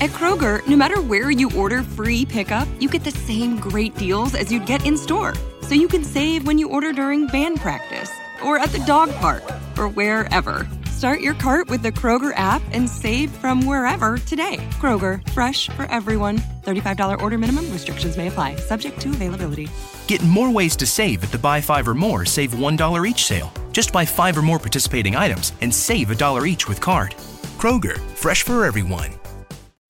[0.00, 4.36] At Kroger, no matter where you order free pickup, you get the same great deals
[4.36, 5.34] as you'd get in store.
[5.62, 8.08] So you can save when you order during band practice,
[8.44, 9.42] or at the dog park,
[9.76, 10.68] or wherever.
[10.92, 14.58] Start your cart with the Kroger app and save from wherever today.
[14.78, 16.38] Kroger, fresh for everyone.
[16.64, 19.68] $35 order minimum, restrictions may apply, subject to availability.
[20.06, 23.52] Get more ways to save at the Buy Five or More Save $1 each sale.
[23.72, 27.16] Just buy five or more participating items and save a dollar each with card.
[27.58, 29.17] Kroger, fresh for everyone.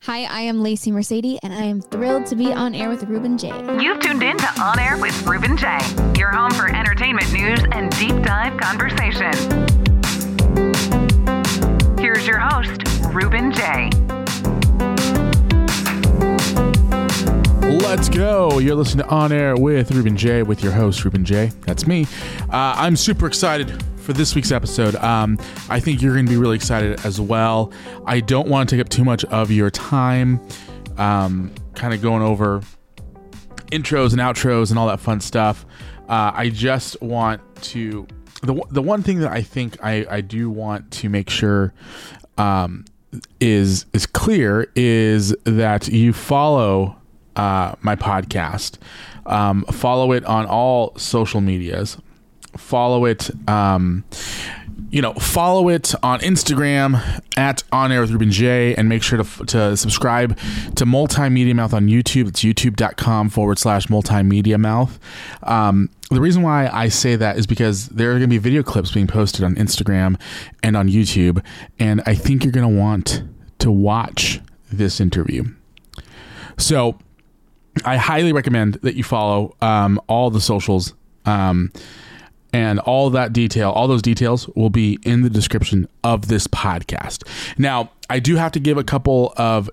[0.08, 3.36] Hi, I am Lacey Mercedes, and I am thrilled to be on air with Ruben
[3.36, 3.48] J.
[3.78, 5.78] You've tuned in to On Air with Ruben J,
[6.16, 9.30] your home for entertainment news and deep dive conversation.
[11.98, 13.90] Here's your host, Ruben J.
[17.82, 18.60] Let's go.
[18.60, 21.52] You're listening to On Air with Ruben J, with your host, Ruben J.
[21.66, 22.06] That's me.
[22.44, 24.94] Uh, I'm super excited for this week's episode.
[24.96, 27.70] Um, I think you're going to be really excited as well.
[28.06, 30.40] I don't want to take up too much of your time,
[30.96, 32.62] um, kind of going over
[33.70, 35.66] intros and outros and all that fun stuff.
[36.08, 38.06] Uh, I just want to.
[38.40, 41.74] The, the one thing that I think I, I do want to make sure
[42.38, 42.86] um,
[43.40, 46.96] is is clear is that you follow
[47.36, 48.78] uh, my podcast.
[49.26, 51.98] Um, follow it on all social medias.
[52.58, 54.04] Follow it, um,
[54.90, 59.22] you know, follow it on Instagram at On Air with Ruben J, and make sure
[59.22, 60.36] to, to subscribe
[60.76, 62.28] to Multimedia Mouth on YouTube.
[62.28, 64.98] It's youtube.com forward slash Multimedia Mouth.
[65.42, 68.62] Um, the reason why I say that is because there are going to be video
[68.62, 70.20] clips being posted on Instagram
[70.62, 71.44] and on YouTube,
[71.78, 73.22] and I think you're going to want
[73.60, 75.44] to watch this interview.
[76.56, 76.98] So,
[77.84, 80.94] I highly recommend that you follow um, all the socials.
[81.24, 81.72] Um,
[82.52, 87.26] and all that detail, all those details will be in the description of this podcast.
[87.58, 89.70] Now, I do have to give a couple of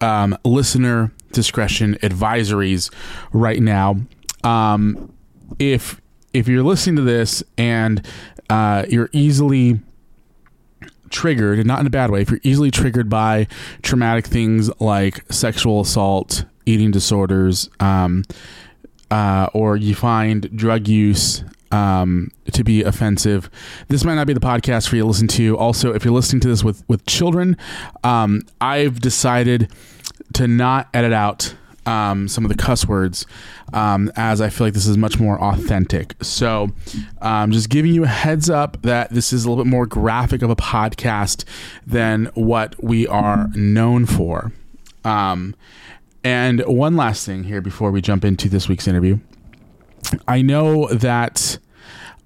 [0.00, 2.92] um, listener discretion advisories
[3.32, 3.96] right now.
[4.42, 5.12] Um,
[5.58, 6.00] if
[6.32, 8.06] if you're listening to this and
[8.50, 9.80] uh, you're easily
[11.10, 13.46] triggered, and not in a bad way, if you're easily triggered by
[13.82, 18.24] traumatic things like sexual assault, eating disorders, um,
[19.10, 23.50] uh, or you find drug use um, to be offensive,
[23.88, 25.56] this might not be the podcast for you to listen to.
[25.58, 27.56] Also, if you're listening to this with with children,
[28.02, 29.70] um, I've decided
[30.34, 31.54] to not edit out
[31.86, 33.26] um, some of the cuss words
[33.72, 36.14] um, as I feel like this is much more authentic.
[36.22, 36.70] So,
[37.20, 40.42] um, just giving you a heads up that this is a little bit more graphic
[40.42, 41.44] of a podcast
[41.86, 44.52] than what we are known for.
[45.04, 45.54] Um,
[46.22, 49.18] and one last thing here before we jump into this week's interview.
[50.26, 51.58] I know that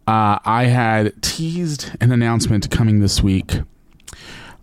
[0.06, 3.60] uh, I had teased an announcement coming this week,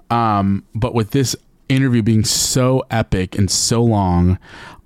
[0.09, 1.35] um, but with this
[1.69, 4.39] interview being so epic and so long,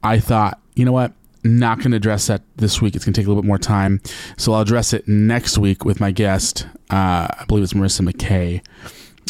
[0.03, 1.13] I thought, you know what?
[1.43, 2.95] Not going to address that this week.
[2.95, 4.01] It's going to take a little bit more time.
[4.37, 6.67] So I'll address it next week with my guest.
[6.89, 8.61] Uh, I believe it's Marissa McKay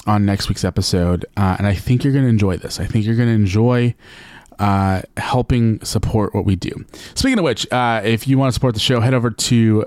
[0.07, 1.25] on next week's episode.
[1.37, 2.79] Uh, and I think you're going to enjoy this.
[2.79, 3.93] I think you're going to enjoy
[4.59, 6.85] uh, helping support what we do.
[7.15, 9.85] Speaking of which, uh, if you want to support the show, head over to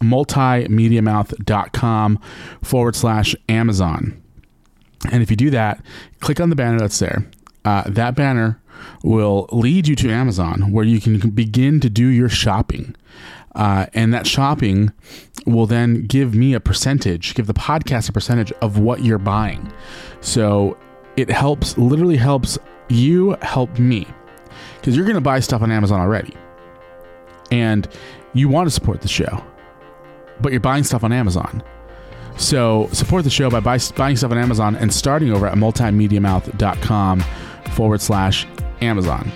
[0.00, 2.20] multimediamouth.com
[2.62, 4.22] forward slash Amazon.
[5.10, 5.84] And if you do that,
[6.20, 7.26] click on the banner that's there.
[7.64, 8.60] Uh, that banner
[9.02, 12.94] will lead you to Amazon where you can begin to do your shopping.
[13.54, 14.92] Uh, and that shopping
[15.46, 19.72] will then give me a percentage, give the podcast a percentage of what you're buying.
[20.20, 20.76] So
[21.16, 24.06] it helps, literally helps you help me
[24.82, 26.36] because you're going to buy stuff on Amazon already.
[27.52, 27.86] And
[28.34, 29.44] you want to support the show,
[30.40, 31.62] but you're buying stuff on Amazon.
[32.36, 37.20] So support the show by buy, buying stuff on Amazon and starting over at multimediamouth.com
[37.74, 38.46] forward slash
[38.80, 39.30] Amazon.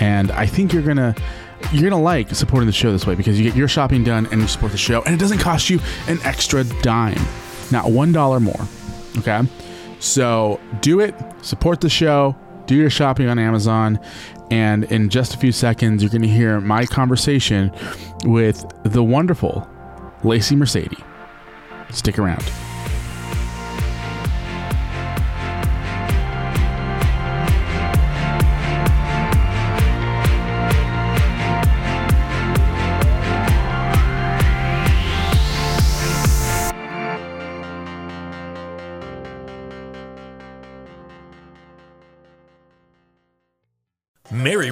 [0.00, 1.14] And I think you're going to
[1.72, 4.40] you're gonna like supporting the show this way because you get your shopping done and
[4.40, 7.20] you support the show, and it doesn't cost you an extra dime,
[7.70, 8.68] not one dollar more.
[9.18, 9.40] Okay,
[9.98, 13.98] so do it, support the show, do your shopping on Amazon,
[14.54, 17.72] and in just a few seconds, you're gonna hear my conversation
[18.24, 19.68] with the wonderful
[20.22, 21.02] Lacey Mercedes.
[21.90, 22.44] Stick around.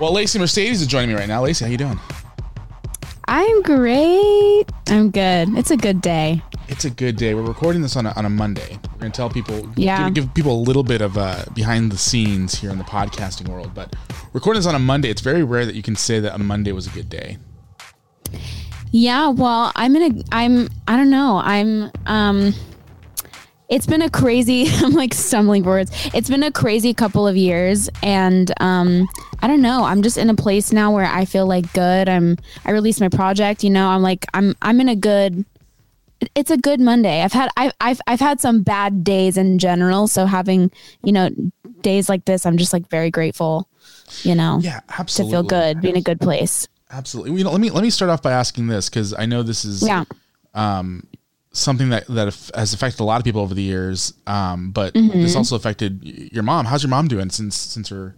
[0.00, 1.42] Well, Lacey Mercedes is joining me right now.
[1.42, 1.98] Lacey, how you doing?
[3.26, 4.64] I'm great.
[4.88, 5.56] I'm good.
[5.58, 6.42] It's a good day.
[6.68, 7.34] It's a good day.
[7.34, 8.78] We're recording this on a, on a Monday.
[8.92, 10.04] We're going to tell people, Yeah.
[10.10, 13.48] give, give people a little bit of uh, behind the scenes here in the podcasting
[13.48, 13.72] world.
[13.74, 13.96] But
[14.32, 16.70] recording this on a Monday, it's very rare that you can say that a Monday
[16.72, 17.38] was a good day.
[18.90, 21.40] Yeah, well, I'm in a I'm I don't know.
[21.44, 22.54] I'm um
[23.68, 25.90] it's been a crazy I'm like stumbling for words.
[26.14, 29.08] It's been a crazy couple of years and um
[29.40, 29.84] I don't know.
[29.84, 32.08] I'm just in a place now where I feel like good.
[32.08, 33.88] I'm I released my project, you know.
[33.88, 35.44] I'm like I'm I'm in a good
[36.34, 37.22] it's a good Monday.
[37.22, 40.70] I've had I've I've I've had some bad days in general, so having,
[41.04, 41.30] you know,
[41.82, 43.68] days like this, I'm just like very grateful,
[44.24, 44.58] you know.
[44.60, 46.66] Yeah, absolutely To feel good, be in a good place.
[46.90, 47.38] Absolutely.
[47.38, 49.64] You know, let me let me start off by asking this because I know this
[49.64, 50.04] is Yeah.
[50.54, 51.04] um,
[51.58, 54.14] something that that has affected a lot of people over the years.
[54.26, 55.12] Um, but Mhm.
[55.12, 56.00] this also affected
[56.32, 56.66] your mom.
[56.66, 58.14] How's your mom doing since since her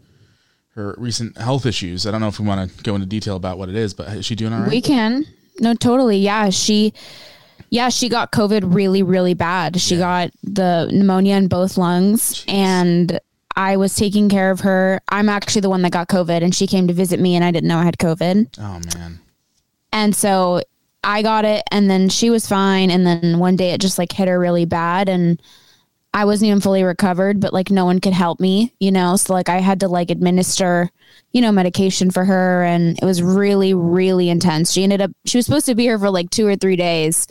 [0.75, 2.07] her recent health issues?
[2.07, 4.09] I don't know if we want to go into detail about what it is, but
[4.09, 4.71] is she doing all right?
[4.71, 5.27] We can.
[5.59, 6.19] No, totally.
[6.19, 6.51] Yeah.
[6.51, 6.95] She,
[7.71, 9.81] yeah, she got COVID really, really bad.
[9.81, 13.19] She got the pneumonia in both lungs and
[13.57, 15.01] I was taking care of her.
[15.09, 17.51] I'm actually the one that got COVID and she came to visit me and I
[17.51, 18.59] didn't know I had COVID.
[18.59, 19.21] Oh man.
[19.93, 20.63] And so
[21.03, 22.91] I got it and then she was fine.
[22.91, 25.41] And then one day it just like hit her really bad and
[26.13, 29.17] I wasn't even fully recovered, but like no one could help me, you know?
[29.17, 30.91] So like I had to like administer,
[31.33, 34.73] you know, medication for her and it was really, really intense.
[34.73, 37.29] She ended up, she was supposed to be here for like two or three days.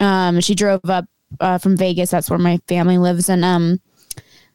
[0.00, 1.06] Um, she drove up
[1.40, 2.10] uh, from Vegas.
[2.10, 3.30] That's where my family lives.
[3.30, 3.80] And um,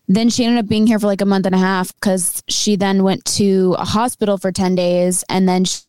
[0.08, 2.76] then she ended up being here for like a month and a half because she
[2.76, 5.82] then went to a hospital for 10 days and then she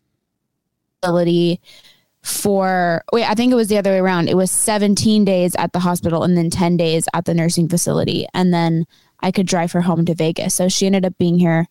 [2.22, 4.28] for wait i think it was the other way around.
[4.28, 8.26] It was 17 days at the hospital and then 10 days at the nursing facility.
[8.34, 8.86] And then
[9.20, 10.54] i could drive her home to vegas.
[10.54, 11.68] So she ended up being here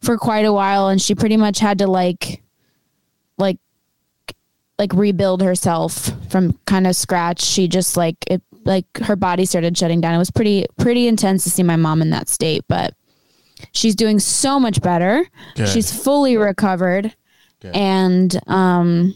[0.00, 2.42] for quite a while and she pretty much had to like
[3.36, 3.58] like
[4.78, 7.42] like rebuild herself from kind of scratch.
[7.42, 10.14] She just like it like her body started shutting down.
[10.14, 12.94] It was pretty pretty intense to see my mom in that state but
[13.72, 15.26] she's doing so much better.
[15.56, 15.68] Good.
[15.68, 17.14] she's fully recovered.
[17.60, 17.76] Good.
[17.76, 19.14] and um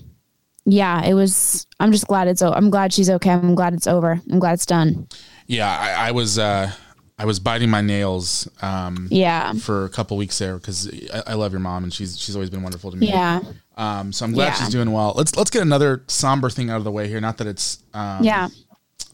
[0.66, 4.20] yeah it was i'm just glad it's I'm glad she's okay i'm glad it's over
[4.30, 5.06] i'm glad it's done
[5.46, 6.70] Yeah, I, I was uh,
[7.18, 8.48] I was biting my nails.
[8.62, 9.52] Um, Yeah.
[9.52, 12.50] For a couple weeks there because I, I love your mom and she's she's always
[12.50, 13.08] been wonderful to me.
[13.08, 13.40] Yeah.
[13.76, 14.54] Um, so I'm glad Yeah.
[14.54, 15.12] she's doing well.
[15.14, 17.20] Let's let's get another somber thing out of the way here.
[17.20, 18.48] Not that it's um, yeah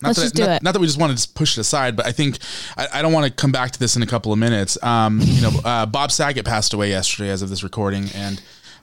[0.00, 0.62] Not Let's that, just do not, it.
[0.62, 2.38] not that we just want to just push it aside, but I think
[2.76, 4.78] I, I don't want to come back to this in a couple of minutes.
[4.82, 8.40] Um, you know, uh, Bob Saget passed away yesterday as of this recording, and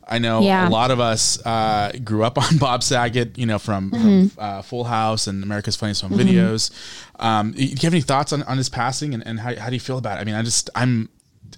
[0.10, 0.68] I know Yeah.
[0.68, 3.38] a lot of us uh, grew up on Bob Saget.
[3.38, 4.32] You know, from, Mhm.
[4.32, 6.20] from uh, Full House and America's Funniest Home Mhm.
[6.30, 6.72] Videos.
[7.20, 9.76] Um, do you have any thoughts on, on his passing, and, and how, how do
[9.76, 10.22] you feel about it?
[10.22, 11.10] I mean, I just I'm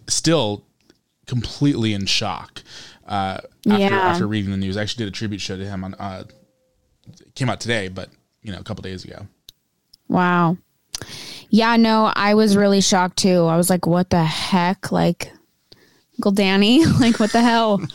[0.07, 0.63] still
[1.27, 2.63] completely in shock
[3.07, 3.37] uh,
[3.67, 3.87] after Yeah.
[3.89, 4.77] after reading the news.
[4.77, 5.93] I actually did a tribute show to him on.
[5.95, 6.23] Uh,
[7.35, 8.09] came out today, but
[8.43, 9.27] you know, a couple days ago.
[10.07, 10.57] Wow.
[11.49, 13.45] Yeah, no, I was really shocked too.
[13.45, 14.91] I was like, what the heck?
[14.91, 15.31] Like,
[16.19, 16.85] Uncle Danny?
[16.99, 17.81] like, what the hell?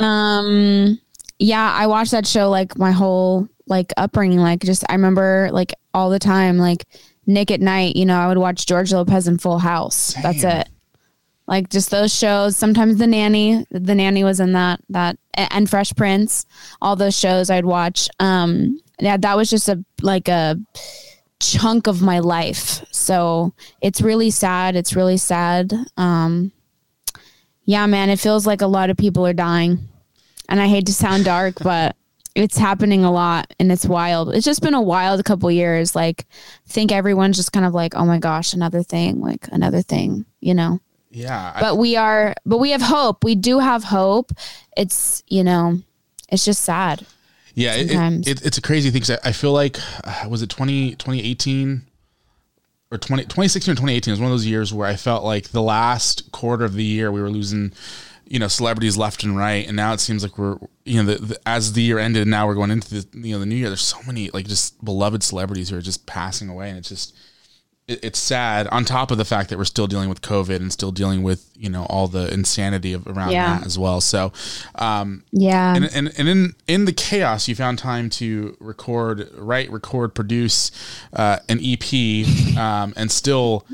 [0.00, 0.98] Um,
[1.38, 4.38] yeah, I watched that show like my whole like upbringing.
[4.38, 6.86] Like, just I remember like all the time, like
[7.26, 7.94] Nick at Nite.
[7.94, 10.14] You know, I would watch George Lopez in Full House.
[10.22, 10.68] That's it.
[11.46, 12.56] Like just those shows.
[12.56, 16.46] Sometimes the nanny, the nanny was in that that and Fresh Prince.
[16.80, 18.08] All those shows I'd watch.
[18.18, 20.58] Um, yeah, that was just a like a
[21.38, 22.82] chunk of my life.
[22.92, 23.52] So
[23.82, 24.74] it's really sad.
[24.74, 25.74] It's really sad.
[25.96, 26.50] Um,
[27.64, 29.88] yeah, man, it feels like a lot of people are dying.
[30.48, 31.96] And I hate to sound dark, but
[32.34, 34.34] it's happening a lot and it's wild.
[34.34, 35.94] It's just been a wild couple years.
[35.94, 36.26] Like,
[36.66, 40.24] I think everyone's just kind of like, oh my gosh, another thing, like another thing,
[40.40, 40.80] you know?
[41.10, 41.54] Yeah.
[41.60, 43.22] but we are, but we have hope.
[43.22, 44.32] We do have hope.
[44.76, 45.78] It's, you know,
[46.30, 47.06] it's just sad.
[47.54, 49.02] Yeah, it, it, it's a crazy thing.
[49.02, 51.82] 'cause I, I feel like, uh, was it 20, 2018
[52.92, 55.62] or 20, 2016 or 2018 was one of those years where I felt like the
[55.62, 57.72] last quarter of the year we were losing,
[58.28, 59.66] you know, celebrities left and right.
[59.66, 62.30] And now it seems like we're, you know, the, the, as the year ended and
[62.30, 64.84] now we're going into the, you know, the new year, there's so many like just
[64.84, 66.68] beloved celebrities who are just passing away.
[66.68, 67.16] And it's just,
[67.88, 70.92] it's sad on top of the fact that we're still dealing with COVID and still
[70.92, 73.58] dealing with, you know, all the insanity of around Yeah.
[73.58, 74.00] that as well.
[74.00, 74.32] So,
[74.76, 75.74] um, Yeah.
[75.74, 80.70] and, and, and in, in the chaos, you found time to record, write, record, produce
[81.12, 83.66] uh, an EP, um, and still,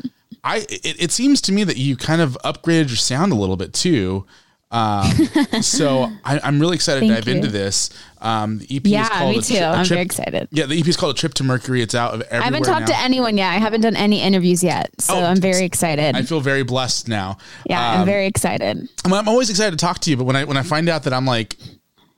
[0.42, 0.58] I.
[0.70, 3.72] It, it seems to me that you kind of upgraded your sound a little bit
[3.74, 4.24] too.
[4.70, 5.10] Um,
[5.62, 7.88] so I, I'm really excited to dive into this.
[8.20, 9.56] Um, the EP is Yeah, called me too.
[9.56, 10.48] Tri- I'm Trip- very excited.
[10.50, 11.80] Yeah, the EP is called A Trip to Mercury.
[11.80, 12.86] It's out of everywhere I haven't talked now.
[12.86, 13.48] to anyone yet.
[13.50, 14.90] I haven't done any interviews yet.
[15.00, 16.16] So Oh, I'm very excited.
[16.16, 17.38] I feel very blessed now.
[17.64, 18.88] yeah, I'm Um, very excited.
[19.04, 21.04] I'm, I'm always excited to talk to you, but when I when I find out
[21.04, 21.56] that I'm like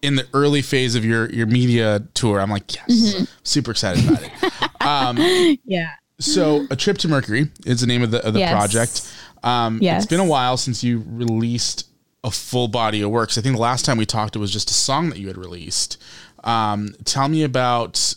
[0.02, 3.28] in the early phase of your your media tour, I'm like, yes, Mhm.
[3.44, 4.32] super excited about it.
[4.80, 5.90] um, Yeah.
[6.18, 8.50] so, a trip to Mercury is the name of the of the Yes.
[8.52, 9.12] project.
[9.44, 10.02] Um, Yes.
[10.02, 11.86] It's been a while since you released
[12.22, 13.28] a full body of work.
[13.30, 15.26] 'Cause I think the last time we talked, it was just a song that you
[15.28, 15.96] had released.
[16.44, 18.14] Um, tell me about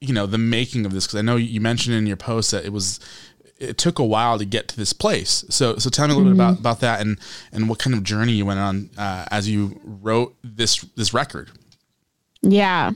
[0.00, 2.64] you know the making of this because I know you mentioned in your post that
[2.64, 3.00] it was
[3.58, 5.44] it took a while to get to this place.
[5.48, 7.18] So so tell me a little bit about about that and
[7.52, 11.50] and what kind of journey you went on uh, as you wrote this this record.
[12.42, 12.92] Yeah.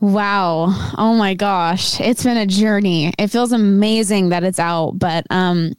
[0.00, 0.66] Wow.
[0.98, 2.00] Oh my gosh.
[2.00, 3.12] It's been a journey.
[3.18, 5.74] It feels amazing that it's out, but um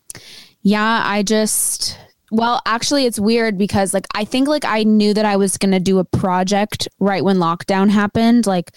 [0.62, 1.98] yeah, I just
[2.32, 5.80] well, actually it's weird because like I think like I knew that I was to
[5.80, 8.72] do a project right when lockdown happened, like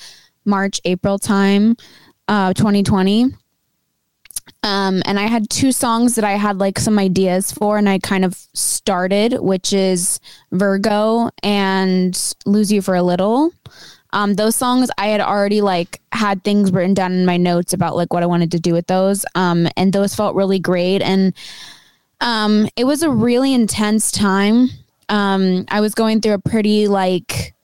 [0.45, 1.76] March, April time,
[2.28, 3.33] uh 2020.
[4.62, 7.99] Um, and I had two songs that I had like some ideas for, and I
[7.99, 10.21] kind of started, which is
[10.52, 13.52] Virgo and Lose You for a Little.
[14.12, 17.95] Um, those songs I had already like had things written down in my notes about
[17.95, 19.25] like what I wanted to do with those.
[19.35, 21.02] Um, and those felt really great.
[21.02, 21.35] And
[22.21, 24.69] um, it was a really intense time.
[25.09, 27.55] Um, I was going through a pretty like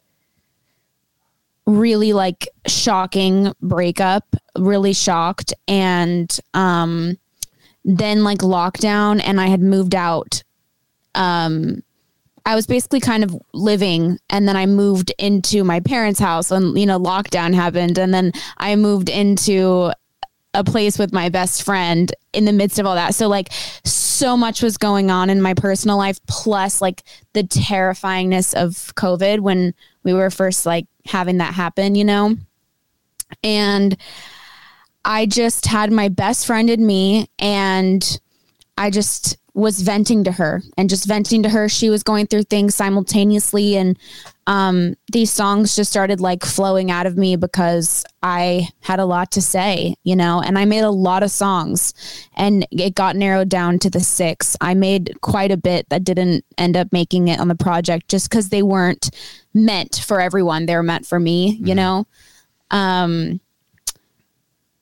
[1.66, 5.54] really like shocking breakup, really shocked.
[5.66, 7.18] And um
[7.86, 10.42] then like lockdown and I had moved out.
[11.14, 11.82] Um
[12.46, 16.78] I was basically kind of living and then I moved into my parents' house and
[16.78, 19.92] you know lockdown happened and then I moved into
[20.54, 23.14] a place with my best friend in the midst of all that.
[23.14, 23.52] So like
[23.84, 29.40] so much was going on in my personal life plus like the terrifyingness of COVID
[29.40, 32.36] when we were first like having that happen, you know?
[33.42, 33.96] And
[35.04, 38.20] I just had my best friend in me and
[38.78, 41.68] I just was venting to her and just venting to her.
[41.68, 43.98] She was going through things simultaneously and
[44.46, 49.30] um these songs just started like flowing out of me because I had a lot
[49.32, 51.94] to say, you know, and I made a lot of songs
[52.34, 54.56] and it got narrowed down to the 6.
[54.60, 58.30] I made quite a bit that didn't end up making it on the project just
[58.30, 59.10] cuz they weren't
[59.54, 60.66] meant for everyone.
[60.66, 62.06] They were meant for me, you know.
[62.70, 63.40] Um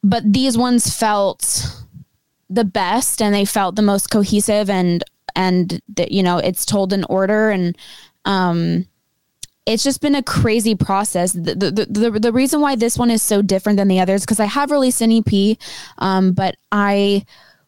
[0.02, 1.76] but these ones felt
[2.50, 5.04] the best and they felt the most cohesive and
[5.35, 7.76] and that you know it's told in order and
[8.25, 8.87] um
[9.66, 11.33] it's just been a crazy process.
[11.33, 14.40] The the, the, the, reason why this one is so different than the others because
[14.40, 15.59] i have released an ep
[15.99, 17.25] um but i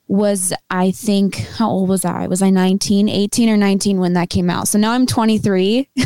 [0.06, 2.26] was i think how old was i?
[2.26, 4.68] Was i 19 18 or 19 when that came out?
[4.68, 5.88] So now i'm 23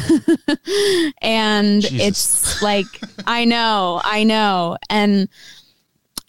[1.22, 2.86] and it's like
[3.26, 4.76] i know i know.
[4.90, 5.28] And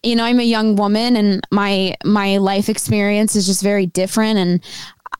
[0.03, 4.39] you know i'm a young woman and my my life experience is just very different.
[4.39, 4.63] And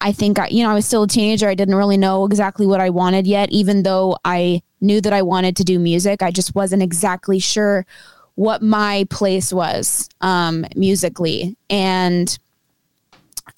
[0.01, 1.47] i think I, you know i was still a teenager.
[1.47, 5.21] I didn't really know exactly what i wanted yet even though i knew that i
[5.21, 6.21] wanted to do music.
[6.21, 7.85] I just wasn't exactly sure
[8.35, 11.57] what my place was um, musically.
[11.69, 12.37] And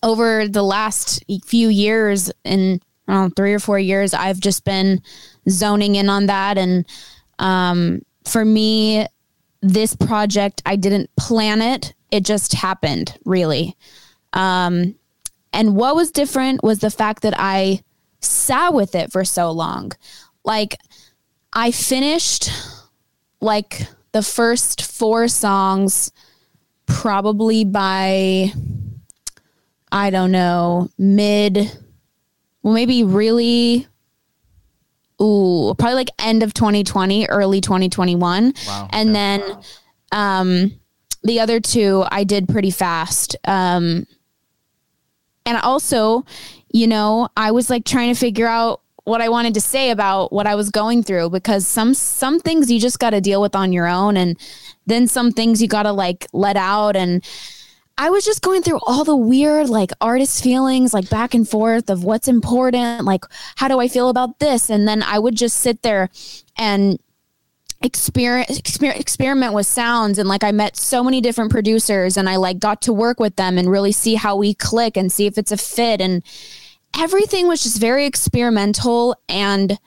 [0.02, 5.02] over the last few years in know, three or four years i've just been
[5.50, 6.58] zoning in on that.
[6.58, 6.86] And
[7.40, 9.06] um, for me
[9.62, 11.94] this project i didn't plan it.
[12.10, 13.76] It just happened really.
[14.34, 14.96] Um
[15.53, 17.81] and what was different was the fact that i
[18.20, 19.91] sat with it for so long
[20.43, 20.77] like
[21.53, 22.50] i finished
[23.39, 26.12] like the first four songs
[26.86, 28.51] probably by
[29.91, 31.72] i don't know mid
[32.62, 33.88] well, maybe really,
[35.22, 38.53] ooh, probably like end of 2020, early 2021.
[38.67, 38.88] Wow.
[38.91, 39.41] And then
[40.12, 40.79] um,
[41.24, 43.36] the other two I did pretty fast.
[43.46, 44.05] Um,
[45.46, 46.26] and also,
[46.72, 50.32] you know, I was like trying to figure out what I wanted to say about
[50.32, 53.56] what I was going through because some some things you just got to deal with
[53.56, 54.38] on your own and
[54.86, 56.96] then some things you got to like let out.
[56.96, 57.24] And
[57.98, 61.90] I was just going through all the weird like artist feelings like back and forth
[61.90, 64.70] of what's important like how do I feel about this?
[64.70, 66.10] And then I would just sit there
[66.58, 67.00] and
[67.84, 72.36] experiment exper- experiment with sounds and like I met so many different producers and I
[72.36, 75.38] like got to work with them and really see how we click and see if
[75.38, 76.24] it's a fit and
[76.98, 79.80] everything was just very experimental and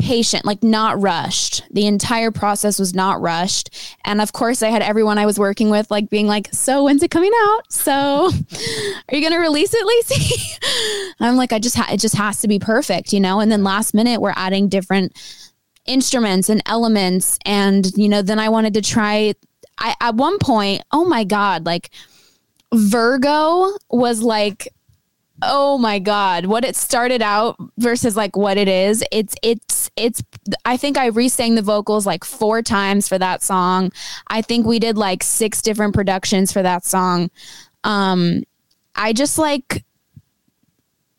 [0.00, 1.62] patient, like not rushed.
[1.70, 3.70] The entire process was not rushed.
[4.04, 7.02] And of course, I had everyone I was working with like being like, So when's
[7.02, 7.70] it coming out?
[7.70, 7.92] So
[9.08, 10.58] are you going to release it, Lacey?
[11.20, 13.40] I'm like, I just, ha- it just has to be perfect, you know?
[13.40, 15.14] And then last minute, we're adding different
[15.90, 17.38] instruments and elements.
[17.44, 19.34] And, you know, then I wanted to try,
[19.76, 21.90] I, at one point, oh my God, like
[22.72, 24.68] Virgo was like,
[25.42, 30.22] oh my god what it started out versus like what it is it's it's it's
[30.66, 33.90] i think i re-sang the vocals like four times for that song
[34.26, 37.30] i think we did like six different productions for that song
[37.84, 38.42] um
[38.96, 39.82] i just like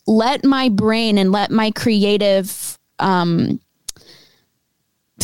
[0.05, 3.59] let my brain and let my creative um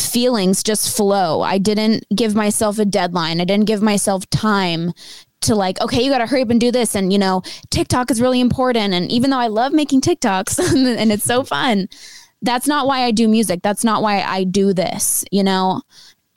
[0.00, 4.92] feelings just flow i didn't give myself a deadline i didn't give myself time
[5.40, 6.94] to like, okay, you got to hurry up and do this.
[6.94, 8.94] And, you know, TikTok is really important.
[8.94, 10.58] And even though I love making TikToks
[10.98, 11.88] and it's so fun,
[12.42, 13.60] that's not why I do music.
[13.62, 15.82] That's not why I do this, you know?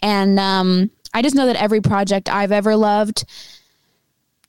[0.02, 3.26] And um, I just know that every project I've ever loved,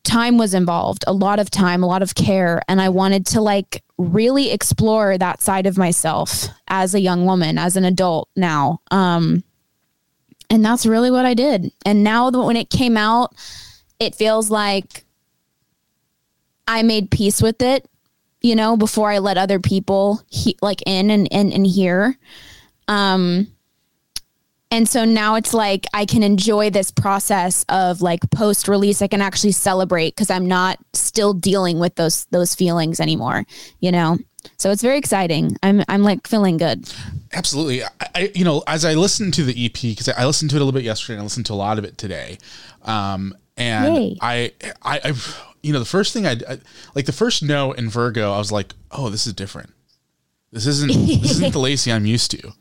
[0.04, 2.62] time was involved, a lot of time, a lot of care.
[2.68, 7.58] And I wanted to like really explore that side of myself as a young woman,
[7.58, 8.80] as an adult now.
[8.90, 9.44] Um,
[10.50, 11.72] and that's really what I did.
[11.86, 13.34] And now that when it came out,
[13.98, 15.04] it feels like
[16.66, 17.88] I made peace with it,
[18.40, 22.18] you know, before I let other people he, like in and, and, and hear.
[22.88, 23.48] Um,
[24.72, 29.02] and so now it's like I can enjoy this process of like post release.
[29.02, 33.44] I can actually celebrate because I'm not still dealing with those those feelings anymore,
[33.80, 34.18] you know.
[34.56, 35.56] So it's very exciting.
[35.62, 36.90] I'm I'm like feeling good.
[37.34, 37.84] Absolutely.
[37.84, 40.62] I, I you know as I listened to the EP because I listened to it
[40.62, 42.38] a little bit yesterday and I listened to a lot of it today.
[42.82, 44.18] Um, and Yay.
[44.22, 45.12] I, I, I,
[45.62, 46.58] you know, the first thing I, I
[46.94, 49.70] like the first note in Virgo, I was like, oh, this is different.
[50.50, 52.52] This isn't this isn't the Lacey I'm used to,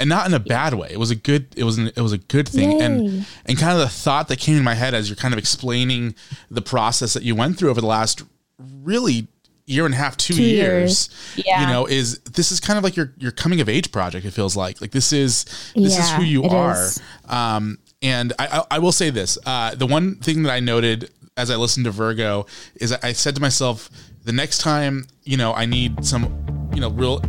[0.00, 0.88] and not in a bad way.
[0.90, 2.84] It was a good it was an, it was a good thing, Yay.
[2.84, 5.38] and and kind of the thought that came in my head as you're kind of
[5.38, 6.14] explaining
[6.50, 8.22] the process that you went through over the last
[8.58, 9.28] really
[9.66, 11.46] year and a half, two, Two years, years.
[11.46, 11.60] Yeah.
[11.60, 14.26] you know, is this is kind of like your your coming of age project.
[14.26, 16.88] It feels like like this is this is who you are.
[17.28, 21.10] Um, and I, I, I will say this: uh, the one thing that I noted
[21.36, 23.88] as I listened to Virgo is I said to myself,
[24.24, 27.20] the next time you know I need some, you know, real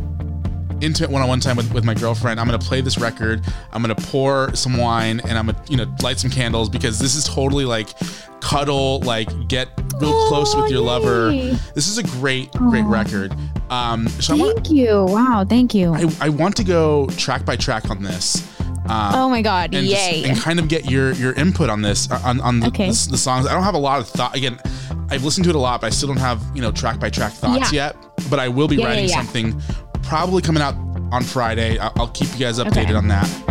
[0.81, 3.41] intimate one-on-one time with, with my girlfriend i'm gonna play this record
[3.71, 7.15] i'm gonna pour some wine and i'm gonna you know light some candles because this
[7.15, 7.89] is totally like
[8.39, 11.31] cuddle like get real close with your lover
[11.75, 13.33] this is a great great record
[13.69, 15.05] um so Thank you.
[15.07, 15.45] Wow.
[15.47, 15.93] Thank you.
[15.93, 18.45] I, I want to go track by track on this
[18.89, 19.73] um, oh my God.
[19.75, 20.23] and, just- Yay.
[20.29, 22.87] and kind of get your your input on this uh, on on the, Okay.
[22.89, 23.45] the, the songs.
[23.47, 24.35] I don't have a lot of thought.
[24.35, 24.59] Again,
[25.09, 27.09] I've listened to it a lot, but I still don't have you know track by
[27.09, 27.93] track thoughts Yeah.
[27.93, 27.95] yet.
[28.29, 29.15] But I will be yeah, writing yeah.
[29.15, 29.61] something
[30.03, 30.75] probably coming out
[31.11, 31.77] on Friday.
[31.77, 32.93] I'll, I'll keep you guys updated Okay.
[32.93, 33.50] on that.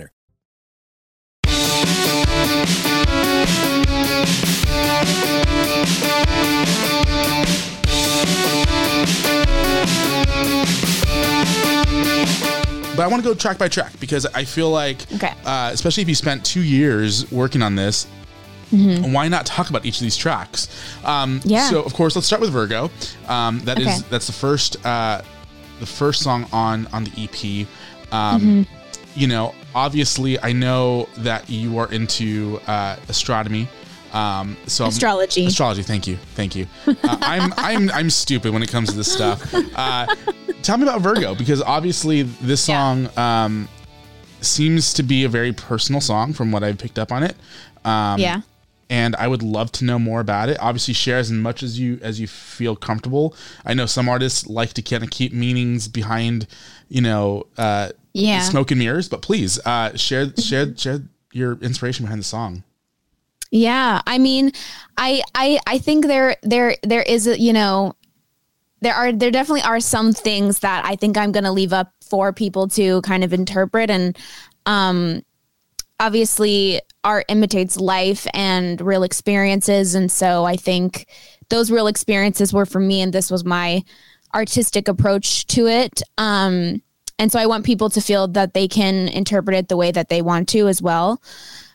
[12.93, 15.31] But I want to go track by track because I feel like, Okay.
[15.45, 18.05] uh, especially if you spent two years working on this,
[18.73, 19.11] Mhm.
[19.13, 20.67] why not talk about each of these tracks?
[21.05, 21.69] Um, Yeah.
[21.69, 22.91] So of course, let's start with Virgo.
[23.29, 23.97] Um, that is Okay.
[24.09, 25.21] that's the first uh,
[25.79, 27.65] the first song on on the EP.
[28.11, 28.67] Um, Mhm.
[29.15, 33.67] You know, obviously, I know that you are into uh, astronomy.
[34.13, 35.45] Um, so I'm- Astrology.
[35.45, 35.83] astrology.
[35.83, 36.67] Thank you, thank you.
[36.87, 39.53] Uh, I'm I'm I'm stupid when it comes to this stuff.
[39.75, 40.07] Uh,
[40.63, 43.67] tell me about Virgo because obviously this song um,
[44.41, 47.35] seems to be a very personal song from what I've picked up on it.
[47.85, 48.41] Um, Yeah.
[48.89, 50.57] And I would love to know more about it.
[50.59, 53.33] Obviously, share as much as you as you feel comfortable.
[53.65, 56.45] I know some artists like to kind of keep meanings behind,
[56.89, 58.41] you know, uh, Yeah.
[58.41, 59.07] smoke and mirrors.
[59.07, 62.63] But please uh, share share share your inspiration behind the song.
[63.51, 64.51] Yeah, I mean,
[64.97, 67.95] I I I think there there there is a, you know
[68.81, 71.91] there are there definitely are some things that I think I'm going to leave up
[72.01, 74.17] for people to kind of interpret and
[74.65, 75.23] um
[75.99, 81.07] obviously art imitates life and real experiences and so I think
[81.49, 83.83] those real experiences were for me and this was my
[84.33, 86.81] artistic approach to it um
[87.19, 90.09] and so I want people to feel that they can interpret it the way that
[90.09, 91.21] they want to as well.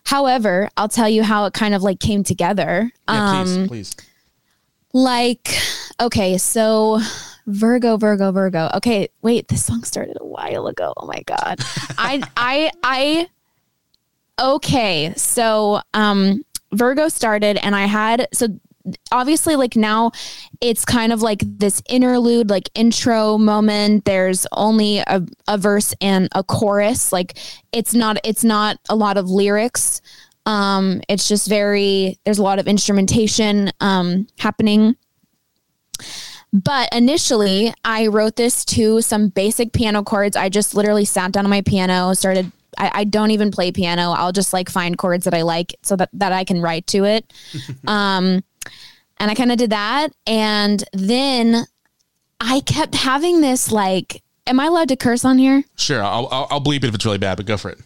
[0.07, 2.91] However, I'll tell you how it kind of like came together.
[3.09, 3.97] Yeah, please, Um, please.
[4.93, 5.57] like,
[6.01, 7.01] okay, so
[7.47, 8.71] Virgo, Virgo, Virgo.
[8.75, 10.93] Okay, wait, this song started a while ago.
[10.97, 11.61] Oh my god.
[11.99, 13.29] I I I
[14.41, 18.49] okay, so um Virgo started and I had so
[19.11, 20.13] obviously like now
[20.61, 26.29] it's kind of like this interlude like intro moment there's only a, a verse and
[26.33, 27.39] a chorus like
[27.73, 30.01] it's not it's not a lot of lyrics
[30.47, 34.95] um it's just very there's a lot of instrumentation um happening
[36.53, 40.37] but initially, I wrote this to some basic piano chords.
[40.37, 42.51] I just literally sat down on my piano, started.
[42.79, 44.13] I, I don't even play piano.
[44.13, 47.05] I'll just like find chords that I like so that, that I can write to
[47.05, 47.31] it.
[47.87, 48.43] um,
[49.19, 50.13] and I kind of did that.
[50.27, 51.67] And then
[52.41, 55.65] I kept having this like, am I allowed to curse on here?
[55.77, 57.79] Sure, I'll, I'll I'll bleep it if it's really bad, but go for it.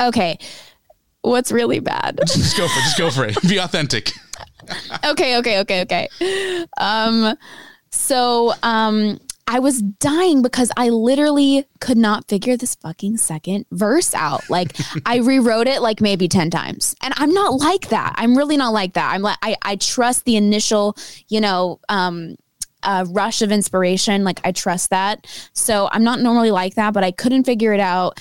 [0.00, 0.38] Okay.
[1.22, 2.18] What's really bad?
[2.26, 2.82] Just go for it.
[2.82, 3.40] Just go for it.
[3.48, 4.10] Be authentic.
[5.04, 6.66] okay, okay, okay, okay.
[6.78, 7.36] Um,
[7.90, 9.20] so um,
[9.52, 14.48] I was dying because I literally could not figure this fucking second verse out.
[14.48, 14.74] Like
[15.06, 16.96] I rewrote it like maybe 10 times.
[17.02, 18.14] And I'm not like that.
[18.16, 19.12] I'm really not like that.
[19.12, 20.96] I'm like I, I trust the initial,
[21.28, 22.36] you know, um
[22.82, 24.24] uh, rush of inspiration.
[24.24, 25.26] Like I trust that.
[25.52, 28.20] So I'm not normally like that, but I couldn't figure it out.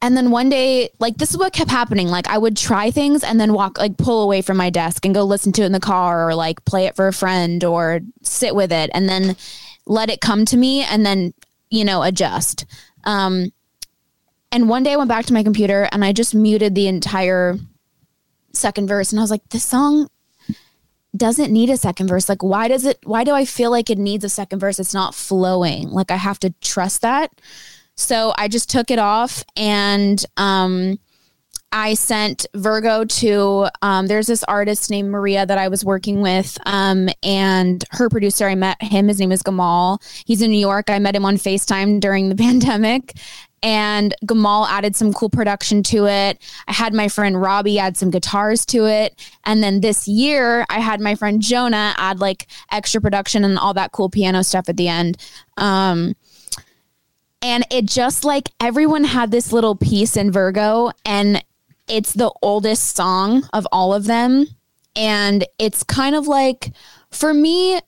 [0.00, 2.08] And then one day, like this is what kept happening.
[2.08, 5.14] Like I would try things and then walk, like pull away from my desk and
[5.14, 8.00] go listen to it in the car or like play it for a friend or
[8.22, 9.36] sit with it and then
[9.88, 11.34] let it come to me and then,
[11.70, 12.64] you know, adjust.
[13.04, 13.50] Um,
[14.52, 17.56] and one day I went back to my computer and I just muted the entire
[18.52, 20.08] second verse and I was like, this song
[21.16, 22.28] doesn't need a second verse.
[22.28, 24.78] Like, why does it, why do I feel like it needs a second verse?
[24.78, 25.88] It's not flowing.
[25.88, 27.30] Like, I have to trust that.
[27.96, 30.98] So I just took it off and um,
[31.70, 36.56] I sent Virgo to, um, there's this artist named Maria that I was working with.
[36.64, 39.08] Um, and her producer, I met him.
[39.08, 40.02] His name is Gamal.
[40.24, 40.88] He's in New York.
[40.88, 43.14] I met him on FaceTime during the pandemic.
[43.62, 46.40] And Gamal added some cool production to it.
[46.68, 49.18] I had my friend Robbie add some guitars to it.
[49.44, 53.74] And then this year, I had my friend Jonah add like extra production and all
[53.74, 55.18] that cool piano stuff at the end.
[55.56, 56.14] Um,
[57.42, 61.42] and it just like everyone had this little piece in Virgo, and
[61.88, 64.46] it's the oldest song of all of them.
[64.96, 66.72] And it's kind of like,
[67.10, 67.80] for me,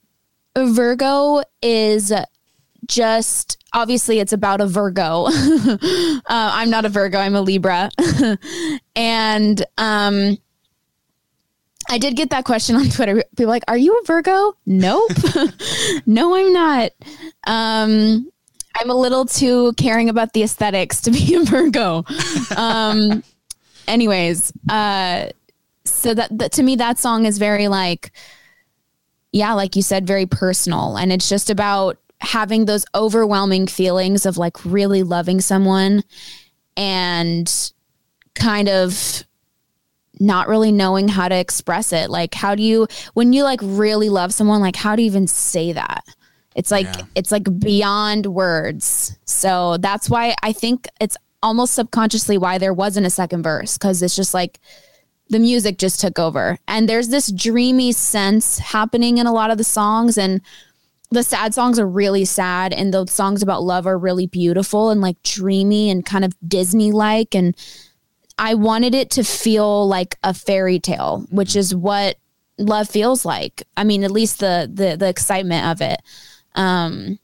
[0.57, 2.13] Virgo is
[2.87, 5.27] just obviously it's about a Virgo.
[5.29, 7.91] uh, I'm not a Virgo, I'm a Libra.
[8.97, 10.39] and um,
[11.89, 13.23] I did get that question on Twitter.
[13.37, 14.55] People like, Are you a Virgo?
[14.67, 15.11] Nope.
[16.07, 16.93] no, I'm not.
[17.47, 18.31] Um,
[18.77, 22.05] I'm a little too caring about the aesthetics to be a Virgo.
[22.57, 23.23] Um,
[23.91, 25.29] anyways, uh,
[25.85, 28.13] so that, that to me, that song is very like,
[29.33, 30.97] yeah, like you said, very personal.
[30.97, 36.03] And it's just about having those overwhelming feelings of like really loving someone
[36.77, 37.73] and
[38.35, 39.25] kind of
[40.19, 42.11] not really knowing how to express it.
[42.11, 45.27] Like, how do you, when you like really love someone, like, how do you even
[45.27, 46.05] say that?
[46.55, 47.05] It's like, Yeah.
[47.15, 49.17] it's like beyond words.
[49.25, 54.03] So that's why I think it's almost subconsciously why there wasn't a second verse because
[54.03, 54.61] it's just like,
[55.31, 56.59] the music just took over.
[56.69, 60.19] And there's this dreamy sense happening in a lot of the songs.
[60.19, 60.41] And
[61.13, 62.73] the sad songs are really sad.
[62.73, 66.91] And the songs about love are really beautiful and like dreamy and kind of Disney
[66.91, 67.35] like.
[67.35, 67.57] And
[68.39, 72.17] I wanted it to feel like a fairy tale, which is what
[72.59, 73.63] love feels like.
[73.77, 76.01] I mean, at least the the the excitement of it.
[76.57, 77.21] Um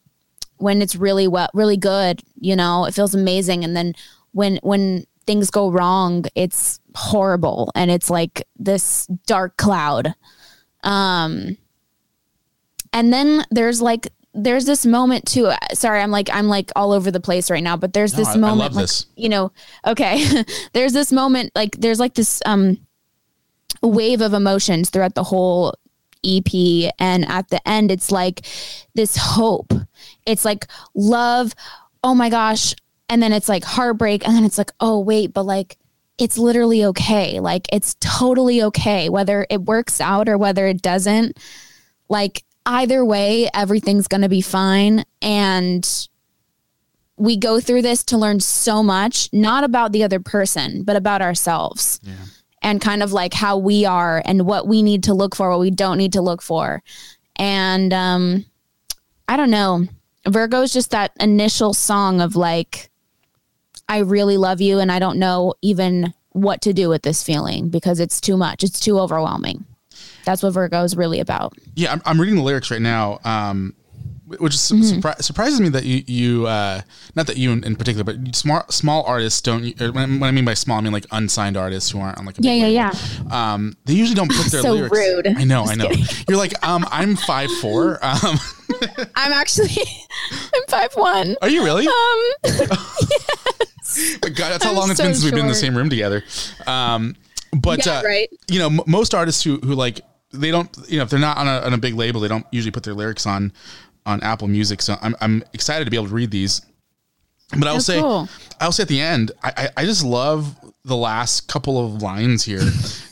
[0.58, 3.64] when it's really well really good, you know, it feels amazing.
[3.64, 3.94] And then
[4.32, 10.14] when when things go wrong, it's horrible and it's like this dark cloud.
[10.82, 11.56] Um
[12.92, 15.50] and then there's like there's this moment too.
[15.74, 18.28] Sorry, I'm like I'm like all over the place right now, but there's No, this
[18.28, 19.06] I- I moment love like this.
[19.16, 19.52] you know,
[19.86, 20.24] okay.
[20.72, 22.78] there's this moment like there's like this um
[23.82, 25.74] wave of emotions throughout the whole
[26.24, 28.46] EP and at the end it's like
[28.94, 29.72] this hope.
[30.26, 31.54] It's like love,
[32.02, 32.74] oh my gosh,
[33.08, 35.78] and then it's like heartbreak and then it's like oh wait, but like
[36.18, 37.40] it's literally okay.
[37.40, 41.38] Like it's totally okay whether it works out or whether it doesn't.
[42.08, 46.08] Like either way everything's going to be fine and
[47.16, 51.22] we go through this to learn so much, not about the other person, but about
[51.22, 52.00] ourselves
[52.62, 55.60] and kind of like how we are and what we need to look for, what
[55.60, 56.82] we don't need to look for.
[57.36, 58.44] And um,
[59.28, 59.86] I don't know.
[60.26, 62.90] Virgo is just that initial song of like,
[63.88, 67.68] I really love you and I don't know even what to do with this feeling
[67.68, 68.64] because it's too much.
[68.64, 69.64] It's too overwhelming.
[70.24, 71.54] That's what Virgo is really about.
[71.74, 73.74] Yeah, I'm, I'm reading the lyrics right now, um,
[74.26, 74.98] which is Mm-hmm.
[75.00, 76.80] surpri- surprises me that you, you uh,
[77.14, 79.80] not that you in, in particular, but small small artists don't.
[79.80, 82.26] or When, when I mean by small, I mean like unsigned artists who aren't on
[82.26, 82.98] like a Yeah, yeah, label.
[83.30, 83.52] yeah.
[83.54, 84.96] Um, they usually don't put their So lyrics.
[84.96, 85.26] rude.
[85.28, 85.88] I know, I know.
[85.88, 86.04] kidding.
[86.28, 87.98] You're like, um, I'm five four.
[88.04, 88.38] Um,
[89.14, 89.70] I'm actually
[90.54, 91.36] I'm five one.
[91.42, 91.86] are you really?
[91.86, 92.78] Um,
[94.22, 95.88] My God, that's how I'm long it's been since we've been in the same room
[95.88, 96.24] together.
[96.66, 97.14] Um,
[97.52, 98.28] but Yeah, uh, right.
[98.48, 100.00] you know, m- most artists who who like
[100.32, 102.44] they don't, you know, if they're not on a, on a big label, they don't
[102.50, 103.52] usually put their lyrics on
[104.06, 104.80] on Apple Music.
[104.80, 106.62] So I'm I'm excited to be able to read these.
[107.50, 108.28] But I'll say, cool.
[108.60, 112.44] I'll say at the end, I, I I just love the last couple of lines
[112.44, 112.62] here.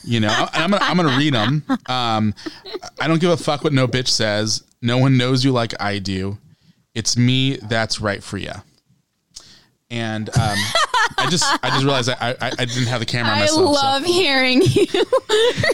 [0.04, 1.64] You know, I'm gonna I'm gonna read them.
[1.86, 2.34] Um,
[3.00, 4.62] I don't give a fuck what no bitch says.
[4.82, 6.38] No one knows you like I do.
[6.94, 8.52] It's me that's right for you.
[9.90, 10.58] And um,
[11.26, 13.58] I just I just realized I, I I didn't have the camera on I myself.
[13.66, 14.86] so- love hearing you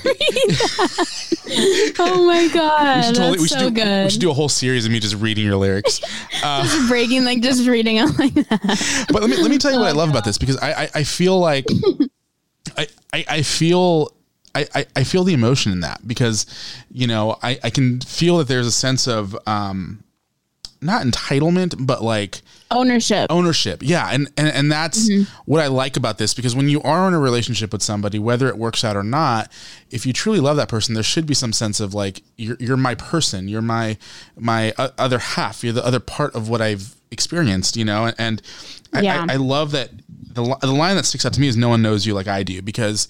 [0.04, 1.94] read that.
[1.98, 4.04] Oh my god, we should totally that's we should so do good.
[4.04, 6.00] we should do a whole series of me just reading your lyrics.
[6.42, 9.04] Uh, just breaking, like just reading it like that.
[9.12, 10.72] but let me let me tell you what Oh I love about this because I
[10.84, 11.66] I, I feel like
[12.78, 14.14] I, I I feel
[14.54, 16.46] I, I I feel the emotion in that because
[16.90, 20.02] you know I I can feel that there's a sense of um
[20.80, 22.40] not entitlement but like
[22.72, 23.26] Ownership.
[23.30, 25.24] ownership yeah and and, and that's Mm-hmm.
[25.44, 28.46] what i like about this because when you are in a relationship with somebody whether
[28.48, 29.50] it works out or not
[29.90, 32.76] if you truly love that person there should be some sense of like you're, you're
[32.76, 33.96] my person you're my
[34.38, 38.14] my uh, other half you're the other part of what i've experienced you know and,
[38.18, 38.42] and
[38.92, 39.26] I, Yeah.
[39.28, 41.82] I, I love that the, the line that sticks out to me is no one
[41.82, 43.08] knows you like i do because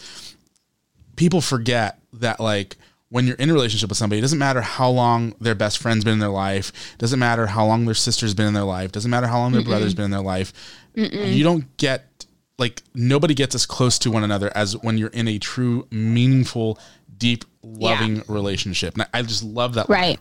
[1.17, 2.77] people forget that like
[3.11, 6.05] when you're in a relationship with somebody, it doesn't matter how long their best friend's
[6.05, 9.11] been in their life, doesn't matter how long their sister's been in their life, doesn't
[9.11, 10.53] matter how long their brother's been in their life.
[10.95, 12.27] You don't get
[12.59, 16.79] like nobody gets as close to one another as when you're in a true, meaningful,
[17.17, 18.95] deep, loving relationship.
[18.95, 20.01] And I just love that line.
[20.01, 20.19] Right.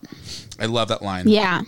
[0.59, 1.27] I love that line.
[1.27, 1.61] Yeah.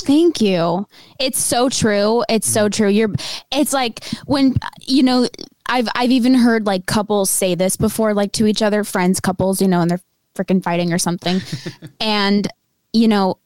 [0.00, 0.86] Thank you.
[1.18, 2.24] It's so true.
[2.28, 2.70] It's so mm-hmm.
[2.70, 2.88] true.
[2.88, 3.14] You're
[3.52, 5.28] it's like when you know
[5.66, 9.62] I've I've even heard like couples say this before like to each other, friends, couples,
[9.62, 10.00] you know, and they're
[10.34, 11.40] freaking fighting or something.
[12.00, 12.46] and
[12.92, 13.38] you know,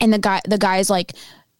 [0.00, 1.12] and the guy the guy's like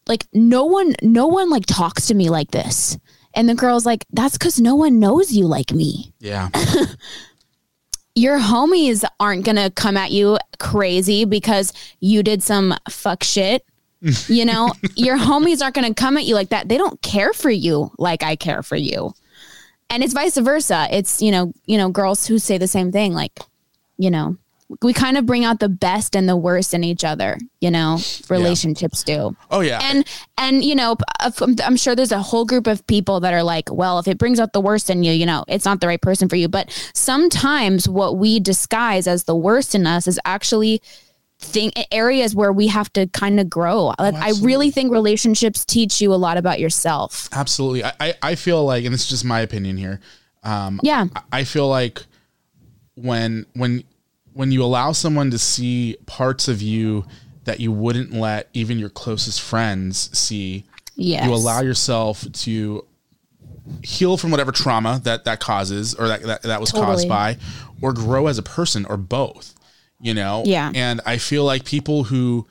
[0.07, 2.99] like no one no one like talks to me like this.
[3.35, 6.51] And the girl's like that's cuz no one knows you like me Yeah.
[8.15, 13.65] your homies aren't gonna come at you crazy because you did some fuck shit.
[14.27, 16.69] You know, your homies aren't gonna come at you like that.
[16.69, 19.15] They don't care for you like I care for you.
[19.89, 20.89] And it's vice versa.
[20.91, 23.39] It's, you know, you know, girls who say the same thing, like,
[23.99, 24.39] you know,
[24.81, 27.99] we kind of bring out the best and the worst in each other, you know,
[28.29, 29.37] relationships do.
[29.51, 29.81] Oh yeah.
[29.83, 30.07] And
[30.39, 30.97] and you know,
[31.65, 34.41] I'm sure there's a whole group of people that are like, well, if it brings
[34.41, 36.49] out the worst in you, you know, it's not the right person for you.
[36.49, 40.81] But sometimes what we disguise as the worst in us is actually
[41.39, 43.93] thing areas where we have to kind of grow.
[43.99, 47.29] Like I really think relationships teach you a lot about yourself.
[47.33, 47.85] Absolutely.
[47.85, 50.01] I, I, I feel like, and this is just my opinion here.
[50.45, 51.07] Um, Yeah.
[51.15, 52.05] I, I feel like
[52.95, 53.85] when when
[54.35, 57.05] when you allow someone to see parts of you
[57.45, 60.65] that you wouldn't let even your closest friends see,
[60.95, 61.25] Yes.
[61.27, 62.87] you allow yourself to
[63.83, 67.39] heal from whatever trauma that that causes or that that, that was caused by,
[67.81, 69.55] or grow as a person, or both.
[70.01, 70.43] You know.
[70.45, 70.71] Yeah.
[70.75, 72.47] And I feel like people who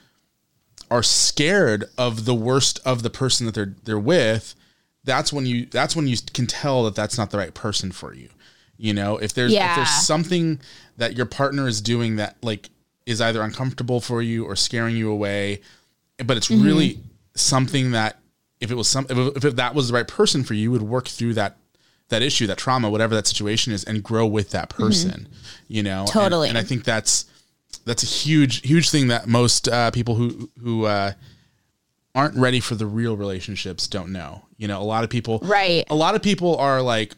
[0.89, 4.55] are scared of the worst of the person that they're they're with
[5.03, 8.13] that's when you that's when you can tell that that's not the right person for
[8.13, 8.29] you
[8.81, 10.59] you know if there's if there's something
[10.97, 12.69] that your partner is doing that like
[13.05, 15.61] is either uncomfortable for you or scaring you away
[16.25, 16.63] but it's Mhm.
[16.63, 16.99] really
[17.35, 18.19] something that
[18.59, 20.81] if it was some if, if that was the right person for you, you would
[20.81, 21.57] work through that
[22.09, 25.27] that issue that trauma whatever that situation is and grow with that person
[25.67, 26.19] you know And- Mm-hmm.
[26.19, 26.49] Totally.
[26.49, 27.25] and, i think that's
[27.85, 31.13] that's a huge huge thing that most uh, people who who uh,
[32.13, 34.43] aren't ready for the real relationships don't know.
[34.57, 35.85] You know, a lot of people Right.
[35.89, 37.15] A lot of people are like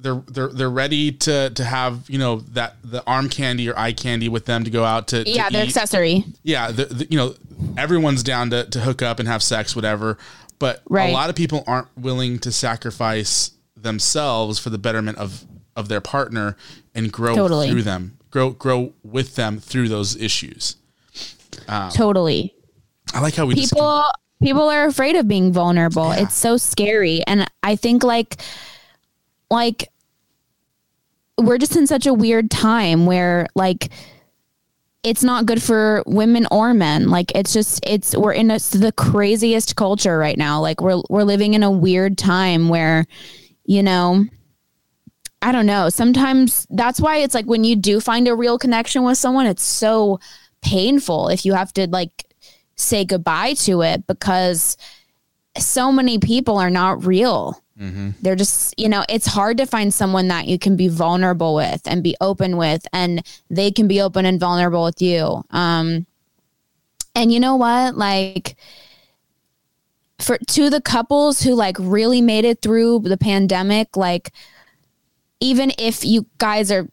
[0.00, 3.92] they're they're they're ready to to have, you know, that the arm candy or eye
[3.92, 5.56] candy with them to go out to, to yeah, eat.
[5.56, 6.24] accessory.
[6.42, 7.34] Yeah, the, the, you know,
[7.76, 10.18] everyone's down to to hook up and have sex whatever,
[10.58, 11.10] but Right.
[11.10, 15.44] a lot of people aren't willing to sacrifice themselves for the betterment of
[15.76, 16.56] of their partner
[16.94, 17.70] and grow Totally.
[17.70, 18.18] through them.
[18.30, 20.76] Grow grow with them through those issues.
[21.68, 22.54] Um, Totally.
[23.12, 24.04] I like how we just people
[24.42, 26.10] people are afraid of being vulnerable.
[26.10, 27.22] It's so scary.
[27.26, 28.40] And I think like
[29.50, 29.88] like
[31.38, 33.90] we're just in such a weird time where like
[35.02, 37.10] it's not good for women or men.
[37.10, 40.60] Like it's just it's we're in a, the craziest culture right now.
[40.60, 43.06] Like we're we're living in a weird time where
[43.64, 44.24] you know
[45.42, 45.90] I don't know.
[45.90, 49.62] Sometimes that's why it's like when you do find a real connection with someone, it's
[49.62, 50.18] so
[50.62, 52.24] painful if you have to like
[52.76, 54.78] say goodbye to it because
[55.58, 57.60] so many people are not real.
[58.22, 61.82] They're just, you know, it's hard to find someone that you can be vulnerable with
[61.86, 65.44] and be open with, and they can be open and vulnerable with you.
[65.50, 66.06] Um,
[67.16, 67.96] and you know what?
[67.96, 68.56] Like,
[70.20, 74.30] for to the couples who like really made it through the pandemic, like,
[75.40, 76.88] even if you guys are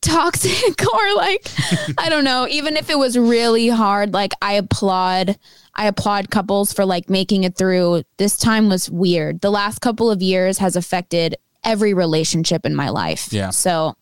[0.00, 1.50] toxic or like
[1.98, 5.38] I don't know, even if it was really hard, like I applaud
[5.74, 8.02] I applaud couples for like making it through.
[8.16, 9.40] This time was weird.
[9.40, 13.32] The last couple of years has affected every relationship in my life.
[13.32, 13.50] Yeah.
[13.50, 13.96] So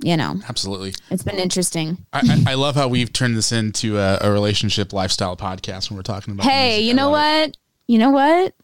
[0.00, 0.94] you know, absolutely.
[1.10, 2.06] it's been interesting.
[2.12, 5.96] I, I, I love how we've turned this into a, a relationship lifestyle podcast when
[5.96, 6.46] we're talking about.
[6.46, 6.84] Hey, music.
[6.86, 7.46] you know love it.
[7.48, 7.56] what?
[7.88, 8.54] You know what?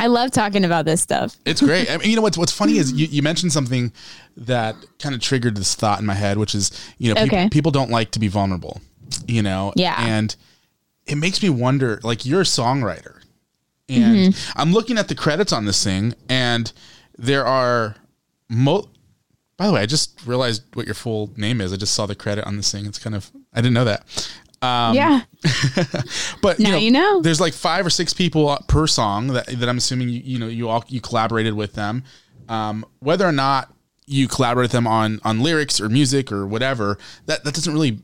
[0.00, 1.36] I love talking about this stuff.
[1.44, 1.90] It's great.
[1.90, 3.92] I mean, you know what's what's funny is you, you mentioned something
[4.36, 7.48] that kind of triggered this thought in my head, which is you know Okay.
[7.50, 8.80] people don't like to be vulnerable,
[9.26, 9.72] you know.
[9.76, 9.94] Yeah.
[9.98, 10.34] And
[11.06, 12.00] it makes me wonder.
[12.02, 13.20] Like you're a songwriter,
[13.88, 14.58] and Mm-hmm.
[14.60, 16.72] I'm looking at the credits on this thing, and
[17.18, 17.96] there are
[18.48, 18.88] mo.
[19.56, 21.70] By the way, I just realized what your full name is.
[21.70, 22.86] I just saw the credit on this thing.
[22.86, 24.06] It's kind of I didn't know that.
[24.62, 25.22] Um, yeah.
[26.42, 27.22] but Now you know.
[27.22, 30.48] there's like five or six people per song that, that I'm assuming you, you know
[30.48, 32.04] you all you collaborated with them.
[32.48, 33.72] Um, whether or not
[34.06, 38.00] you collaborate with them on on lyrics or music or whatever, that that doesn't really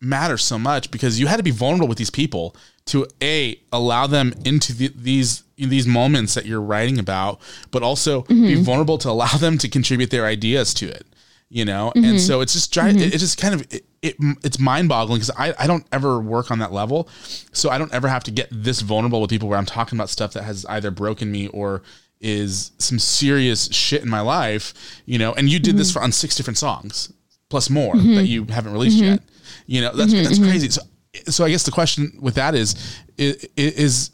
[0.00, 4.08] matter so much because you had to be vulnerable with these people to a allow
[4.08, 8.62] them into the, these these moments that you're writing about, but also be Mhm.
[8.64, 11.06] vulnerable to allow them to contribute their ideas to it.
[11.54, 12.08] You know, Mhm.
[12.08, 12.96] and so it's just Mhm.
[12.98, 16.18] it, it's just kind of it, it it's mind boggling because I, I don't ever
[16.18, 17.10] work on that level,
[17.52, 20.08] so I don't ever have to get this vulnerable with people where I'm talking about
[20.08, 21.82] stuff that has either broken me or
[22.22, 24.72] is some serious shit in my life,
[25.04, 25.34] you know.
[25.34, 25.92] And you did this Mhm.
[25.94, 27.12] for on six different songs
[27.50, 28.14] plus more Mhm.
[28.14, 29.02] that you haven't released Mhm.
[29.02, 29.22] yet.
[29.66, 30.70] You know, that's Mhm, that's crazy.
[30.70, 30.80] So,
[31.28, 32.74] so I guess the question with that is,
[33.18, 34.10] is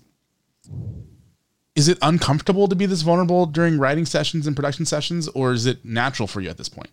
[1.77, 5.65] is it uncomfortable to be this vulnerable during writing sessions and production sessions, or is
[5.67, 6.91] it natural for you at this point?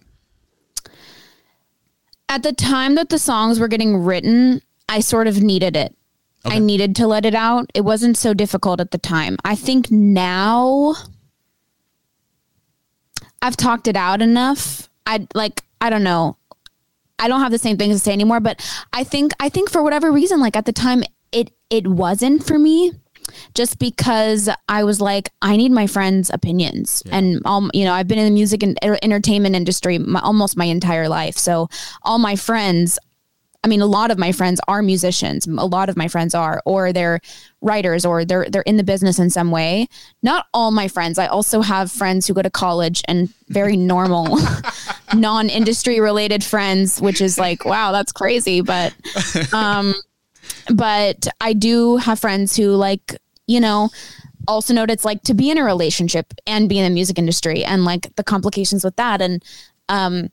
[2.27, 5.95] At the time that the songs were getting written, I sort of needed it.
[6.47, 7.71] I needed to let it out.
[7.73, 9.37] It wasn't so difficult at the time.
[9.43, 10.93] I think now
[13.41, 14.89] I've talked it out enough.
[15.07, 16.37] I like I don't know.
[17.17, 18.59] I don't have the same things to say anymore, but
[18.93, 22.59] I think I think for whatever reason like at the time it it wasn't for
[22.59, 22.93] me.
[23.53, 27.03] Just because I was like, I need my friends' opinions.
[27.11, 30.57] And, um, you know, I've been in the music and er- entertainment industry my, almost
[30.57, 31.37] my entire life.
[31.37, 31.69] So
[32.03, 32.99] all my friends,
[33.65, 35.47] I mean, a lot of my friends are musicians.
[35.47, 37.19] A lot of my friends are, or they're
[37.61, 39.87] writers, or they're they're in the business in some way.
[40.21, 41.17] Not all my friends.
[41.17, 44.37] I also have friends who go to college and very normal,
[45.15, 48.61] non-industry related friends, which is like, wow, that's crazy.
[48.61, 48.93] But,
[49.51, 49.95] um,
[50.73, 53.89] but I do have friends who like, you know,
[54.47, 57.17] also know what it's like to be in a relationship and be in the music
[57.17, 59.21] industry and like the complications with that.
[59.21, 59.43] And,
[59.89, 60.29] um,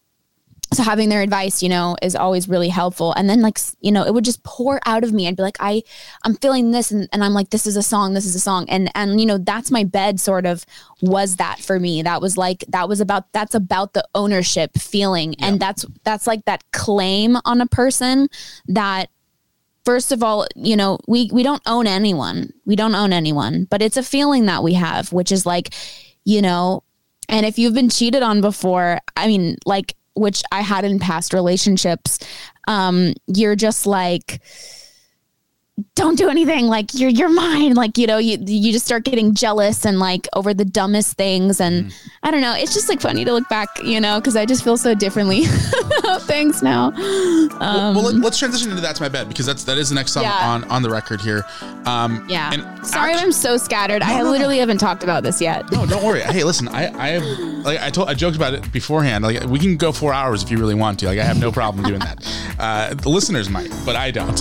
[0.73, 3.13] so having their advice, you know, is always really helpful.
[3.13, 5.29] And then like, you know, it would just pour out of me.
[5.29, 5.83] I'd be like, I,
[6.25, 6.91] I'm feeling this.
[6.91, 8.65] And, and I'm like, this is a song, this is a song.
[8.71, 10.65] And, and, you know, that's my bed sort of
[11.03, 12.01] was that for me.
[12.01, 15.35] That was like, that was about, that's about the ownership feeling.
[15.41, 18.29] And that's, that's like that claim on a person
[18.67, 19.11] that
[19.85, 22.53] first of all, you know, we we don't own anyone.
[22.65, 25.75] We don't own anyone, but it's a feeling that we have, which is like,
[26.25, 26.83] you know,
[27.29, 31.33] and if you've been cheated on before, I mean, like which I had in past
[31.33, 32.19] relationships,
[32.69, 34.41] um, you're just like
[35.95, 39.35] don't do anything like you're you're mine like you know you you just start getting
[39.35, 43.25] jealous and like over the dumbest things and I don't know it's just like funny
[43.25, 45.45] to look back you know because I just feel so differently
[45.99, 46.89] about things now
[47.61, 50.13] um, well, let, us transition into that's my bed because that's that is the next
[50.13, 50.51] song Yeah.
[50.51, 51.45] on on the record here.
[51.85, 52.53] Um, Yeah.
[52.53, 54.03] and Sorry, I'm so scattered.
[54.03, 54.31] I no, no.
[54.31, 55.71] literally haven't talked about this yet.
[55.71, 56.21] No, don't worry.
[56.21, 57.25] Hey, listen, I, I have
[57.65, 59.23] like I told I joked about it beforehand.
[59.25, 61.07] Like we can go four hours if you really want to.
[61.07, 62.19] Like I have no problem doing that.
[62.59, 64.41] Uh, the listeners might, but I don't.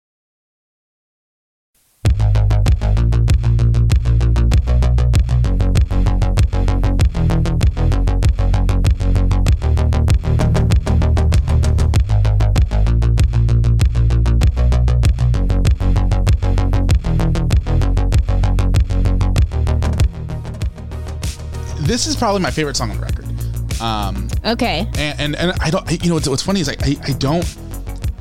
[21.91, 23.81] This is probably my favorite song on the record.
[23.81, 24.87] Um, Okay.
[24.97, 25.85] and, and and I don't.
[26.03, 27.45] You know what's, what's funny is like I, I don't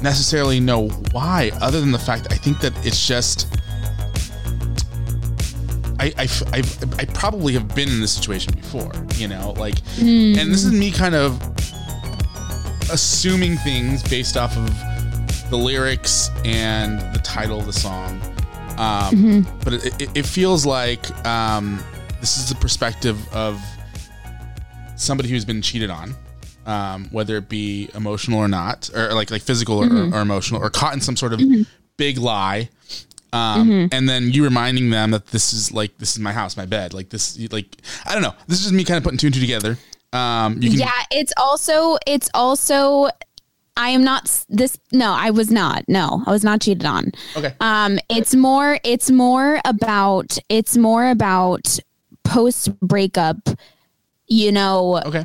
[0.02, 3.46] necessarily know why, other than the fact that I think that it's just.
[6.00, 10.50] I, I, I've- I probably have been in this situation before, you know, like, and
[10.50, 11.38] this is me kind of
[12.90, 18.20] assuming things based off of the lyrics and the title of the song.
[18.78, 21.78] Um, But it, it, it feels like um,
[22.20, 23.60] this is the perspective of
[24.96, 26.14] somebody who's been cheated on,
[26.66, 30.70] um, whether it be emotional or not, or like like physical or, or emotional, or
[30.70, 31.40] caught in some sort of
[31.96, 32.68] big lie.
[33.32, 36.66] Um, and then you reminding them that this is like this is my house, my
[36.66, 38.34] bed, like this, like I don't know.
[38.48, 39.78] This is just me kind of putting two and two together.
[40.12, 43.08] Um, you can, yeah, it's also it's also
[43.76, 45.84] I am not this no, I was not.
[45.88, 47.12] No, I was not cheated on.
[47.36, 47.54] Okay.
[47.60, 51.78] Um it's more it's more about it's more about
[52.30, 53.36] post breakup,
[54.28, 55.24] you know, Okay.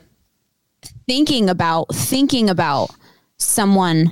[1.07, 2.89] thinking about thinking about
[3.37, 4.11] someone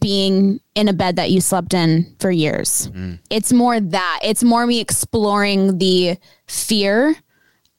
[0.00, 2.88] being in a bed that you slept in for years.
[2.94, 3.18] Mm.
[3.30, 4.20] It's more that.
[4.22, 6.16] It's more me exploring the
[6.46, 7.16] fear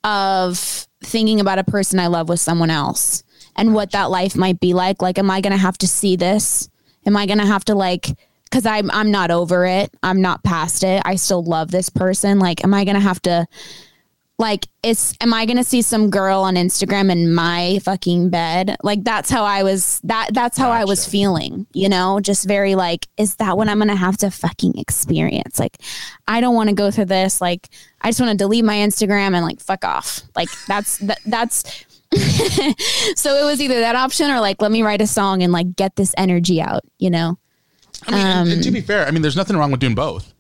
[0.03, 3.23] of thinking about a person I love with someone else
[3.55, 5.01] and what that life might be like.
[5.01, 6.69] Like, am I going to have to see this?
[7.05, 8.07] Am I going to have to like,
[8.53, 9.91] cause I'm, I'm not over it.
[10.03, 11.01] I'm not past it.
[11.05, 12.37] I still love this person.
[12.37, 13.47] Like, am I going to have to
[14.39, 18.75] like is am i gonna see some girl on instagram in my fucking bed?
[18.81, 22.19] Like that's how i was that that's how i was feeling you know?
[22.19, 25.59] Just very like is that what i'm gonna have to fucking experience?
[25.59, 25.77] Like
[26.27, 27.41] i don't want to go through this.
[27.41, 27.69] Like
[28.01, 30.21] i just want to delete my instagram and like fuck off.
[30.35, 31.85] Like that's that, that's
[33.15, 35.75] so it was either that option or like let me write a song and like
[35.75, 37.37] get this energy out you know
[38.07, 39.95] I mean, and- and to Um, be fair, I mean, there's nothing wrong with doing
[39.95, 40.33] both.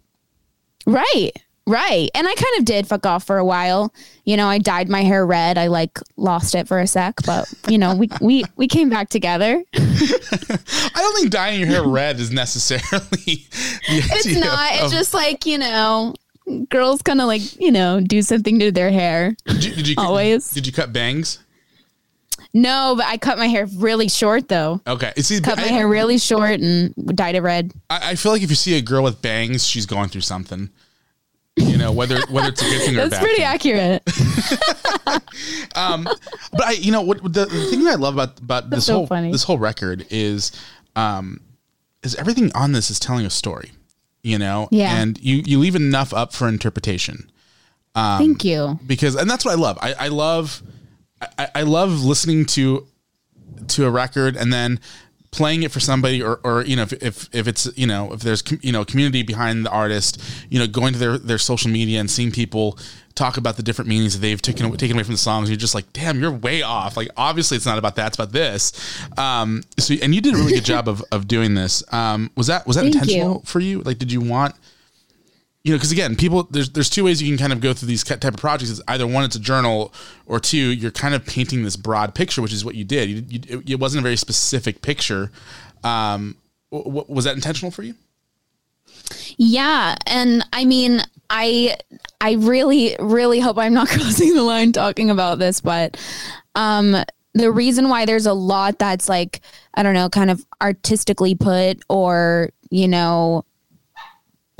[0.85, 1.31] Right.
[1.65, 2.09] Right.
[2.13, 3.93] And I kind of did fuck off for a while.
[4.25, 5.57] You know, I dyed my hair red.
[5.57, 9.07] I like lost it for a sec, but you know, we we we came back
[9.07, 9.63] together.
[9.73, 12.83] I don't think dyeing your hair red is necessarily.
[12.99, 13.47] the
[13.87, 14.69] It's not.
[14.73, 16.13] It's just like, you know,
[16.69, 19.33] girls kind of like, you know, do something to their hair.
[19.45, 20.49] Did you, did you Always.
[20.51, 21.39] Did you cut bangs?
[22.53, 24.79] No, but I cut my hair really short though.
[24.85, 25.11] Okay.
[25.17, 27.71] See, Cut my I, hair really short and dyed it red.
[27.89, 30.69] I I feel like if you see a girl with bangs, she's going through something.
[31.55, 33.45] You know, whether whether it's a good thing or That's pretty thing.
[33.45, 34.03] accurate.
[35.75, 36.03] Um,
[36.51, 38.93] but I, you know, what the, the thing that I love about about this so
[38.97, 39.31] whole funny.
[39.31, 40.51] this whole record is,
[40.95, 41.39] um,
[42.03, 43.71] is everything on this is telling a story.
[44.21, 44.95] You know, Yeah.
[45.01, 47.29] and you you leave enough up for interpretation.
[47.95, 48.79] Um, Thank you.
[48.85, 49.77] because and that's what I love.
[49.81, 50.61] I, I love
[51.37, 52.87] I, I love listening to
[53.69, 54.79] to a record and then
[55.31, 58.21] playing it for somebody or, or you know if, if if it's you know if
[58.21, 61.99] there's you know community behind the artist you know going to their their social media
[61.99, 62.77] and seeing people
[63.15, 65.75] talk about the different meanings that they've taken taken away from the songs you're just
[65.75, 66.95] like damn you're way off.
[66.97, 68.71] Like obviously it's not about that it's about this.
[69.17, 71.83] Um so and you did a really good job of of doing this.
[71.91, 73.41] Um was that was that Thank intentional you.
[73.45, 73.81] for you?
[73.81, 74.55] Like did you want
[75.63, 77.87] you know, because again, people there's there's two ways you can kind of go through
[77.87, 78.81] these type of projects.
[78.87, 79.93] Either one, it's a journal,
[80.25, 83.09] or two, you're kind of painting this broad picture, which is what you did.
[83.09, 85.31] You, you, it wasn't a very specific picture.
[85.83, 86.35] Um,
[86.69, 87.95] w- w- was that intentional for you?
[89.37, 91.77] Yeah, and I mean, I
[92.19, 95.97] I really really hope I'm not crossing the line talking about this, but
[96.55, 96.95] um
[97.35, 99.39] the reason why there's a lot that's like
[99.73, 103.45] I don't know, kind of artistically put or, you know,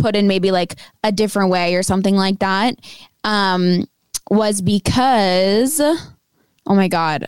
[0.04, 2.76] put in maybe like a different way or something like that
[3.24, 3.88] um
[4.30, 7.28] was because oh my god.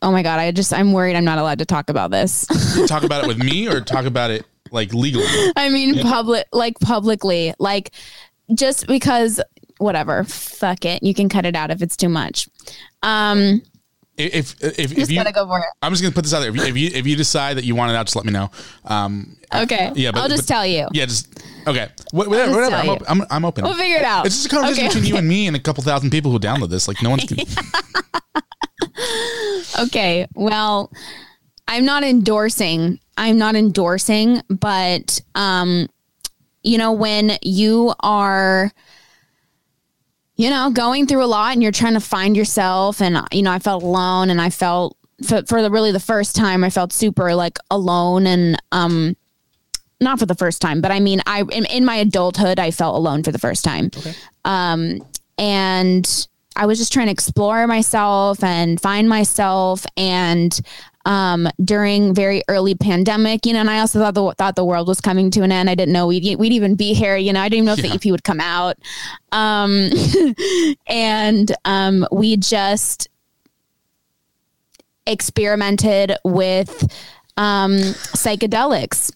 [0.00, 2.46] Oh my god, I just I'm worried I'm not allowed to talk about this.
[2.86, 5.26] talk about it with me, or talk about it like legally.
[5.56, 7.90] I mean, public, like publicly, like
[8.54, 9.40] just because,
[9.78, 11.02] whatever, fuck it.
[11.02, 12.48] You can cut it out if it's too much.
[13.02, 13.62] Um,
[14.18, 15.64] If if if, if just you, gotta go for it.
[15.80, 16.50] I'm just gonna put this out there.
[16.50, 18.32] If you if you, if you decide that you want it out, just let me
[18.32, 18.50] know.
[18.84, 19.92] Um, Okay.
[19.94, 20.88] yeah, but I'll just but- tell you.
[20.92, 21.88] Yeah, just okay.
[22.10, 22.76] Wh- Whatever, whatever.
[22.76, 22.92] I'm, you.
[22.92, 23.64] op- I'm I'm open.
[23.64, 24.26] We'll figure it out.
[24.26, 26.38] It's just a conversation Okay, between you and me and a couple thousand people who
[26.40, 26.88] download this.
[26.88, 27.44] Like no one's gonna.
[29.78, 30.26] Okay.
[30.34, 30.90] Well,
[31.68, 32.98] I'm not endorsing.
[33.16, 35.88] I'm not endorsing, but um,
[36.62, 38.72] you know, when you are
[40.38, 43.52] you know, going through a lot and you're trying to find yourself and you know,
[43.52, 46.92] I felt alone and I felt for, for the really the first time I felt
[46.92, 49.16] super like alone and um
[50.00, 52.94] not for the first time, but I mean, I in, in my adulthood, I felt
[52.94, 53.90] alone for the first time.
[54.44, 55.04] Um,
[55.38, 59.84] and I was just trying to explore myself and find myself.
[59.96, 60.58] And
[61.04, 64.88] um, during very early pandemic, you know, and I also thought the thought the world
[64.88, 65.70] was coming to an end.
[65.70, 67.16] I didn't know we'd we'd even be here.
[67.16, 68.76] You know, I didn't even know if the EP would come out.
[69.32, 69.90] Um,
[70.86, 73.08] and um, we just
[75.06, 76.92] experimented with
[77.38, 77.76] um,
[78.14, 79.12] psychedelics.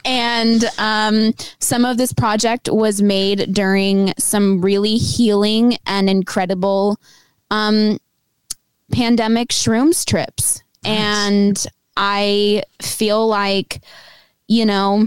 [0.04, 6.98] and um, some of this project was made during some really healing and incredible
[7.50, 7.98] um,
[8.92, 10.62] pandemic shrooms trips.
[10.84, 11.66] And
[11.96, 13.80] I feel like,
[14.46, 15.06] you know,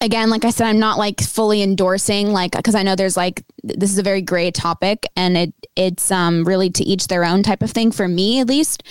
[0.00, 3.44] again, like I said, I'm not like fully endorsing, like, because I know there's like
[3.62, 7.42] this is a very gray topic, and it it's um really to each their own
[7.42, 8.82] type of thing for me at least.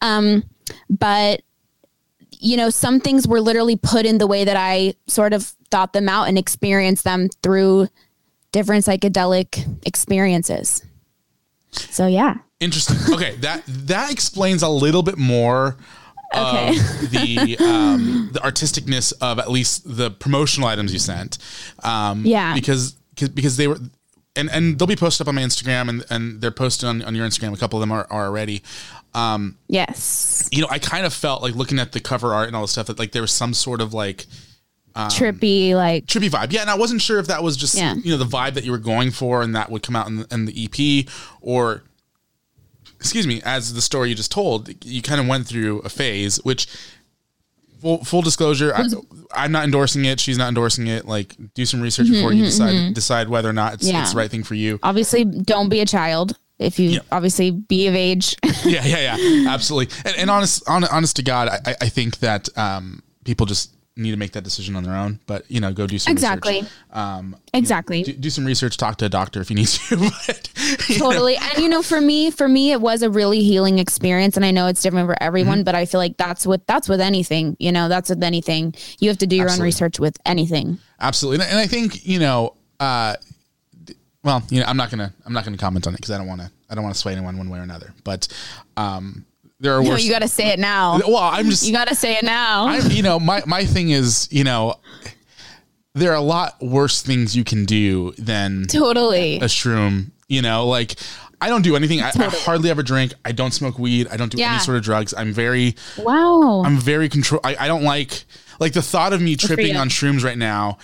[0.00, 0.44] Um,
[0.88, 1.42] but
[2.32, 5.92] you know, some things were literally put in the way that I sort of thought
[5.92, 7.88] them out and experienced them through
[8.50, 10.82] different psychedelic experiences.
[11.72, 12.38] So yeah.
[12.60, 12.96] Interesting.
[13.14, 15.76] Okay, that that explains a little bit more
[16.34, 16.68] Okay.
[16.78, 21.38] of the um, the artisticness of at least the promotional items you sent.
[21.82, 22.54] Um, Yeah.
[22.54, 23.78] because cause, because they were.
[24.36, 27.16] And, and they'll be posted up on my Instagram and, and they're posted on, on
[27.16, 27.52] your Instagram.
[27.52, 28.62] A couple of them are, are already.
[29.12, 30.48] Um, Yes.
[30.52, 32.68] you know, I kind of felt like looking at the cover art and all the
[32.68, 34.26] stuff that like there was some sort of like
[34.94, 36.52] um, Trippy, like trippy vibe.
[36.52, 37.94] Yeah, and I wasn't sure if that was just Yeah.
[37.94, 40.24] you know the vibe that you were going for, and that would come out in,
[40.30, 41.06] in the EP,
[41.40, 41.82] or
[43.00, 46.36] excuse me, as the story you just told, you kind of went through a phase,
[46.44, 46.66] which
[47.80, 48.84] full full disclosure, I,
[49.34, 50.20] I'm not endorsing it.
[50.20, 51.06] She's not endorsing it.
[51.06, 52.94] Like, do some research Mhm, before you mhm, decide mhm.
[52.94, 54.02] decide whether or not it's, Yeah.
[54.02, 54.78] it's the right thing for you.
[54.82, 56.36] Obviously, don't be a child.
[56.58, 58.36] If you obviously be of age.
[58.66, 59.96] yeah, yeah, yeah, absolutely.
[60.04, 63.70] And, and honest, hon, honest to God, I, I- I think that um, people just
[64.02, 65.20] need to make that decision on their own.
[65.26, 66.54] But you know, go do some Exactly.
[66.62, 66.72] research.
[66.92, 68.02] Um, exactly.
[68.02, 68.76] do, do some research.
[68.76, 69.96] Talk to a doctor if you need to.
[70.26, 70.50] but,
[70.88, 71.10] you know.
[71.10, 74.44] totally and you know for me for me it was a really healing experience and
[74.44, 75.64] i know it's different for everyone Mm-hmm.
[75.64, 79.08] but i feel like that's what that's with anything you know that's with anything you
[79.08, 79.62] have to do your Absolutely.
[79.62, 82.54] own research with anything Absolutely, and I think you know.
[82.78, 83.14] Uh,
[84.22, 86.26] well, you know, I'm not gonna I'm not gonna comment on it because I don't
[86.26, 87.94] want to I don't want to sway anyone one way or another.
[88.04, 88.28] But
[88.76, 89.24] um,
[89.60, 90.04] there are no worse.
[90.04, 93.02] you gotta say it now Well, I'm just you gotta say it now I, you
[93.02, 94.76] know, my my thing is, you know,
[95.94, 99.36] there are a lot worse things you can do than Totally.
[99.36, 100.10] a shroom.
[100.28, 100.94] You know, like
[101.40, 102.00] I don't do anything.
[102.02, 103.14] I, I hardly ever drink.
[103.24, 104.06] I don't smoke weed.
[104.10, 104.50] I don't do Yeah.
[104.52, 105.12] any sort of drugs.
[105.16, 107.40] I'm very, wow I'm very control.
[107.42, 108.24] I, I don't like
[108.60, 110.78] like the thought of me tripping on shrooms right now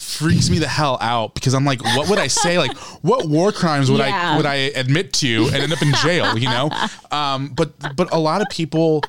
[0.00, 2.58] freaks me the hell out because I'm like, what would I say?
[2.58, 6.36] Like, what war crimes would I would I admit to and end up in jail?
[6.38, 6.70] You know,
[7.10, 9.02] um, but but a lot of people,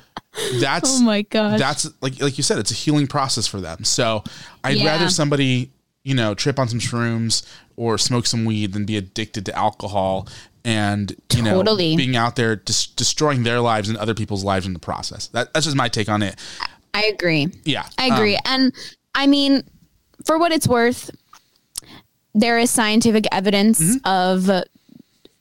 [0.60, 3.84] that's Oh my god, that's like like you said, it's a healing process for them.
[3.84, 4.22] So
[4.64, 4.86] I'd Yeah.
[4.86, 5.70] rather somebody
[6.04, 7.44] you know trip on some shrooms
[7.76, 10.26] or smoke some weed than be addicted to alcohol
[10.64, 11.96] and you know Totally.
[11.96, 15.28] being out there dis- destroying their lives and other people's lives in the process.
[15.28, 16.36] That, that's just my take on it.
[16.94, 18.36] i agree Yeah, I agree.
[18.36, 18.72] Um, and
[19.14, 19.62] I mean,
[20.24, 21.10] for what it's worth,
[22.34, 24.06] there is scientific evidence Mm-hmm.
[24.06, 24.64] of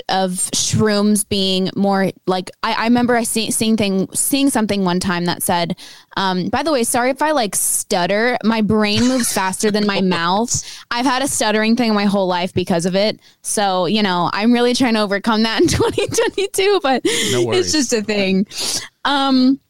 [0.10, 5.00] of shrooms being more like I, I remember I see, seeing thing seeing something one
[5.00, 5.78] time that said,
[6.18, 8.38] um, by the way, sorry if I like stutter.
[8.44, 10.52] My brain moves faster than my mouth.
[10.90, 13.22] I've had a stuttering thing my whole life because of it.
[13.42, 17.94] So, you know, I'm really trying to overcome that in 2022, but No it's just
[17.94, 18.48] a thing.
[19.06, 19.62] Um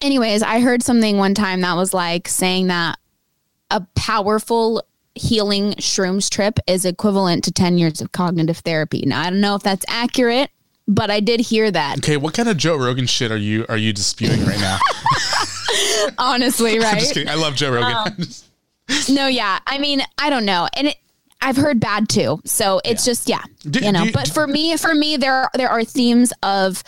[0.00, 2.98] anyways, I heard something one time that was like saying that
[3.70, 4.82] a powerful
[5.14, 9.02] healing shrooms trip is equivalent to 10 years of cognitive therapy.
[9.06, 10.50] Now, I don't know if that's accurate,
[10.86, 11.98] but I did hear that.
[11.98, 14.78] Okay, what kind of Joe Rogan shit are you are you disputing right now?
[16.18, 16.98] Honestly, I'm right?
[16.98, 17.28] just kidding.
[17.28, 17.96] I love Joe Rogan.
[17.96, 18.28] Um,
[19.14, 19.58] no, yeah.
[19.66, 20.68] I mean, I don't know.
[20.76, 20.96] And it
[21.40, 22.40] I've heard bad too.
[22.44, 24.04] So it's just yeah, Do- you know.
[24.04, 26.82] do but for me, for me there are, there are themes of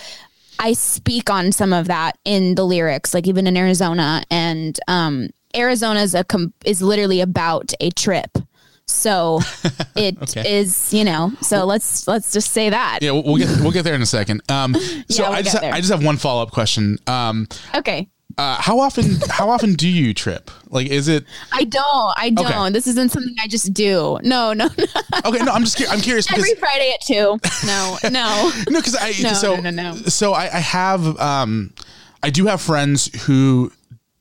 [0.59, 5.31] I speak on some of that in the lyrics, like even in Arizona and um
[5.57, 8.38] Arizona is a com- is literally about a trip.
[8.86, 9.40] So
[9.96, 10.99] it is, Okay.
[10.99, 11.32] you know.
[11.42, 13.01] So let's let's just say that.
[13.03, 14.40] yeah, we'll, get we'll get there in a second.
[14.51, 14.74] Um,
[15.09, 15.72] so Yeah, we'll I just there.
[15.74, 16.99] I just have one follow up question.
[17.07, 18.09] Um, Okay.
[18.38, 20.51] uh, how often how often do you trip?
[20.70, 22.14] Like, is it I don't.
[22.16, 22.46] I don't.
[22.46, 22.70] Okay.
[22.72, 24.18] This isn't something I just do.
[24.22, 24.84] No, no, no.
[25.26, 25.44] okay?
[25.44, 27.38] No, I'm just cu- I'm curious because Every Friday at two.
[27.66, 28.53] No, no.
[28.70, 29.94] no, because I No, so no, no, no.
[30.07, 31.74] so I, I have um
[32.22, 33.70] I do have friends who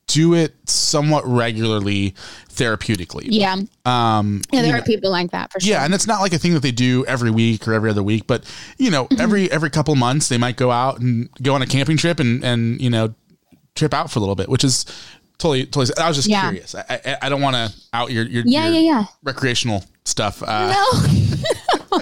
[0.08, 2.16] do it somewhat regularly
[2.50, 3.28] therapeutically.
[3.30, 3.58] Yeah.
[3.86, 5.70] Um, Yeah, there know- are people like that for sure.
[5.70, 8.04] Yeah, and it's not like a thing that they do every week or every other
[8.04, 8.44] week, but
[8.78, 9.22] you know, Mm-hmm.
[9.22, 12.44] every every couple months they might go out and go on a camping trip and
[12.44, 13.14] and you know
[13.76, 14.86] trip out for a little bit, which is
[15.38, 15.94] totally totally.
[16.02, 16.42] I was just Yeah.
[16.50, 16.74] curious.
[16.74, 19.06] I I, I don't want to out your your, Yeah, your yeah, yeah.
[19.24, 20.42] recreational stuff.
[20.42, 22.02] Uh, No.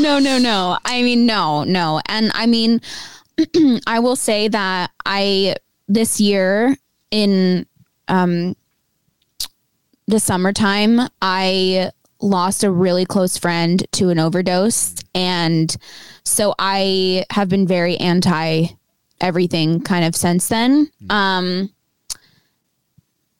[0.00, 0.78] no, no, no.
[0.84, 2.00] I mean, no, no.
[2.06, 2.80] And I mean,
[3.86, 5.56] I will say that I
[5.88, 6.76] this year
[7.12, 7.66] in
[8.08, 8.56] um
[10.08, 15.76] the summertime, I lost a really close friend to an overdose and
[16.24, 18.66] so I have been very anti
[19.20, 20.90] everything kind of since then.
[21.08, 21.70] Um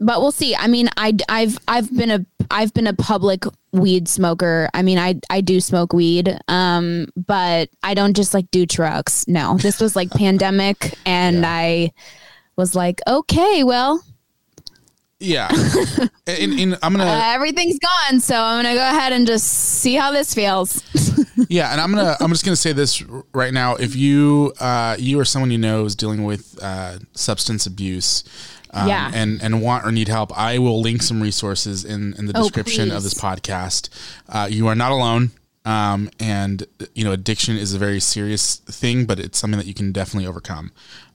[0.03, 0.55] but we'll see.
[0.55, 4.69] I mean, I I've I've been a I've been a public weed smoker.
[4.75, 9.27] I mean, I I do smoke weed, um, but I don't just like do trucks.
[9.29, 11.93] No, this was like pandemic, and I
[12.63, 14.03] was like, okay, well,
[15.19, 15.49] yeah,
[16.27, 19.95] and, and I'm gonna uh, everything's gone, so I'm gonna go ahead and just see
[19.95, 20.83] how this feels.
[21.49, 23.03] yeah, and I'm gonna I'm just gonna say this
[23.33, 23.77] right now.
[23.77, 28.25] If you uh, you or someone you know is dealing with uh, substance abuse.
[28.75, 29.11] Um, Yeah.
[29.13, 32.43] and and want or need help, I will link some resources in in the Oh,
[32.43, 33.91] description of this podcast.
[34.31, 35.31] Uh, you are not alone,
[35.67, 39.75] um, and you know addiction is a very serious thing, but it's something that you
[39.75, 40.73] can definitely overcome.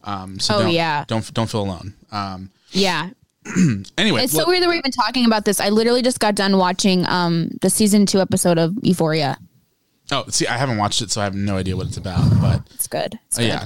[0.07, 1.03] Um, so Oh, don't, yeah.
[1.07, 1.93] don't don't feel alone.
[2.11, 3.09] Um, yeah,
[3.97, 5.59] anyway, it's so weird that we're even talking about this.
[5.59, 9.37] I literally just got done watching um the season two episode of Euphoria.
[10.11, 12.61] oh, see, I haven't watched it, so I have no idea what it's about, but
[12.73, 13.19] It's good.
[13.27, 13.65] It's Uh, yeah.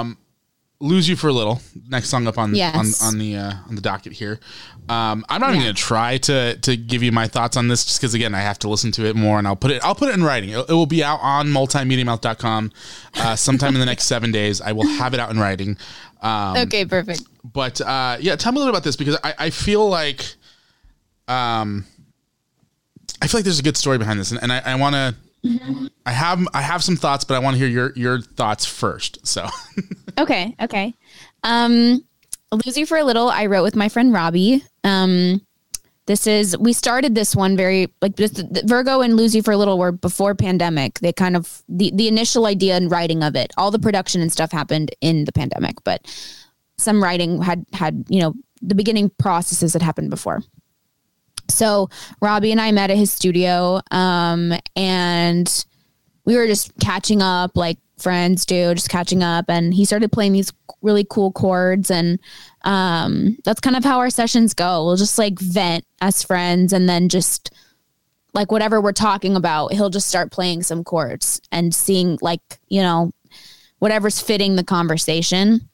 [0.00, 0.16] Um,
[0.80, 1.60] lose you for a little.
[1.88, 3.02] Next song up on Yes.
[3.02, 4.38] on, on the uh, on the docket here.
[4.88, 7.84] Um, I'm not even going to try to to give you my thoughts on this,
[7.84, 9.94] just because again I have to listen to it more, and I'll put it I'll
[9.94, 10.50] put it in writing.
[10.50, 12.72] It, it will be out on multimediamouth.com
[13.14, 14.60] uh, sometime in the next seven days.
[14.60, 15.76] I will have it out in writing.
[16.20, 17.22] Um, okay, perfect.
[17.44, 20.24] but uh, yeah, tell me a little about this because I, I feel like,
[21.28, 21.84] um,
[23.22, 25.14] I feel like there's a good story behind this, and, and I, I want to.
[26.06, 29.26] I have I have some thoughts, but I want to hear your your thoughts first.
[29.26, 29.46] So,
[30.18, 30.94] Okay, okay.
[31.42, 32.04] Um,
[32.52, 34.62] Lose You for a Little, I wrote with my friend Robbie.
[34.84, 35.44] Um,
[36.06, 39.56] this is we started this one very like the Virgo and Lose You for a
[39.56, 41.00] Little were before pandemic.
[41.00, 44.30] They kind of the the initial idea and writing of it, all the production and
[44.30, 46.02] stuff happened in the pandemic, but
[46.76, 50.42] some writing had had you know the beginning processes that happened before.
[51.48, 51.88] So
[52.20, 55.64] Robbie and I met at his studio, um, and
[56.24, 59.46] we were just catching up like friends do, just catching up.
[59.48, 62.18] And he started playing these really cool chords, and
[62.62, 64.84] um, that's kind of how our sessions go.
[64.84, 67.52] We'll just like vent as friends, and then just
[68.32, 72.82] like whatever we're talking about, he'll just start playing some chords and seeing like you
[72.82, 73.12] know
[73.78, 75.68] whatever's fitting the conversation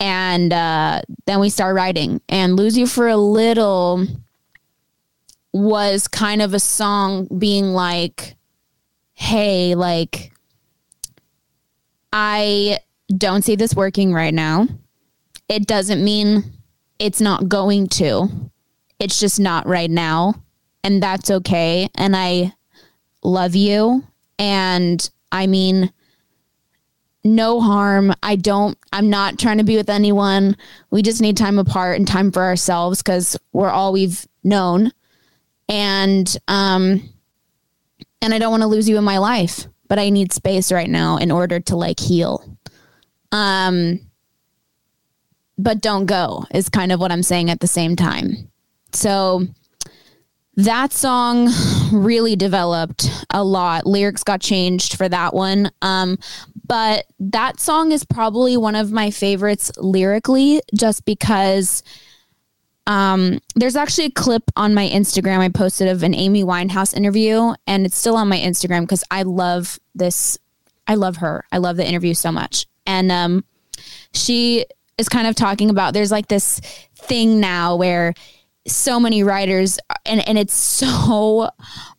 [0.00, 4.06] and uh, then we start writing and lose you for a little
[5.54, 8.34] was kind of a song being like
[9.12, 10.32] hey like
[12.12, 12.76] i
[13.16, 14.66] don't see this working right now
[15.48, 16.42] it doesn't mean
[16.98, 18.28] it's not going to
[18.98, 20.34] it's just not right now
[20.82, 22.52] and that's okay and i
[23.22, 24.02] love you
[24.40, 25.88] and i mean
[27.26, 28.12] no harm.
[28.22, 30.58] I don't, I'm not trying to be with anyone.
[30.90, 34.92] We just need time apart and time for ourselves because we're all we've known.
[35.68, 37.08] And, um,
[38.20, 40.88] and I don't want to lose you in my life, but I need space right
[40.88, 42.56] now in order to like heal.
[43.32, 44.00] Um,
[45.58, 48.50] but don't go is kind of what I'm saying at the same time.
[48.92, 49.46] So
[50.56, 51.48] that song
[51.92, 53.86] really developed a lot.
[53.86, 55.70] Lyrics got changed for that one.
[55.82, 56.18] Um,
[56.66, 61.82] but that song is probably one of my favorites lyrically, just because
[62.86, 67.54] um, there's actually a clip on my Instagram I posted of an Amy Winehouse interview,
[67.66, 70.38] and it's still on my Instagram because I love this.
[70.86, 71.44] I love her.
[71.50, 72.66] I love the interview so much.
[72.86, 73.44] And um,
[74.12, 74.66] she
[74.98, 76.60] is kind of talking about there's like this
[76.94, 78.14] thing now where
[78.66, 81.50] so many writers and and it's so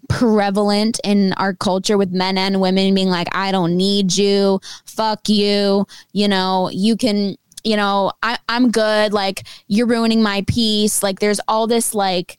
[0.10, 5.30] prevalent in our culture with men and women being like I don't need you fuck
[5.30, 9.14] you you know you can you know I I'm good.
[9.14, 11.04] Like you're ruining my peace.
[11.04, 12.38] Like there's all this like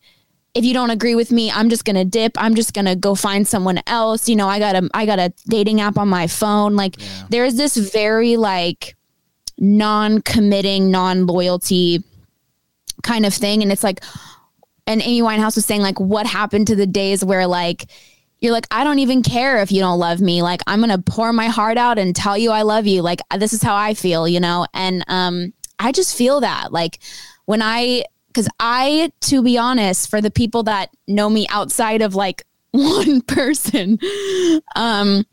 [0.55, 2.33] if you don't agree with me I'm just going to dip.
[2.37, 4.29] I'm just going to go find someone else.
[4.29, 6.77] You know I got a I got a dating app on my phone.
[6.77, 6.97] Like
[7.29, 8.95] there's this very like
[9.59, 12.05] non-committing non-loyalty
[13.03, 13.62] kind of thing.
[13.62, 14.03] And it's like,
[14.87, 17.87] and Amy Winehouse was saying, like, what happened to the days where, like,
[18.41, 20.43] you're like, I don't even care if you don't love me.
[20.43, 23.03] Like, I'm going to pour my heart out and tell you I love you.
[23.03, 24.66] Like, this is how I feel, you know?
[24.74, 26.72] And um, I just feel that.
[26.72, 26.99] Like,
[27.47, 32.14] when I, because I, to be honest, for the people that know me outside of
[32.14, 33.99] like one person,
[34.74, 35.24] um,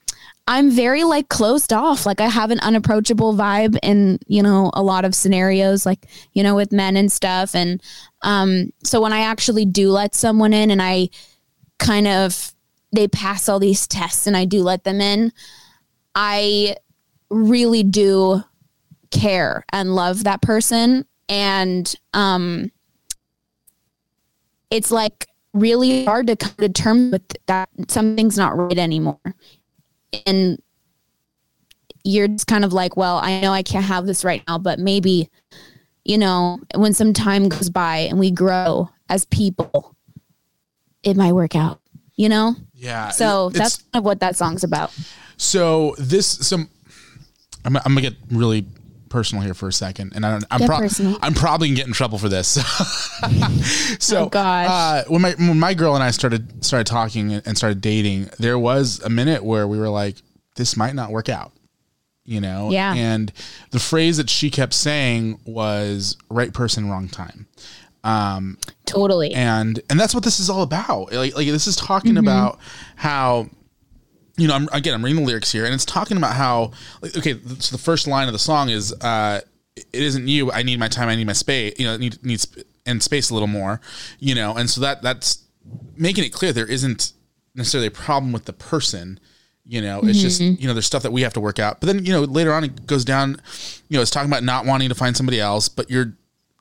[0.48, 2.06] I'm very like closed off.
[2.06, 6.44] Like I have an unapproachable vibe in, you know, a lot of scenarios, like, you
[6.44, 7.56] know, with men and stuff.
[7.56, 7.82] And
[8.22, 11.10] um, so when I actually do let someone in and I
[11.80, 12.53] kind of
[12.94, 15.32] they pass all these tests and I do let them in,
[16.16, 16.78] I
[17.30, 18.42] really do
[19.12, 21.06] care and love that person.
[21.30, 22.72] And um
[24.70, 29.20] it's like really hard to come to terms with that something's not right anymore
[30.26, 30.60] and
[32.04, 34.80] you're just kind of like, well, I know I can't have this right now, but
[34.80, 35.30] maybe,
[36.04, 39.96] you know, when some time goes by and we grow as people,
[41.04, 41.80] it might work out,
[42.16, 42.56] you know?
[42.74, 43.10] Yeah.
[43.10, 44.96] So that's kind of what that song's about.
[45.38, 46.70] So this some
[47.66, 48.66] I'm, I'm gonna get really
[49.10, 51.88] personal here for a second, and I don't, I'm Get pro- I'm probably gonna get
[51.88, 52.50] in trouble for this.
[54.00, 54.68] so Oh, gosh.
[54.70, 58.60] Uh, when my when my girl and I started started talking and started dating, there
[58.60, 60.16] was a minute where we were like,
[60.56, 61.52] this might not work out.
[62.26, 62.94] You know, Yeah.
[62.94, 63.32] And
[63.72, 67.48] the phrase that she kept saying was "right person, wrong time."
[68.04, 69.34] Um, totally.
[69.34, 71.12] And and that's what this is all about.
[71.14, 72.18] Like like this is talking Mm-hmm.
[72.26, 72.60] about
[72.96, 73.48] how
[74.38, 77.16] you know, I'm again, I'm reading the lyrics here, and it's talking about how, like,
[77.16, 79.42] okay, so the first line of the song is, uh,
[79.76, 80.52] "It isn't you.
[80.52, 81.08] I need my time.
[81.08, 81.76] I need my space.
[81.78, 82.48] You know, need needs
[82.88, 83.80] and space a little more.
[84.20, 85.44] You know, and so that that's
[85.96, 87.14] making it clear there isn't
[87.54, 89.20] necessarily a problem with the person.
[89.66, 90.60] You know, it's just Mhm.
[90.60, 91.80] you know there's stuff that we have to work out.
[91.80, 93.40] But then you know later on it goes down.
[93.88, 96.14] You know, it's talking about not wanting to find somebody else, but you're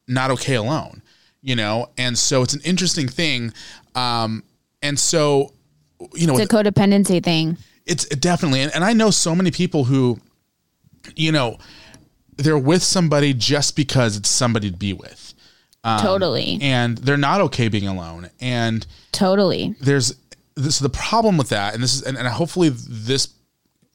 [0.07, 1.02] not okay alone.
[1.43, 3.53] You know, and so it's an interesting thing.
[3.95, 4.45] Um,
[4.80, 5.53] and so
[6.14, 7.57] you know, It's a codependency thing.
[7.86, 10.18] it's definitely and, and i know so many people who
[11.16, 11.59] you know
[12.36, 15.32] they're with somebody just because it's somebody to be with
[15.84, 16.59] Um, Totally.
[16.61, 19.74] and they're not okay being alone and Totally.
[19.80, 20.14] there's
[20.57, 23.28] this the problem with that and this is and, and hopefully this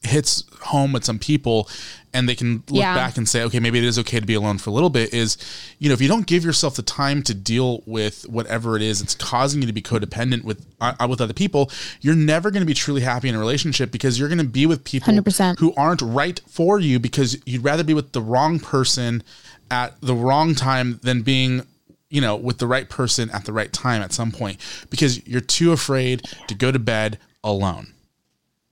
[0.04, 1.68] hits home with some people
[2.14, 2.94] and they can look Yeah.
[2.94, 5.12] back and say okay maybe it is okay to be alone for a little bit
[5.12, 5.36] is
[5.80, 9.00] you know if you don't give yourself the time to deal with whatever it is
[9.00, 11.70] it's causing you to be codependent with uh, with other people
[12.00, 14.66] you're never going to be truly happy in a relationship because you're going to be
[14.66, 15.58] with people 100%.
[15.58, 19.22] who aren't right for you because you'd rather be with the wrong person
[19.70, 21.66] at the wrong time than being
[22.08, 24.58] you know with the right person at the right time at some point
[24.90, 27.92] because you're too afraid to go to bed alone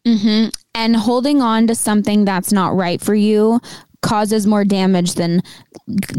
[0.06, 3.60] hmm And holding on to something that's not right for you
[4.02, 5.42] causes more damage than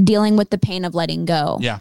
[0.03, 1.57] dealing with the pain of letting go.
[1.61, 1.79] yeah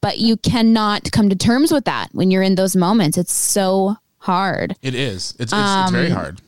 [0.00, 3.18] But you cannot come to terms with that when you're in those moments.
[3.18, 4.76] It's so hard.
[4.82, 6.40] it is it's, it's, it's very Um, hard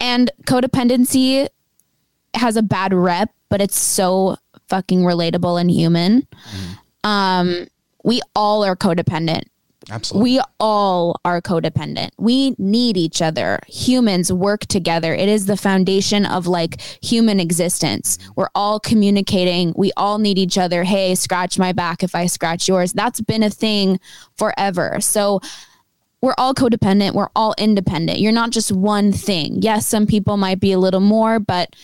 [0.00, 1.48] And codependency
[2.34, 4.36] has a bad rep, but it's so
[4.68, 6.26] fucking relatable and human.
[7.04, 7.66] Um,
[8.04, 9.42] we all are codependent.
[9.90, 10.32] Absolutely.
[10.32, 12.10] We all are codependent.
[12.18, 13.60] We need each other.
[13.66, 15.14] Humans work together.
[15.14, 18.18] It is the foundation of like human existence.
[18.36, 19.72] We're all communicating.
[19.76, 20.84] We all need each other.
[20.84, 22.92] Hey, scratch my back if I scratch yours.
[22.92, 23.98] That's been a thing
[24.36, 25.00] forever.
[25.00, 25.40] So
[26.20, 27.14] we're all codependent.
[27.14, 28.20] We're all independent.
[28.20, 29.60] You're not just one thing.
[29.60, 31.74] Yes, some people might be a little more, but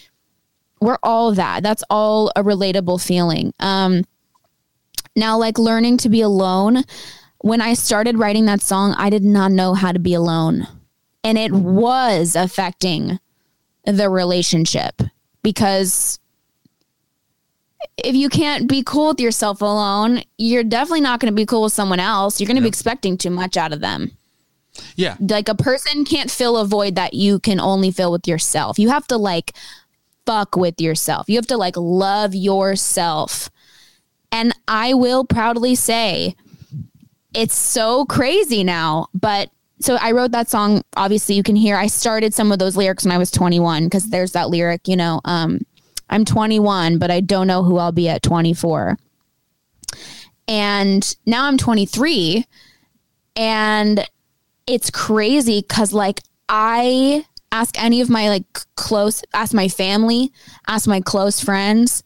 [0.81, 1.65] we're all that.
[1.65, 3.53] That's all a relatable feeling.
[3.59, 4.05] Um,
[5.17, 6.85] now, like learning to be alone,
[7.41, 10.67] when I started writing that song, I did not know how to be alone.
[11.25, 13.19] And it was affecting
[13.85, 15.03] the relationship
[15.43, 16.19] because
[17.97, 21.63] if you can't be cool with yourself alone, you're definitely not going to be cool
[21.63, 22.41] with someone else.
[22.41, 24.13] You're going to be expecting too much out of them.
[24.97, 28.79] yeah Like a person can't fill a void that you can only fill with yourself.
[28.79, 29.53] You have to like
[30.27, 31.29] fuck with yourself.
[31.29, 33.51] You have to like love yourself.
[34.31, 36.37] And I will proudly say
[37.35, 39.51] it's so crazy now, but
[39.81, 40.83] so I wrote that song.
[40.97, 44.09] Obviously, you can hear I started some of those lyrics when I was 21 because
[44.09, 45.61] there's that lyric, you know, um,
[46.11, 48.99] I'm 21, but I don't know who I'll be at 24.
[50.49, 52.45] And now I'm 23
[53.37, 54.09] and
[54.67, 60.33] it's crazy because like I ask any of my like close, ask my family,
[60.67, 62.03] ask my close friends,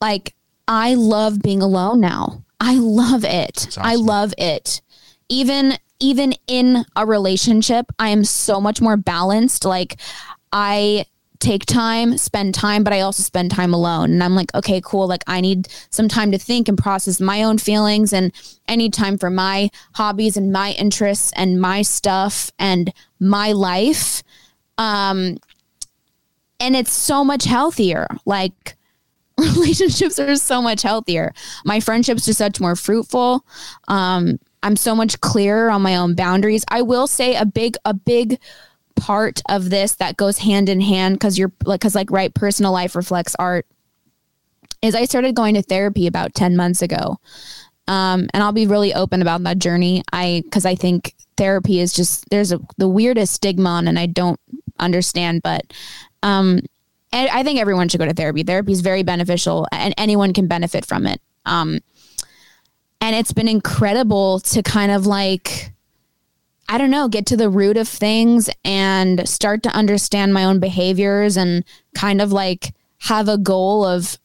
[0.00, 0.34] like
[0.68, 2.44] I love being alone now.
[2.60, 3.76] I love it.
[3.78, 4.80] I love it.
[5.28, 9.64] Even even in a relationship, I am so much more balanced.
[9.64, 10.00] Like
[10.52, 11.06] I
[11.40, 14.12] take time, spend time, but I also spend time alone.
[14.12, 15.08] And I'm like, okay, cool.
[15.08, 18.32] Like I need some time to think and process my own feelings and
[18.68, 24.22] I need time for my hobbies and my interests and my stuff and my life.
[24.76, 25.38] Um
[26.60, 28.06] and it's so much healthier.
[28.26, 28.76] Like
[29.54, 31.32] relationships are so much healthier.
[31.64, 33.44] My friendships are such more fruitful.
[33.88, 36.64] Um, I'm so much clearer on my own boundaries.
[36.68, 38.38] I will say a big, a big
[38.96, 42.72] part of this that goes hand in hand because you're like, because like, right, personal
[42.72, 43.66] life reflects art.
[44.82, 47.18] Is I started going to therapy about 10 months ago.
[47.88, 50.02] Um, and I'll be really open about that journey.
[50.12, 54.06] I, cause I think therapy is just, there's a, the weirdest stigma on, and I
[54.06, 54.38] don't
[54.78, 55.72] understand, but,
[56.22, 56.60] um,
[57.12, 58.42] I think everyone should go to therapy.
[58.42, 61.20] Therapy is very beneficial and anyone can benefit from it.
[61.44, 61.80] Um,
[63.00, 65.72] and it's been incredible to kind of like,
[66.68, 70.60] I don't know, get to the root of things and start to understand my own
[70.60, 74.18] behaviors and kind of like have a goal of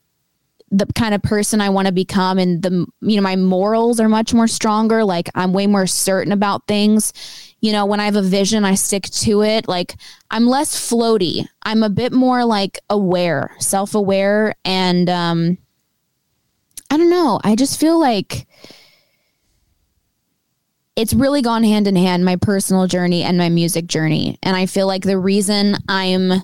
[0.71, 4.09] the kind of person I want to become and the you know my morals are
[4.09, 7.13] much more stronger like I'm way more certain about things
[7.65, 9.67] you know when I have a vision I stick to it.
[9.67, 9.95] Like
[10.29, 11.47] I'm less floaty.
[11.63, 14.53] I'm a bit more like aware self-aware.
[14.63, 15.57] And um
[16.91, 17.39] I don't know.
[17.43, 18.47] I just feel like
[20.95, 24.37] it's really gone hand in hand my personal journey and my music journey.
[24.43, 26.43] And I feel like the reason I'm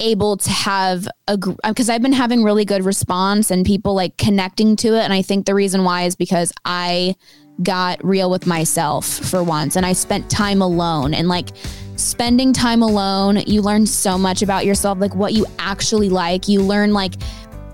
[0.00, 4.76] able to have a because I've been having really good response and people like connecting
[4.76, 5.00] to it.
[5.00, 7.16] And I think the reason why is because I
[7.62, 11.48] got real with myself for once and I spent time alone and like
[11.96, 16.62] spending time alone you learn so much about yourself like what you actually like you
[16.62, 17.14] learn like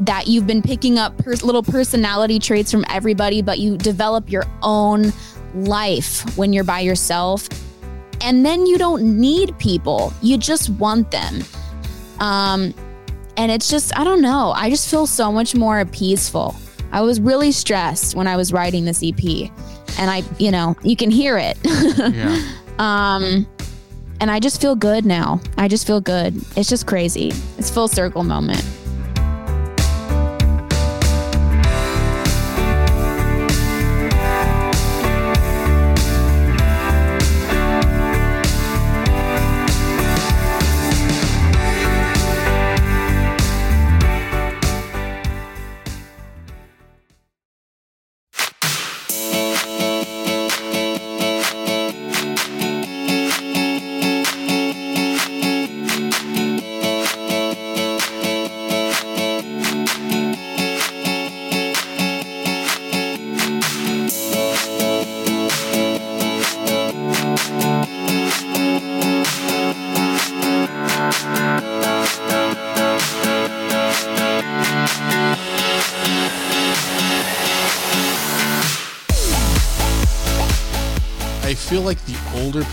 [0.01, 4.45] that you've been picking up per- little personality traits from everybody but you develop your
[4.63, 5.13] own
[5.55, 7.49] life when you're by yourself
[8.25, 10.13] and then you don't need people.
[10.23, 11.43] You just want them.
[12.21, 12.75] Um,
[13.37, 14.53] and it's just, I don't know.
[14.57, 16.57] I just feel so much more peaceful.
[16.95, 19.51] I was really stressed when I was writing this EP,
[19.99, 21.59] and I, you know, you can hear it.
[21.65, 22.41] Yeah.
[22.79, 23.49] um,
[24.21, 25.41] and I just feel good now.
[25.59, 26.37] I just feel good.
[26.57, 27.33] It's just crazy.
[27.59, 28.65] It's full circle moment.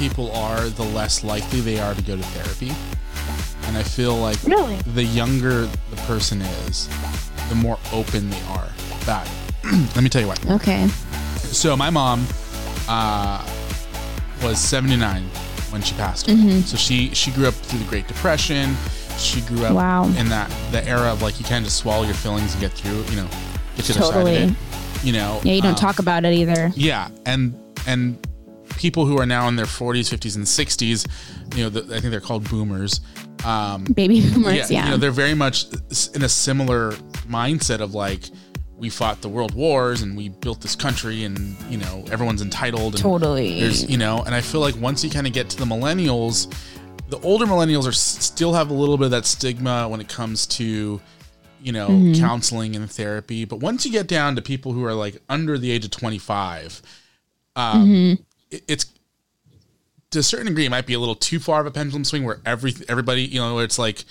[0.02, 2.72] People are, the less likely they are to go to therapy.
[3.68, 4.76] And I feel like Really?
[4.95, 6.89] the younger the person is,
[7.49, 8.68] the more open they are
[9.04, 9.34] about it.
[9.95, 10.38] Let me tell you why.
[10.49, 10.88] Okay.
[11.38, 12.26] So my mom
[12.89, 13.45] uh,
[14.41, 15.22] was 79
[15.70, 16.38] when she passed away.
[16.38, 16.64] Mhm.
[16.64, 18.76] So she she grew up through the Great Depression.
[19.20, 20.06] She grew up Wow.
[20.18, 22.72] in that the era of like you kind of just swallow your feelings and get
[22.74, 23.28] through, you know,
[23.76, 24.36] get to the Totally.
[24.36, 25.06] side of it.
[25.06, 25.39] You know.
[25.43, 26.72] Yeah, you don't um, talk about it either.
[26.76, 27.54] yeah, and
[27.88, 28.18] and
[28.82, 32.09] people who are now in their 40s, 50s, and 60s, you know, the, I think
[32.11, 32.99] they're called boomers.
[33.45, 34.86] Um, Baby boomers, yeah.
[34.86, 35.65] You know, they're very much
[36.15, 36.93] in a similar
[37.29, 38.23] mindset of like,
[38.77, 41.38] we fought the world wars and we built this country, and
[41.69, 42.95] you know, everyone's entitled.
[42.95, 43.59] And Totally.
[43.59, 46.51] There's, you know, and I feel like once you kind of get to the millennials,
[47.09, 50.47] the older millennials are still have a little bit of that stigma when it comes
[50.47, 50.99] to
[51.63, 52.17] you know Mhm.
[52.19, 55.69] counseling and therapy but once you get down to people who are like under the
[55.69, 56.82] age of 25
[57.55, 58.19] um Mhm.
[58.52, 58.86] It- it's
[60.12, 62.24] to a certain degree it might be a little too far of a pendulum swing
[62.26, 64.04] where every everybody you know where it's like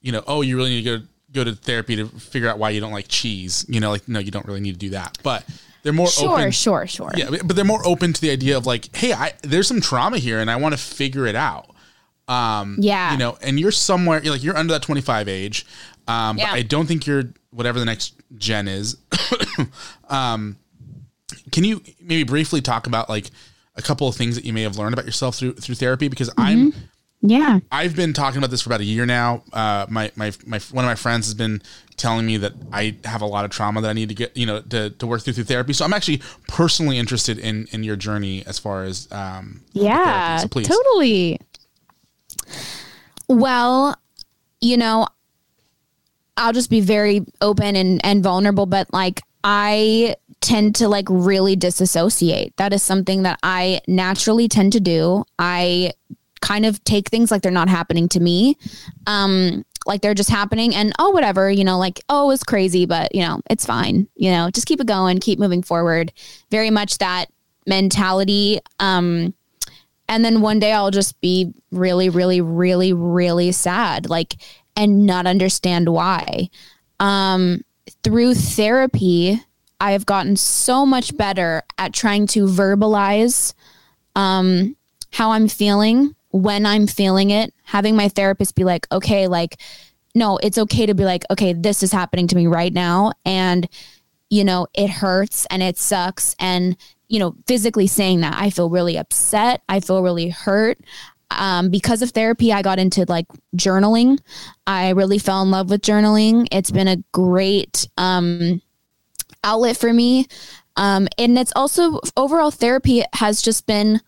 [0.00, 2.70] you know oh you really need to go go to therapy to figure out why
[2.70, 5.18] you don't like cheese you know like no you don't really need to do that
[5.22, 5.44] but
[5.82, 7.12] they're more Sure, open sure, sure.
[7.14, 10.16] yeah but they're more open to the idea of like hey i there's some trauma
[10.18, 11.68] here and i want to figure it out
[12.28, 13.12] um Yeah.
[13.12, 15.66] you know and you're somewhere you're like you're under that 25 age
[16.08, 16.52] um Yeah.
[16.52, 18.96] but i don't think you're whatever the next gen is
[20.08, 20.56] um
[21.52, 23.30] can you maybe briefly talk about like
[23.78, 26.30] a couple of things that you may have learned about yourself through through therapy because
[26.36, 26.74] i'm
[27.20, 27.58] Yeah.
[27.72, 29.42] I've been talking about this for about a year now.
[29.52, 31.60] Uh, my, my, my, one of my friends has been
[31.96, 34.46] telling me that I have a lot of trauma that I need to get, you
[34.46, 35.72] know, to, to work through through therapy.
[35.72, 40.36] So I'm actually personally interested in, in your journey as far as, um, Yeah.
[40.36, 41.40] So totally.
[43.26, 43.96] Well,
[44.60, 45.08] you know,
[46.36, 51.56] I'll just be very open and, and vulnerable, but like I tend to like really
[51.56, 52.56] disassociate.
[52.56, 55.24] That is something that I naturally tend to do.
[55.38, 55.92] I
[56.40, 58.56] kind of take things like they're not happening to me.
[59.06, 63.14] Um, like they're just happening and oh whatever, you know, like, oh it's crazy, but
[63.14, 64.06] you know, it's fine.
[64.14, 66.12] You know, just keep it going, keep moving forward.
[66.50, 67.26] Very much that
[67.66, 68.60] mentality.
[68.78, 69.34] Um,
[70.08, 74.36] and then one day I'll just be really, really, really, really sad, like,
[74.76, 76.48] and not understand why.
[77.00, 77.62] Um,
[78.02, 79.40] through therapy,
[79.80, 83.54] I have gotten so much better at trying to verbalize
[84.16, 84.76] um,
[85.12, 87.54] how I'm feeling when I'm feeling it.
[87.64, 89.60] Having my therapist be like, okay, like,
[90.14, 93.12] no, it's okay to be like, okay, this is happening to me right now.
[93.24, 93.68] And,
[94.30, 96.34] you know, it hurts and it sucks.
[96.40, 96.76] And,
[97.08, 99.62] you know, physically saying that, I feel really upset.
[99.68, 100.78] I feel really hurt.
[101.30, 104.18] Um, because of therapy, I got into like journaling.
[104.66, 106.48] I really fell in love with journaling.
[106.50, 108.62] It's been a great um,
[109.44, 110.26] outlet for me.
[110.76, 114.00] Um, and it's also overall therapy has just been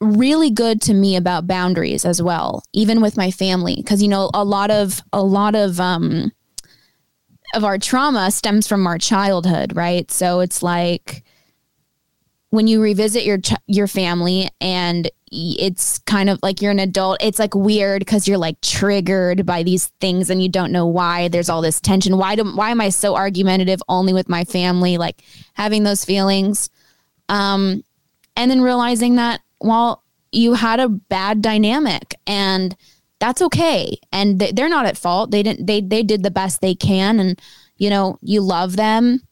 [0.00, 3.82] really good to me about boundaries as well, even with my family.
[3.82, 6.32] Cause you know, a lot of, a lot of, um,
[7.54, 10.10] of our trauma stems from our childhood, right?
[10.10, 11.22] So it's like
[12.50, 17.18] when you revisit your ch- your family and it's kind of like you're an adult,
[17.20, 21.28] it's like weird because you're like triggered by these things and you don't know why.
[21.28, 22.16] There's all this tension.
[22.16, 24.98] Why do why am I so argumentative only with my family?
[24.98, 25.22] Like
[25.54, 26.70] having those feelings,
[27.28, 27.82] um,
[28.36, 32.76] and then realizing that well, you had a bad dynamic and
[33.18, 36.60] that's okay and th- they're not at fault they didn't they they did the best
[36.60, 37.40] they can and
[37.78, 39.22] you know you love them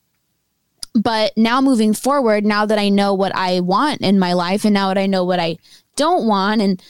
[0.94, 4.74] But now moving forward, now that I know what I want in my life and
[4.74, 5.58] now that I know what I
[5.96, 6.82] don't want and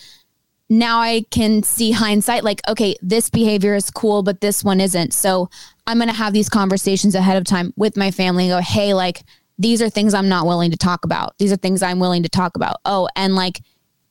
[0.69, 5.13] now I can see hindsight like, okay, this behavior is cool, but this one isn't.
[5.13, 5.49] So
[5.87, 8.95] I'm going to have these conversations ahead of time with my family and go, hey,
[8.95, 9.23] like,
[9.59, 11.39] these are things I'm not willing to talk about.
[11.39, 12.81] These are things I'm willing to talk about.
[12.85, 13.61] Oh, and like,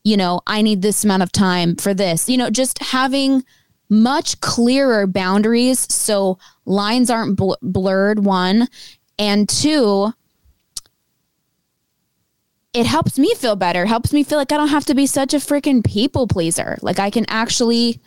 [0.04, 2.30] you know, I need this amount of time for this.
[2.30, 3.44] You know, just having
[3.90, 8.68] much clearer boundaries so lines aren't bl- blurred, one.
[9.18, 10.14] And two,
[12.74, 15.34] it helps me feel better, helps me feel like I don't have to be such
[15.34, 16.78] a freaking people pleaser.
[16.82, 18.00] Like I can actually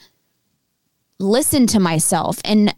[1.18, 2.38] listen to myself.
[2.44, 2.74] And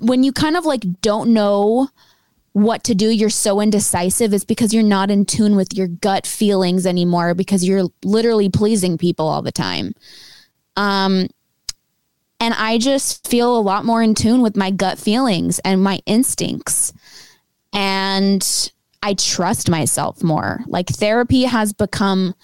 [0.00, 1.88] when you kind of like don't know
[2.52, 6.26] what to do, you're so indecisive, it's because you're not in tune with your gut
[6.26, 9.94] feelings anymore because you're literally pleasing people all the time.
[10.76, 11.28] Um,
[12.38, 16.00] and I just feel a lot more in tune with my gut feelings and my
[16.06, 16.92] instincts.
[17.72, 18.70] And
[19.02, 20.60] I trust myself more.
[20.66, 22.34] Like therapy has become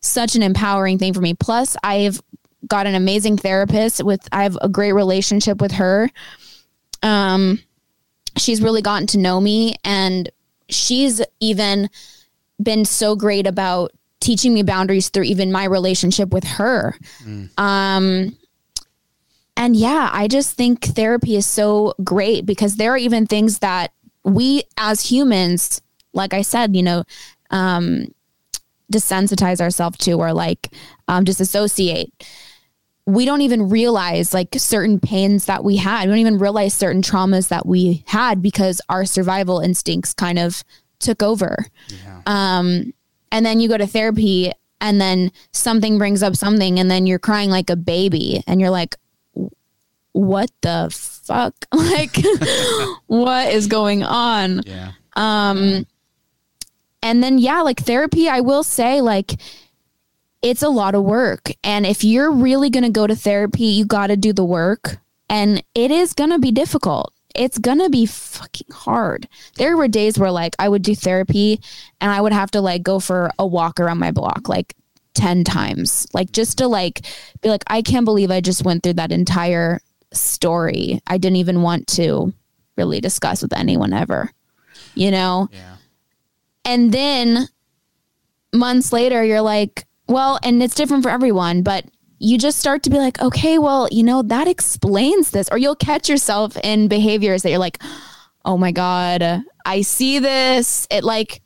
[0.00, 1.34] such an empowering thing for me.
[1.34, 2.20] Plus, I've
[2.66, 6.10] got an amazing therapist with I have a great relationship with her.
[7.02, 7.60] Um
[8.36, 10.30] she's really gotten to know me and
[10.68, 11.90] she's even
[12.62, 16.94] been so great about teaching me boundaries through even my relationship with her.
[17.24, 17.58] Mm.
[17.58, 18.36] Um
[19.56, 23.92] and yeah, I just think therapy is so great because there are even things that
[24.24, 25.80] we as humans
[26.12, 27.04] like I said, you know,
[27.50, 28.08] um,
[28.92, 30.68] desensitize ourselves to or like
[31.08, 32.10] um, disassociate.
[33.06, 36.02] We don't even realize like certain pains that we had.
[36.02, 40.62] We don't even realize certain traumas that we had because our survival instincts kind of
[41.00, 41.66] took over.
[41.88, 42.22] Yeah.
[42.26, 42.92] Um,
[43.32, 47.18] and then you go to therapy and then something brings up something and then you're
[47.18, 48.94] crying like a baby and you're like,
[50.12, 50.90] what the
[51.32, 51.54] fuck?
[51.72, 52.16] like,
[53.06, 54.62] what is going on?
[54.66, 54.92] Yeah.
[55.14, 55.86] Um,
[57.02, 59.32] and then, yeah, like therapy, I will say, like,
[60.42, 61.50] it's a lot of work.
[61.62, 64.98] And if you're really going to go to therapy, you got to do the work.
[65.28, 67.12] And it is going to be difficult.
[67.34, 69.26] It's going to be fucking hard.
[69.56, 71.60] There were days where, like, I would do therapy
[72.00, 74.74] and I would have to, like, go for a walk around my block, like,
[75.14, 77.06] 10 times, like, just to, like,
[77.40, 79.80] be like, I can't believe I just went through that entire
[80.12, 81.00] story.
[81.06, 82.32] I didn't even want to
[82.76, 84.30] really discuss with anyone ever,
[84.94, 85.48] you know?
[85.52, 85.76] Yeah.
[86.64, 87.48] And then
[88.52, 91.84] months later, you're like, well, and it's different for everyone, but
[92.18, 95.48] you just start to be like, okay, well, you know, that explains this.
[95.50, 97.82] Or you'll catch yourself in behaviors that you're like,
[98.44, 100.86] oh my God, I see this.
[100.90, 101.42] It like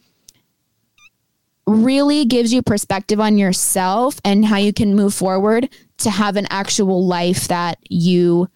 [1.66, 5.68] really gives you perspective on yourself and how you can move forward
[5.98, 8.48] to have an actual life that you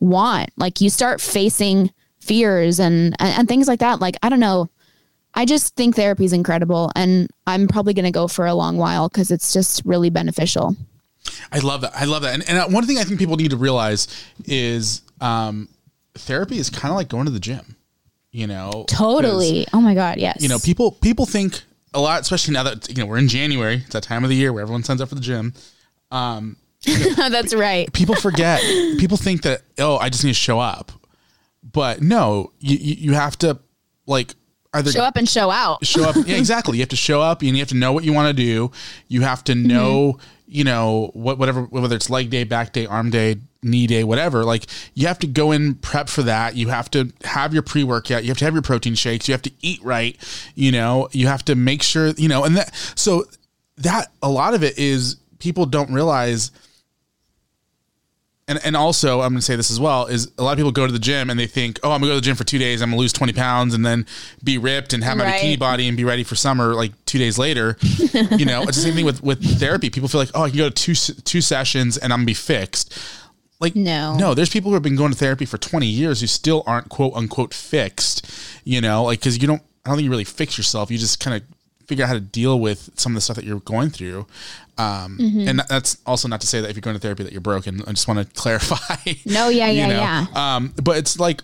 [0.00, 0.50] want.
[0.56, 4.00] Like you start facing fears and, and, and things like that.
[4.00, 4.68] Like, I don't know
[5.36, 8.78] I just think therapy is incredible, and I'm probably going to go for a long
[8.78, 10.74] while because it's just really beneficial.
[11.52, 11.92] I love that.
[11.94, 12.32] I love that.
[12.32, 14.08] And, and uh, one thing I think people need to realize
[14.46, 15.68] is um,
[16.14, 17.76] therapy is kind of like going to the gym.
[18.32, 19.66] You know, totally.
[19.72, 20.42] Oh my god, yes.
[20.42, 21.62] You know, people people think
[21.94, 23.76] a lot, especially now that you know we're in January.
[23.76, 25.54] It's that time of the year where everyone signs up for the gym.
[26.10, 27.92] Um, you know, That's right.
[27.92, 28.60] People forget.
[28.98, 30.92] people think that oh, I just need to show up,
[31.62, 33.58] but no, you you, you have to
[34.06, 34.34] like
[34.74, 35.84] either show up and show out.
[35.84, 36.16] Show up.
[36.26, 36.78] Yeah, exactly.
[36.78, 38.70] You have to show up and you have to know what you want to do.
[39.08, 39.68] You have to mm-hmm.
[39.68, 40.20] know, mm-hmm.
[40.46, 44.44] you know, what whatever whether it's leg day, back day, arm day, knee day, whatever.
[44.44, 46.56] Like you have to go in prep for that.
[46.56, 48.24] You have to have your pre workout.
[48.24, 49.28] You have to have your protein shakes.
[49.28, 50.16] You have to eat right.
[50.54, 53.24] You know, you have to make sure, you know, and that so
[53.78, 56.50] that a lot of it is people don't realize
[58.48, 60.72] and and also I'm going to say this as well is a lot of people
[60.72, 62.36] go to the gym and they think, oh, I'm going to go to the gym
[62.36, 64.06] for two days, I'm going to lose 20 pounds and then
[64.44, 65.40] be ripped and have my right.
[65.40, 67.76] bikini body and be ready for summer like two days later.
[67.82, 69.90] you know, it's the same thing with with therapy.
[69.90, 72.34] People feel like, oh, I can go to two two sessions and I'm gonna be
[72.34, 72.96] fixed.
[73.58, 74.34] Like no, no.
[74.34, 77.14] There's people who have been going to therapy for 20 years who still aren't quote
[77.14, 78.30] unquote fixed.
[78.64, 79.62] You know, like because you don't.
[79.84, 80.90] I don't think you really fix yourself.
[80.90, 81.55] You just kind of
[81.86, 84.26] figure out how to deal with some of the stuff that you're going through.
[84.78, 85.48] Um, mm-hmm.
[85.48, 87.82] And that's also not to say that if you're going to therapy that you're broken.
[87.86, 88.96] I just want to clarify.
[89.24, 89.94] No, yeah, yeah, know?
[89.94, 90.26] yeah.
[90.34, 91.42] Um, but it's like,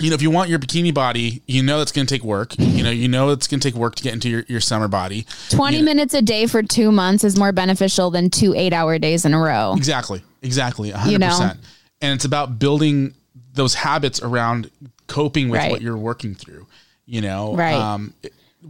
[0.00, 2.56] you know, if you want your bikini body, you know that's going to take work.
[2.56, 4.86] You know, you know it's going to take work to get into your, your summer
[4.86, 5.26] body.
[5.50, 5.84] 20 you know.
[5.84, 9.34] minutes a day for two months is more beneficial than two eight hour days in
[9.34, 9.74] a row.
[9.76, 10.22] Exactly.
[10.42, 10.92] Exactly.
[10.92, 11.10] 100%.
[11.10, 11.52] You know?
[12.00, 13.14] And it's about building
[13.54, 14.70] those habits around
[15.08, 15.70] coping with right.
[15.72, 16.68] what you're working through,
[17.06, 17.56] you know?
[17.56, 17.74] Right.
[17.74, 18.14] Um,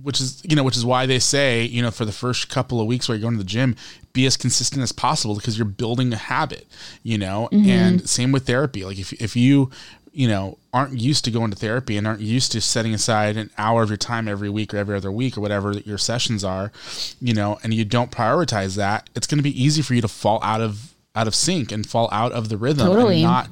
[0.03, 2.81] which is you know which is why they say you know for the first couple
[2.81, 3.75] of weeks where you're going to the gym
[4.13, 6.67] be as consistent as possible because you're building a habit
[7.03, 7.69] you know mm-hmm.
[7.69, 9.71] and same with therapy like if, if you
[10.19, 13.51] you know, aren't used to going to therapy and aren't used to setting aside an
[13.57, 16.73] hour of your time every week or every other week or whatever your sessions are,
[17.21, 20.09] you know, and you don't prioritize that, it's going to be easy for you to
[20.09, 23.15] fall out of out of sync and fall out of the rhythm Totally.
[23.15, 23.49] and not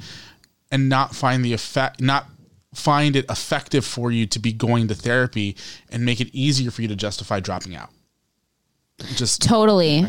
[0.73, 2.27] and not find the effect not
[2.77, 5.57] find it effective for you to be going to therapy
[5.91, 7.91] and make it easier for you to justify dropping out.
[9.15, 10.07] Just Totally.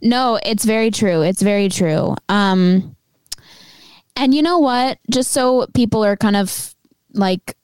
[0.00, 1.22] No, it's very true.
[1.22, 2.16] It's very true.
[2.28, 2.96] Um,
[4.16, 4.98] and you know what?
[5.10, 6.74] Just so people are kind of
[7.12, 7.56] like,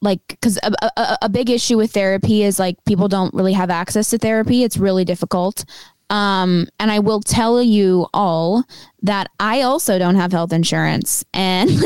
[0.00, 3.70] like, because a, a, a big issue with therapy is like people don't really have
[3.70, 4.62] access to therapy.
[4.62, 5.64] It's really difficult.
[6.10, 8.64] Um, and I will tell you all
[9.02, 11.70] that I also don't have health insurance and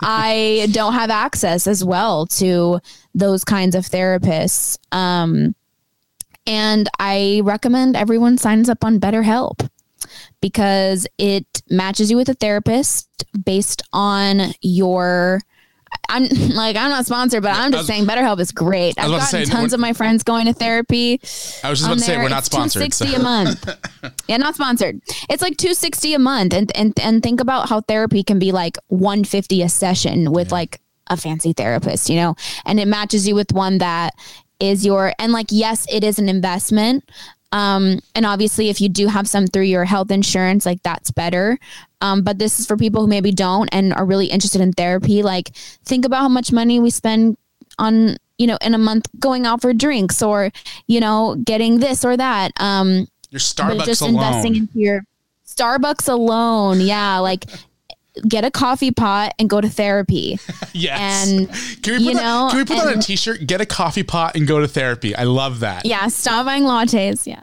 [0.00, 2.80] I don't have access as well to
[3.14, 4.78] those kinds of therapists.
[4.90, 5.54] Um,
[6.44, 9.68] and I recommend everyone signs up on BetterHelp
[10.40, 15.40] because it matches you with a therapist based on your.
[16.08, 16.24] I'm
[16.54, 18.98] like I'm not sponsored, but I'm just was- saying BetterHelp is great.
[18.98, 21.20] I I've gotten say, tons of my friends going to therapy.
[21.62, 22.92] I was just about to say we're not It's sponsored.
[22.94, 24.22] so- 260 a month.
[24.28, 25.00] yeah, not sponsored.
[25.28, 28.76] It's like 260 a month and and and think about how therapy can be like
[28.88, 32.34] 150 a session with like a fancy therapist, you know.
[32.64, 34.14] And it matches you with one that
[34.58, 37.04] is your and like yes, it is an investment.
[37.52, 41.58] Um and obviously if you do have some through your health insurance, like that's better.
[42.00, 45.22] Um but this is for people who maybe don't and are really interested in therapy,
[45.22, 45.50] like
[45.84, 47.36] think about how much money we spend
[47.78, 50.50] on you know in a month going out for drinks or
[50.86, 54.14] you know getting this or that um Your Starbucks just alone.
[54.14, 55.04] investing into your
[55.46, 57.44] starbucks alone yeah like
[58.28, 60.38] get a coffee pot and go to therapy
[60.72, 61.28] Yes.
[61.28, 61.48] and
[61.82, 63.46] Can we put, you that, know can we put that on a and- t-shirt?
[63.46, 65.14] Get a coffee pot and go to therapy.
[65.14, 65.84] I love that.
[65.84, 67.42] yeah stop buying lattes yeah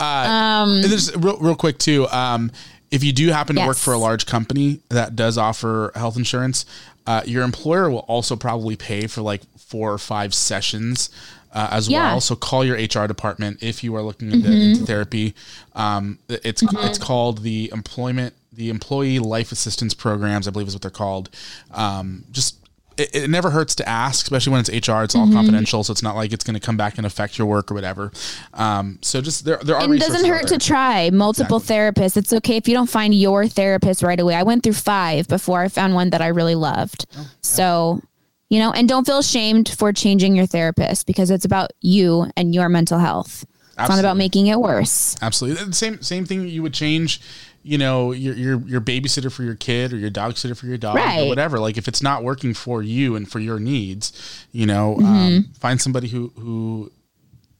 [0.00, 2.06] um And real, real quick too.
[2.08, 2.50] Um,
[2.90, 6.64] if you do happen to work for a large company that does offer health insurance,
[7.06, 11.10] uh, your employer will also probably pay for like four or five sessions
[11.52, 12.12] uh, as Yeah.
[12.12, 12.20] well.
[12.20, 14.70] So call your HR department if you are looking into, Mhm.
[14.72, 15.34] into therapy.
[15.74, 16.84] Um, it's Mhm.
[16.88, 20.48] it's called the employment the employee life assistance programs.
[20.48, 21.30] I believe is what they're called.
[21.72, 22.56] Um, just
[22.96, 25.02] it, it never hurts to ask, especially when it's HR.
[25.02, 25.34] It's all Mhm.
[25.34, 27.74] confidential, so it's not like it's going to come back and affect your work or
[27.74, 28.10] whatever.
[28.54, 29.82] Um, so just there, there are.
[29.82, 32.16] and it doesn't hurt to try multiple therapists.
[32.16, 34.34] It's okay if you don't find your therapist right away.
[34.34, 37.04] I went through five before I found one that I really loved.
[37.18, 38.00] Oh, So,
[38.48, 42.54] you know, and don't feel ashamed for changing your therapist because it's about you and
[42.54, 43.44] your mental health.
[43.78, 45.16] It's not about making it worse.
[45.20, 45.62] Absolutely.
[45.66, 47.20] The Same same thing you would change,
[47.66, 50.78] you know, your your your babysitter for your kid or your dog sitter for your
[50.78, 51.58] dog or whatever.
[51.58, 54.12] Like if it's not working for you and for your needs,
[54.52, 55.04] you know, Mhm.
[55.04, 56.92] um, find somebody who who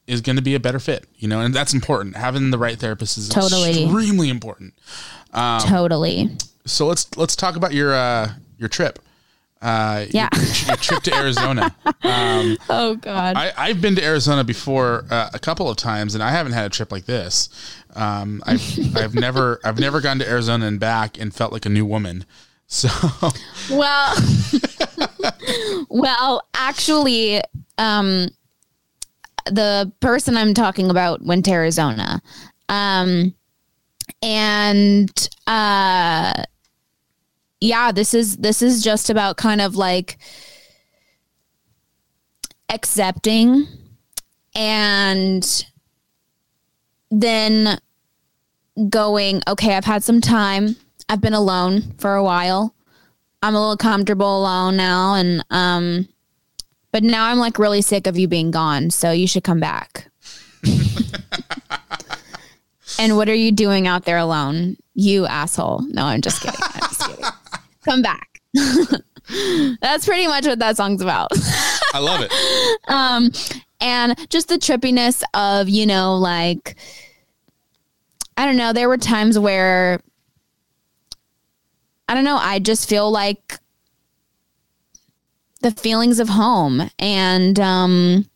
[0.06, 2.16] is going to be a better fit, you know, and that's important.
[2.16, 3.82] Having the right therapist is Totally.
[3.84, 4.74] extremely important.
[5.34, 6.36] Um, Totally.
[6.64, 9.00] So let's let's talk about your uh your trip.
[9.62, 10.28] Uh, Yeah.
[10.66, 11.74] your, trip to Arizona.
[12.02, 13.36] Um, Oh God.
[13.36, 16.66] I, I've been to Arizona before uh, a couple of times, and I haven't had
[16.66, 17.48] a trip like this.
[17.94, 18.62] Um, I've
[18.96, 22.24] I've never I've never gone to Arizona and back and felt like a new woman.
[22.68, 22.88] So
[23.70, 24.16] Well,
[25.88, 27.40] well, actually,
[27.78, 28.28] um,
[29.46, 32.20] the person I'm talking about went to Arizona,
[32.68, 33.32] um,
[34.20, 36.42] and uh,
[37.60, 40.18] yeah, this is this is just about kind of like
[42.68, 43.66] accepting
[44.54, 45.64] and
[47.12, 47.78] then
[48.90, 50.76] going okay i've had some time.
[51.08, 52.74] I've been alone for a while.
[53.42, 56.08] I'm a little comfortable alone now and um
[56.90, 60.08] but now i'm like really sick of you being gone so you should come back
[62.98, 64.76] and what are you doing out there alone?
[64.94, 65.82] You asshole.
[65.88, 66.60] No i'm just kidding.
[66.62, 67.24] I'm just kidding.
[67.84, 68.40] Come back.
[69.80, 71.30] That's pretty much what that song's about.
[71.92, 72.32] I love it.
[72.88, 73.30] um
[73.80, 76.76] and just the trippiness of you know like
[78.36, 80.00] i don't know there were times where
[82.08, 83.58] i don't know i just feel like
[85.60, 88.28] the feelings of home and um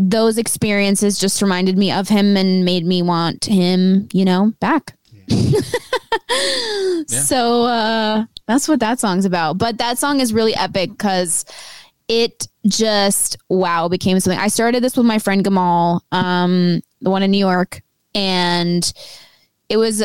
[0.00, 4.94] those experiences just reminded me of him and made me want him you know back.
[7.08, 9.58] So uh that's what that song's about.
[9.58, 11.44] But that song is really epic because
[12.08, 14.38] it just wow became something.
[14.40, 17.82] I started this with my friend Gamal, um, the one in New York,
[18.14, 18.90] and
[19.68, 20.02] it was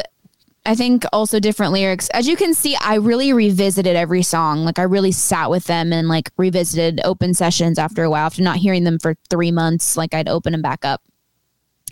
[0.65, 2.09] I think also different lyrics.
[2.09, 4.63] As you can see, I really revisited every song.
[4.63, 8.41] Like I really sat with them and like revisited open sessions after a while after
[8.41, 9.97] not hearing them for three months.
[9.97, 11.01] Like I'd open them back up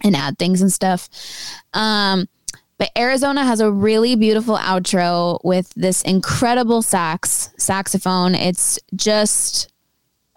[0.04, 1.10] and add things and stuff.
[1.74, 2.28] Um,
[2.78, 8.34] But Arizona has a really beautiful outro with this incredible sax saxophone.
[8.34, 9.71] It's just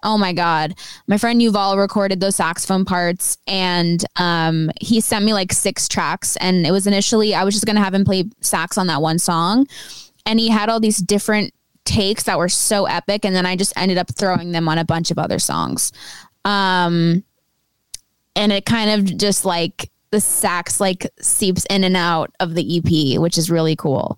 [0.05, 0.75] oh my god.
[1.07, 6.37] My friend Yuval recorded those saxophone parts and um he sent me like six tracks
[6.37, 9.01] and it was initially I was just going to have him play sax on that
[9.01, 9.67] one song
[10.25, 11.53] and he had all these different
[11.83, 14.85] takes that were so epic and then I just ended up throwing them on a
[14.85, 15.91] bunch of other songs.
[16.45, 17.23] Um
[18.35, 22.77] and it kind of just like the sax like seeps in and out of the
[22.77, 24.17] EP, which is really cool.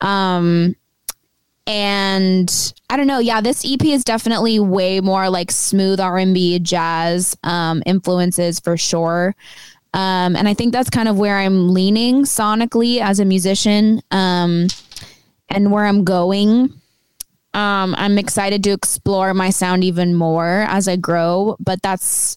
[0.00, 0.74] Um,
[1.66, 7.36] and I don't know, yeah, this EP is definitely way more like smooth R&B, jazz
[7.42, 9.34] um, influences for sure.
[9.92, 14.68] Um, and I think that's kind of where I'm leaning sonically as a musician um,
[15.48, 16.72] and where I'm going.
[17.54, 22.36] Um, I'm excited to explore my sound even more as I grow, but that's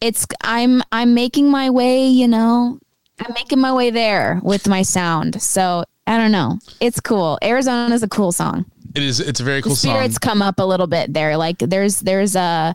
[0.00, 2.80] it's I'm I'm making my way, you know.
[3.20, 5.40] I'm making my way there with my sound.
[5.40, 6.58] So I don't know.
[6.80, 7.38] It's cool.
[7.42, 8.64] Arizona is a cool song.
[8.94, 9.20] It is.
[9.20, 10.20] It's a very cool the spirits song.
[10.20, 11.36] come up a little bit there.
[11.36, 12.74] Like there's there's a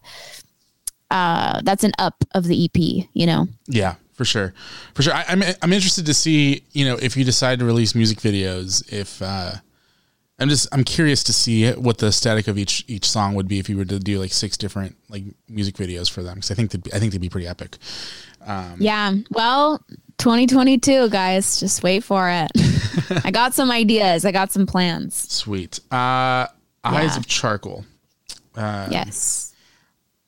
[1.12, 3.08] uh that's an up of the EP.
[3.14, 3.48] You know.
[3.68, 4.54] Yeah, for sure,
[4.94, 5.14] for sure.
[5.14, 8.91] I, I'm I'm interested to see you know if you decide to release music videos.
[8.91, 9.52] If uh,
[10.40, 13.60] I'm just I'm curious to see what the static of each each song would be
[13.60, 16.56] if you were to do like six different like music videos for them because I
[16.56, 17.78] think they'd be, I think they'd be pretty epic.
[18.45, 19.14] Um, Yeah.
[19.32, 19.82] Well,
[20.18, 22.52] 2022, guys, just wait for it.
[23.26, 24.26] I got some ideas.
[24.26, 25.15] I got some plans.
[25.15, 25.80] Sweet.
[25.91, 26.48] Uh,
[26.84, 27.18] Eyes Yeah.
[27.18, 27.85] of Charcoal.
[28.56, 29.53] Uh, Yes.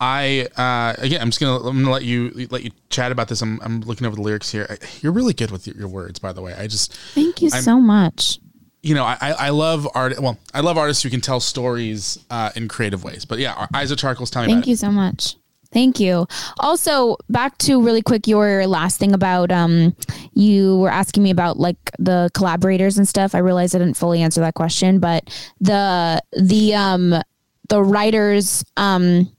[0.02, 3.42] I uh, again, I'm just gonna I'm gonna let you let you chat about this.
[3.42, 4.66] I'm I'm looking over the lyrics here.
[4.70, 6.54] I, you're really good with your, your words, by the way.
[6.54, 8.40] I just Thank you I'm- so much.
[8.82, 10.18] you know, I, I I love art.
[10.18, 13.26] Well, I love artists who can tell stories uh, in creative ways.
[13.26, 14.30] But yeah, Eyes of Charcoals.
[14.32, 15.36] Tell me Thank about you so much.
[15.72, 16.26] Thank you.
[16.60, 19.96] Also, back to really quick your last thing about um
[20.34, 23.36] you were asking me about like the collaborators and stuff.
[23.36, 25.30] I realized I didn't fully answer that question, but
[25.62, 27.22] the the um
[27.70, 29.32] the writers um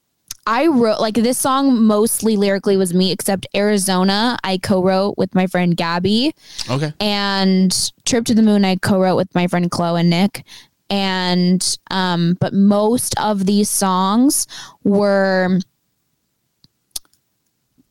[0.46, 5.46] I wrote like this song mostly lyrically was me except Arizona I co-wrote with my
[5.46, 6.34] friend Gabby.
[6.68, 6.92] Okay.
[7.00, 10.44] and Trip to the Moon I co-wrote with my friend Chloe and Nick.
[10.88, 14.48] And um, but most of these songs
[14.82, 15.60] were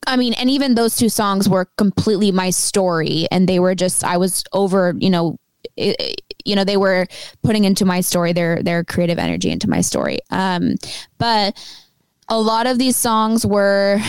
[0.07, 4.03] I mean, and even those two songs were completely my story and they were just
[4.03, 5.37] I was over, you know,
[5.75, 7.05] it, you know, they were
[7.43, 10.19] putting into my story their their creative energy into my story.
[10.31, 10.75] Um,
[11.17, 11.57] but
[12.29, 13.99] a lot of these songs were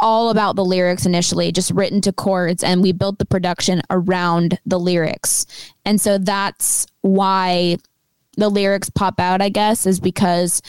[0.00, 4.58] all about the lyrics initially, just written to chords, and we built the production around
[4.64, 5.46] the lyrics.
[5.84, 7.76] And so that's why
[8.36, 10.62] the lyrics pop out, I guess, is because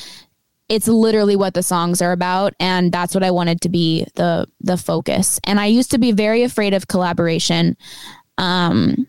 [0.72, 4.48] it's literally what the songs are about and that's what I wanted to be the
[4.61, 5.38] the focus.
[5.43, 7.76] And I used to be very afraid of collaboration.
[8.38, 9.06] Um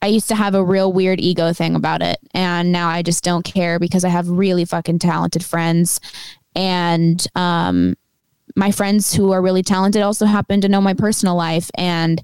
[0.00, 3.24] I used to have a real weird ego thing about it and now I just
[3.24, 5.98] don't care because I have really fucking talented friends
[6.54, 7.96] and um
[8.54, 12.22] my friends who are really talented also happen to know my personal life and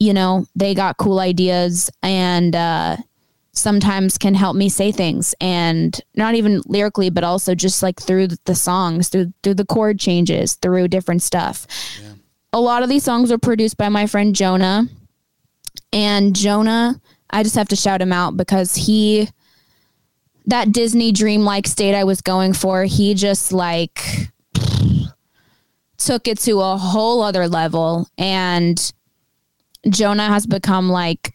[0.00, 2.96] you know they got cool ideas and uh
[3.52, 8.28] sometimes can help me say things and not even lyrically but also just like through
[8.44, 11.66] the songs through through the chord changes through different stuff.
[12.52, 14.86] A lot of these songs were produced by my friend jonah.
[15.92, 17.00] And jonah
[17.30, 19.28] i just have to shout him out because he
[20.46, 24.30] that disney dreamlike state i was going for he just like
[26.00, 28.08] took it to a whole other level.
[28.18, 28.92] And
[29.88, 31.34] jonah has become like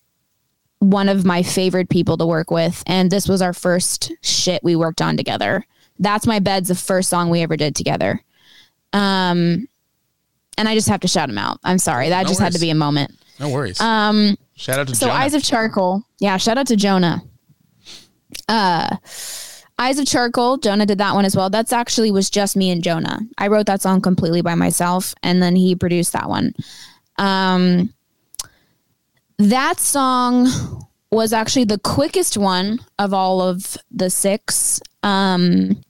[0.80, 4.76] one of my favorite people to work with and this was our first shit we
[4.76, 5.66] worked on together.
[6.00, 8.22] That's my bed's the first song we ever did together.
[8.94, 9.68] Um
[10.58, 11.60] and i just have to shout him out.
[11.64, 12.10] I'm sorry.
[12.10, 13.12] That No just had to be a moment.
[13.40, 13.80] No worries.
[13.82, 15.20] um Shout out to so Jonah.
[15.20, 16.04] eyes of charcoal.
[16.20, 17.24] Yeah shout out to jonah.
[18.48, 18.98] Uh
[19.80, 21.50] eyes of charcoal jonah did that one as well.
[21.50, 23.20] That's actually was just me and jonah.
[23.38, 26.54] I wrote that song completely by myself and then he produced that one.
[27.18, 27.94] Um
[29.38, 30.48] that song
[31.12, 34.82] was actually the quickest one of all of the six.
[35.04, 35.82] Um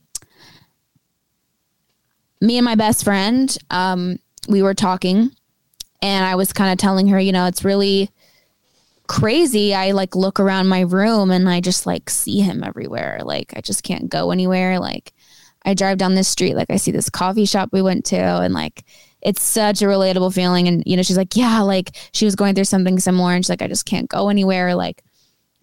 [2.42, 4.20] me and my best friend um
[4.50, 5.32] we were talking
[6.02, 8.10] and i was kind of telling her you know it's really
[9.08, 9.74] crazy.
[9.74, 13.20] I like look around my room and i just like see him everywhere.
[13.24, 14.80] Like i just can't go anywhere.
[14.80, 15.14] Like
[15.64, 18.54] i drive down this street like i see this coffee shop we went to and
[18.54, 18.84] like
[19.26, 22.56] it's such a relatable feeling and you know she's like yeah like she was going
[22.56, 25.04] through something similar and she's like i just can't go anywhere like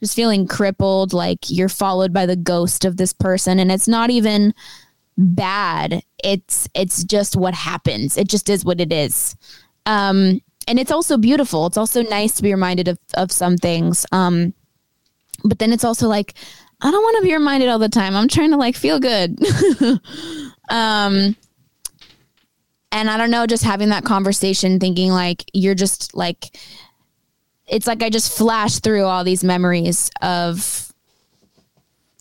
[0.00, 4.10] just feeling crippled like you're followed by the ghost of this person and it's not
[4.10, 4.52] even
[5.16, 9.36] bad it's it's just what happens it just is what it is
[9.86, 11.66] um and it's also beautiful.
[11.66, 14.06] It's also nice to be reminded of of some things.
[14.12, 14.54] Um,
[15.44, 16.34] but then it's also like
[16.80, 18.16] I don't want to be reminded all the time.
[18.16, 19.38] I'm trying to like feel good.
[20.70, 21.36] um,
[22.92, 26.56] and I don't know, just having that conversation, thinking like you're just like,
[27.66, 30.92] it's like I just flashed through all these memories of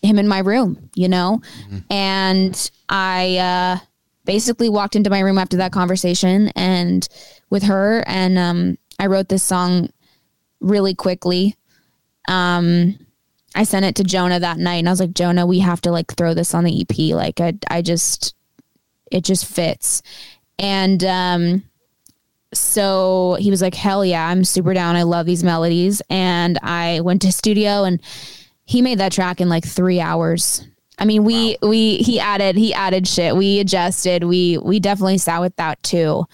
[0.01, 1.41] him in my room, you know?
[1.89, 3.85] And I uh,
[4.25, 7.07] basically walked into my room after that conversation and
[7.49, 9.89] with her, and um, I wrote this song
[10.61, 11.55] really quickly.
[12.27, 12.97] Um,
[13.55, 15.91] I sent it to Jonah that night and I was like, Jonah, we have to
[15.91, 17.13] like throw this on the EP.
[17.15, 18.33] Like I I just
[19.11, 20.01] it just fits.
[20.61, 21.63] And um
[22.53, 24.95] so he was like, Hell yeah, I'm super down.
[24.95, 26.01] I love these melodies.
[26.09, 27.99] And I went to studio and
[28.65, 30.65] he made that track in like three hours.
[30.99, 33.35] I mean, we we he added he added shit.
[33.35, 34.23] We adjusted.
[34.23, 36.25] We we definitely sat with that too.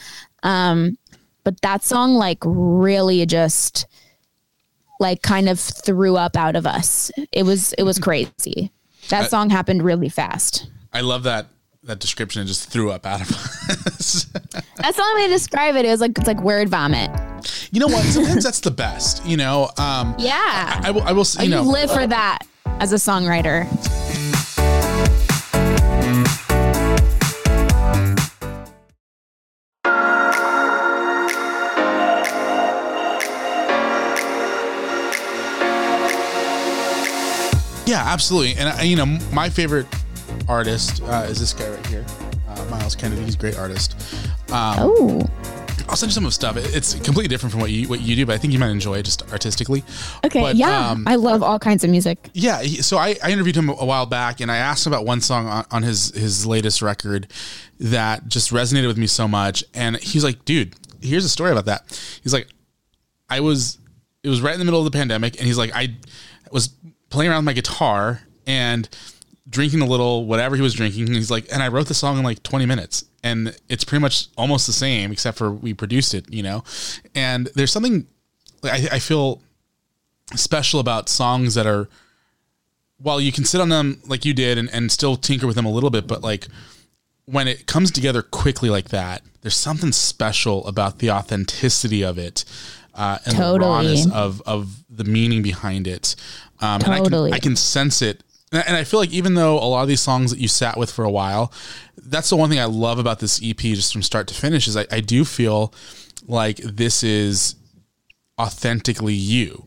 [0.43, 0.97] Um,
[1.43, 3.87] but that song like really just
[4.99, 7.11] like kind of threw up out of us.
[7.31, 8.71] It was it was crazy.
[9.09, 10.69] That I- song happened really fast.
[10.91, 11.47] I love that
[11.87, 12.41] that description.
[12.41, 13.31] It just threw up out of
[13.87, 14.25] us.
[14.75, 15.85] That's the only way to describe it.
[15.85, 17.09] It was like it's like word vomit.
[17.71, 18.03] you know what?
[18.05, 19.25] Sometimes that's the best.
[19.25, 19.71] You know.
[19.77, 20.35] Um, Yeah.
[20.83, 21.01] I, I will.
[21.03, 21.25] I will.
[21.39, 21.63] You you know.
[21.63, 22.39] live for that
[22.79, 23.65] as a songwriter.
[37.85, 38.55] Yeah, absolutely.
[38.55, 39.87] And you know, my favorite
[40.47, 42.05] artist uh, is this guy right here,
[42.49, 43.23] uh, Myles Kennedy.
[43.23, 43.95] He's a great artist.
[44.51, 45.29] Um, oh.
[45.89, 46.57] I'll send you some of stuff.
[46.57, 48.95] It's completely different from what you what you do, but I think you might enjoy
[48.95, 49.83] it just artistically.
[50.25, 50.41] Okay.
[50.41, 50.89] But, yeah.
[50.89, 52.29] um, I love all kinds of music.
[52.33, 55.05] Yeah, he, so I, I interviewed him a while back, and I asked him about
[55.05, 57.31] one song on, on his his latest record
[57.79, 59.63] that just resonated with me so much.
[59.73, 62.49] And he's like, "Dude, here's a story about that." He's like,
[63.29, 63.77] "I was,
[64.23, 65.95] it was right in the middle of the pandemic, and he's like, I
[66.51, 66.69] was
[67.09, 68.89] playing around with my guitar and
[69.49, 71.07] drinking a little whatever he was drinking.
[71.07, 74.01] And he's like, and I wrote the song in like 20 minutes, and it's pretty
[74.01, 76.63] much almost the same, except for we produced it, you know.
[77.15, 78.07] And there's something
[78.63, 79.41] I, I feel
[80.35, 81.87] special about songs that are
[82.99, 85.65] while you can sit on them like you did and, and still tinker with them
[85.65, 86.47] a little bit, but like
[87.25, 92.43] when it comes together quickly like that, there's something special about the authenticity of it
[92.95, 93.69] uh, and the Totally.
[93.69, 96.15] rawness of of the meaning behind it.
[96.59, 97.29] Um, and I Totally.
[97.29, 98.23] can I can sense it.
[98.51, 100.89] And I feel like even though a lot of these songs that you sat with
[100.89, 101.51] for a while,
[101.97, 104.77] that's the one thing I love about this EP, just from start to finish, is
[104.77, 105.73] I, I do feel
[106.27, 107.55] like this is
[108.39, 109.65] authentically you.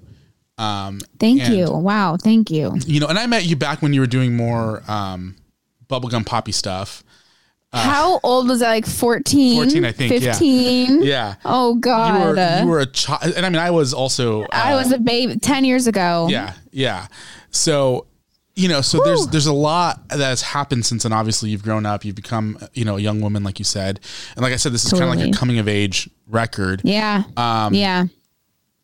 [0.56, 1.70] Um, Thank and- you.
[1.70, 2.16] Wow.
[2.16, 2.74] Thank you.
[2.86, 5.36] you know, and I met you back when you were doing more um,
[5.88, 7.02] bubblegum poppy stuff.
[7.72, 8.70] How old was I?
[8.70, 9.62] Like 14?
[9.62, 11.02] 14, I think, 15?
[11.04, 11.36] Yeah.
[11.44, 12.36] Oh, You God.
[12.36, 14.44] were you were a child, and I mean, I was also.
[14.50, 16.26] I uh, was a baby 10 years ago.
[16.28, 17.06] Yeah, yeah.
[17.52, 18.06] So,
[18.60, 21.12] you know, so there's there's a lot that has happened since then.
[21.12, 24.00] Obviously, you've grown up, you've become, you know, a young woman, like you said,
[24.36, 26.82] and like I said, this is kind of like a coming of age record.
[26.84, 27.24] Yeah.
[27.36, 28.04] Um, yeah.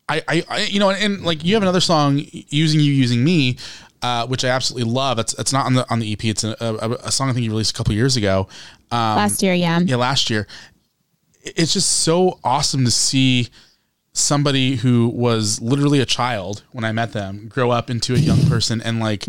[0.09, 3.23] I, I, I you know, and, and like you have another song, using you, using
[3.23, 3.57] me,
[4.01, 5.19] uh, which I absolutely love.
[5.19, 6.25] It's it's not on the on the EP.
[6.25, 8.47] It's a, a, a song I think you released a couple years ago.
[8.89, 9.79] Um, Last year, yeah.
[9.79, 10.47] Yeah, last year.
[11.43, 13.49] It's just so awesome to see
[14.17, 18.41] somebody who was literally a child when I met them grow up into a young
[18.47, 19.25] person and like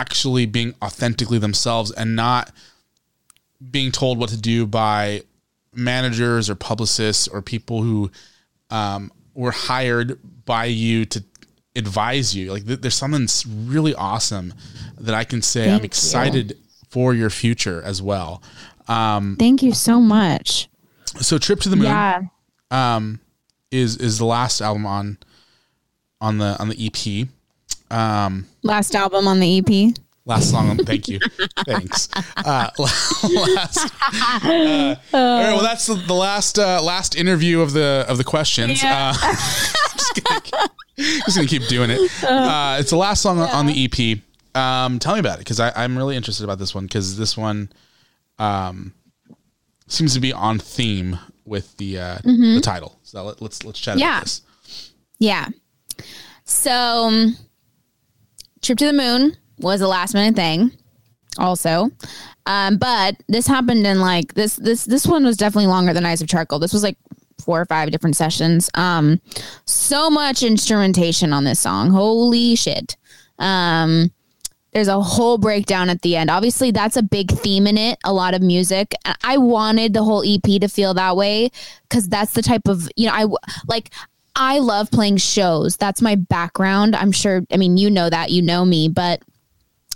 [0.00, 2.52] actually being authentically themselves and not
[3.70, 5.22] being told what to do by
[5.74, 8.10] managers or publicists or people who
[8.70, 11.24] um, were hired by you to
[11.74, 12.52] advise you.
[12.52, 13.26] Like th- there's something
[13.68, 14.52] really awesome
[15.00, 15.84] that I can say Thank I'm you.
[15.86, 16.56] excited
[16.90, 18.42] for your future as well.
[18.88, 20.68] Um, Thank you so much.
[21.20, 22.22] so Trip to the Moon Yeah.
[22.70, 23.20] um,
[23.70, 25.18] is is the last album on
[26.20, 27.28] on the on the EP.
[27.90, 29.94] Um, Last album on the EP.
[30.24, 30.70] last song.
[30.70, 31.20] on- Thank you.
[31.66, 32.08] Thanks.
[32.36, 33.92] Uh, last.
[34.44, 35.52] Uh, all right.
[35.54, 38.82] Well, that's the, the last uh, last interview of the of the questions.
[38.82, 39.12] Yeah.
[39.16, 39.32] Uh,
[39.96, 42.00] just, gonna, just gonna keep doing it.
[42.24, 44.18] Uh, it's the last song on the EP.
[44.60, 47.70] Um, tell me about it because I'm really interested about this one because this one
[48.38, 48.94] um,
[49.86, 52.56] seems to be on theme with the uh, Mhm.
[52.56, 52.98] the title.
[53.04, 54.14] So let, let's let's chat Yeah.
[54.16, 54.40] about this.
[55.18, 55.48] Yeah.
[56.44, 56.70] So,
[57.06, 57.36] um,
[58.62, 60.72] Trip to the Moon was a last minute thing,
[61.38, 61.90] also.
[62.46, 66.22] Um, but this happened in like this this this one was definitely longer than Eyes
[66.22, 66.58] of Charcoal.
[66.58, 66.96] This was like
[67.40, 68.70] four or five different sessions.
[68.74, 69.20] Um,
[69.66, 71.90] so much instrumentation on this song.
[71.90, 72.96] Holy shit.
[73.38, 74.10] Um,
[74.72, 76.30] There's a whole breakdown at the end.
[76.30, 78.94] Obviously, that's a big theme in it, a lot of music.
[79.22, 81.50] I wanted the whole EP to feel that way
[81.88, 83.26] because that's the type of, you know, I
[83.68, 83.90] like,
[84.36, 85.76] I love playing shows.
[85.78, 86.94] That's my background.
[86.94, 89.22] I'm sure, I mean, you know that, you know me, but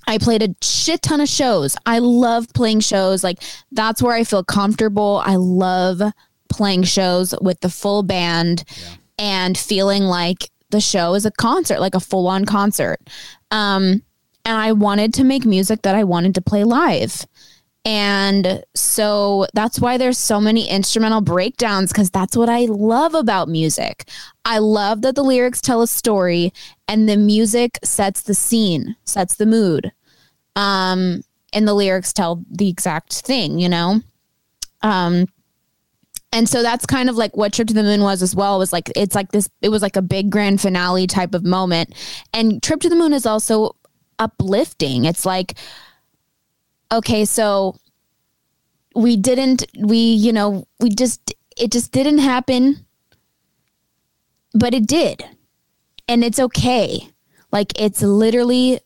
[0.07, 1.77] I played a shit ton of shows.
[1.85, 3.23] I love playing shows.
[3.23, 3.39] Like,
[3.71, 5.23] that's where I feel comfortable.
[5.25, 6.03] I love
[6.49, 8.65] playing shows with the full band
[9.19, 12.99] and feeling like the show is a concert, like a full on concert.
[13.51, 14.03] Um,
[14.45, 17.27] and I wanted to make music that I wanted to play live.
[17.85, 23.49] And so that's why there's so many instrumental breakdowns because that's what I love about
[23.49, 24.09] music.
[24.45, 26.53] I love that the lyrics tell a story
[26.89, 29.93] and the music sets the scene, sets the mood.
[30.57, 34.03] Um, and the lyrics tell the exact thing, you know?
[34.83, 35.27] Um,
[36.33, 38.59] and so that's kind of like what Trip to the Moon was as well.
[38.59, 39.51] Was like it's like this.
[39.63, 41.95] It was like a big grand finale type of moment.
[42.33, 43.75] And Trip to the Moon is also
[44.19, 45.07] uplifting.
[45.07, 45.55] It's like,
[46.93, 47.77] okay, so
[48.95, 49.65] we didn't.
[49.79, 52.87] We you know we just it just didn't happen,
[54.55, 55.25] but it did,
[56.09, 57.11] and it's okay.
[57.53, 58.81] Like it's literally,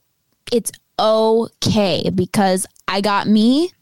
[0.50, 3.72] it's okay because I got me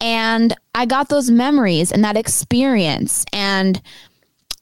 [0.00, 3.24] and I got those memories and that experience.
[3.32, 3.80] And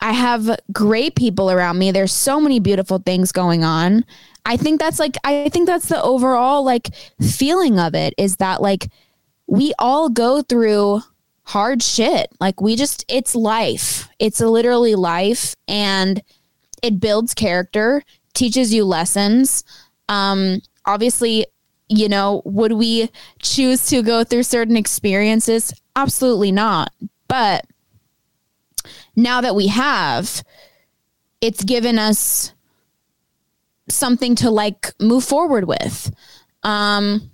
[0.01, 1.91] I have great people around me.
[1.91, 4.05] There's so many beautiful things going on.
[4.45, 6.91] I think that's like, I think that's the overall like
[7.21, 8.89] feeling of it is that like
[9.47, 11.01] we all go through
[11.45, 12.29] hard shit.
[12.41, 14.09] Like we just, it's life.
[14.19, 16.23] It's literally life and
[16.83, 18.03] it builds character,
[18.35, 19.65] teaches you lessons.
[20.09, 21.47] Um, obviously,
[21.89, 23.11] you know, would we
[23.41, 25.73] choose to go through certain experiences?
[25.97, 26.91] Absolutely not.
[27.29, 27.67] But
[29.17, 30.43] now that we have,
[31.41, 32.53] it's given us
[33.89, 36.13] something to like move forward with.
[36.63, 37.31] Um,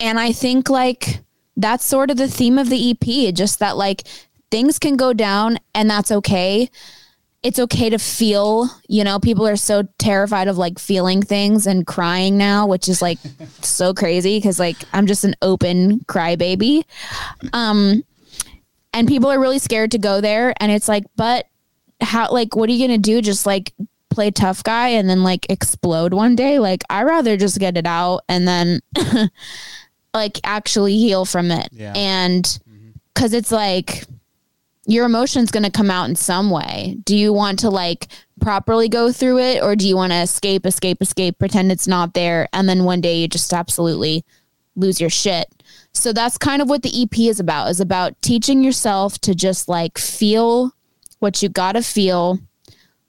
[0.00, 1.20] and I think like
[1.56, 4.02] that's sort of the theme of the EP, just that like
[4.50, 6.68] things can go down and that's okay
[7.42, 11.86] it's okay to feel, you know, people are so terrified of like feeling things and
[11.86, 13.18] crying now, which is like
[13.62, 16.84] so crazy because like I'm just an open crybaby.
[17.52, 18.04] Um
[18.92, 21.46] and people are really scared to go there and it's like, but
[22.00, 23.20] how like what are you gonna do?
[23.20, 23.72] Just like
[24.12, 26.58] play tough guy and then like explode one day?
[26.58, 28.80] Like I rather just get it out and then
[30.14, 31.68] like actually heal from it.
[31.72, 31.92] Yeah.
[31.96, 32.90] And mm-hmm.
[33.14, 34.04] cause it's like
[34.86, 36.98] your emotion's going to come out in some way.
[37.04, 38.08] Do you want to like
[38.40, 42.14] properly go through it or do you want to escape, escape, escape, pretend it's not
[42.14, 44.24] there and then one day you just absolutely
[44.74, 45.48] lose your shit?
[45.92, 47.68] So that's kind of what the EP is about.
[47.68, 50.72] Is about teaching yourself to just like feel
[51.20, 52.40] what you got to feel,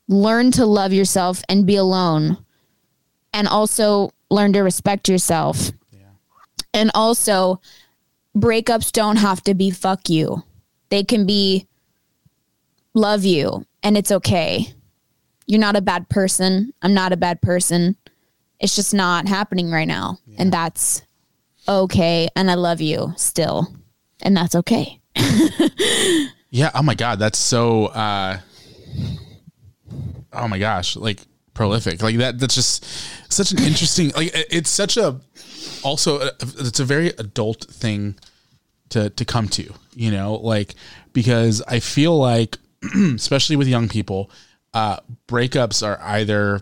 [0.08, 2.38] learn to love yourself and be alone.
[3.34, 5.72] And also learn to respect yourself.
[6.74, 7.62] And also
[8.36, 10.44] breakups don't have to be fuck you
[10.94, 11.68] they can be
[12.94, 14.68] love you and it's okay.
[15.48, 16.72] You're not a bad person.
[16.84, 17.96] I'm not a bad person.
[18.60, 20.20] It's just not happening right now.
[20.38, 21.02] And that's
[21.68, 22.28] okay.
[22.36, 23.74] And I love you still.
[24.22, 25.00] And that's okay.
[26.52, 26.70] Yeah.
[26.76, 27.18] Oh my God.
[27.18, 27.88] That's so.
[27.88, 28.38] uh
[30.34, 30.96] Oh my gosh.
[30.96, 31.20] Like
[31.54, 32.02] prolific.
[32.02, 32.40] Like that.
[32.40, 32.86] That's just
[33.32, 34.12] such an interesting.
[34.16, 35.20] Like it's such a.
[35.84, 38.16] Also, uh, it's a very adult thing
[38.90, 39.74] to to come to.
[39.94, 40.76] You know, like
[41.14, 42.58] because I feel like,
[43.16, 44.32] especially with young people,
[44.74, 44.98] uh,
[45.28, 46.62] breakups are either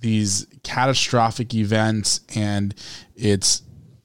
[0.00, 2.74] these catastrophic events and
[3.14, 3.62] it's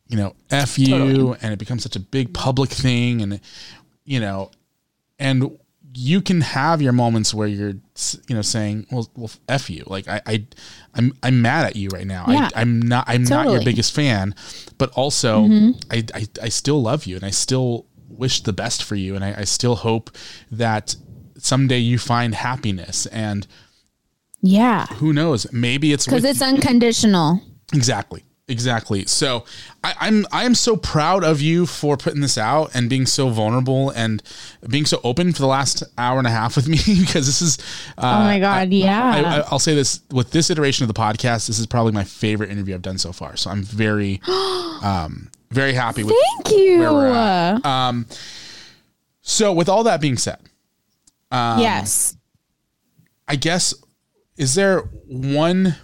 [0.08, 1.38] you know f you Totally.
[1.42, 3.40] and it becomes such a big public thing and
[4.04, 4.52] you know
[5.20, 5.58] and
[5.94, 7.74] you can have your moments where you're
[8.28, 10.46] you know saying well well f you like i, I
[10.96, 12.50] i'm i'm mad at you right now Yeah.
[12.56, 14.34] I, i'm not i'm not your biggest fan
[14.78, 15.84] but also Mhm.
[15.92, 19.24] I, I i still love you and i still wish the best for you and
[19.26, 20.12] i, I still hope
[20.52, 20.96] that
[21.38, 23.46] someday you find happiness and
[24.42, 24.86] Yeah.
[24.86, 27.42] who knows maybe it's Because it's unconditional.
[27.74, 28.24] Exactly.
[28.52, 29.06] Exactly.
[29.06, 29.46] So
[29.84, 33.30] I, I'm I am so proud of you for putting this out and being so
[33.30, 34.22] vulnerable and
[34.70, 37.58] being so open for the last hour and a half with me because this is.
[37.98, 39.12] Uh, Oh my God, I- yeah.
[39.12, 41.48] I, I, I'll say this with this iteration of the podcast.
[41.48, 43.38] This is probably my favorite interview I've done so far.
[43.38, 46.16] So I'm very, um, very happy with.
[46.44, 46.80] Thank you.
[46.80, 47.66] Where we're at.
[47.66, 48.06] Um,
[49.22, 50.40] so with all that being said,
[51.32, 52.16] um, yes.
[53.28, 53.74] I guess
[54.38, 55.76] is there one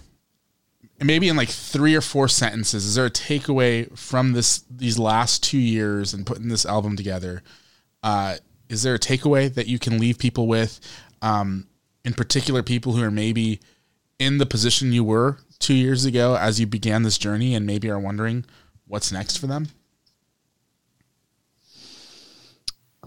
[1.06, 5.42] maybe in like three or four sentences is there a takeaway from this these last
[5.42, 7.42] two years and putting this album together
[8.02, 8.36] uh
[8.68, 10.80] is there a takeaway that you can leave people with
[11.22, 11.66] um
[12.04, 13.60] in particular people who are maybe
[14.18, 17.90] in the position you were two years ago as you began this journey and maybe
[17.90, 18.44] are wondering
[18.86, 19.68] what's next for them?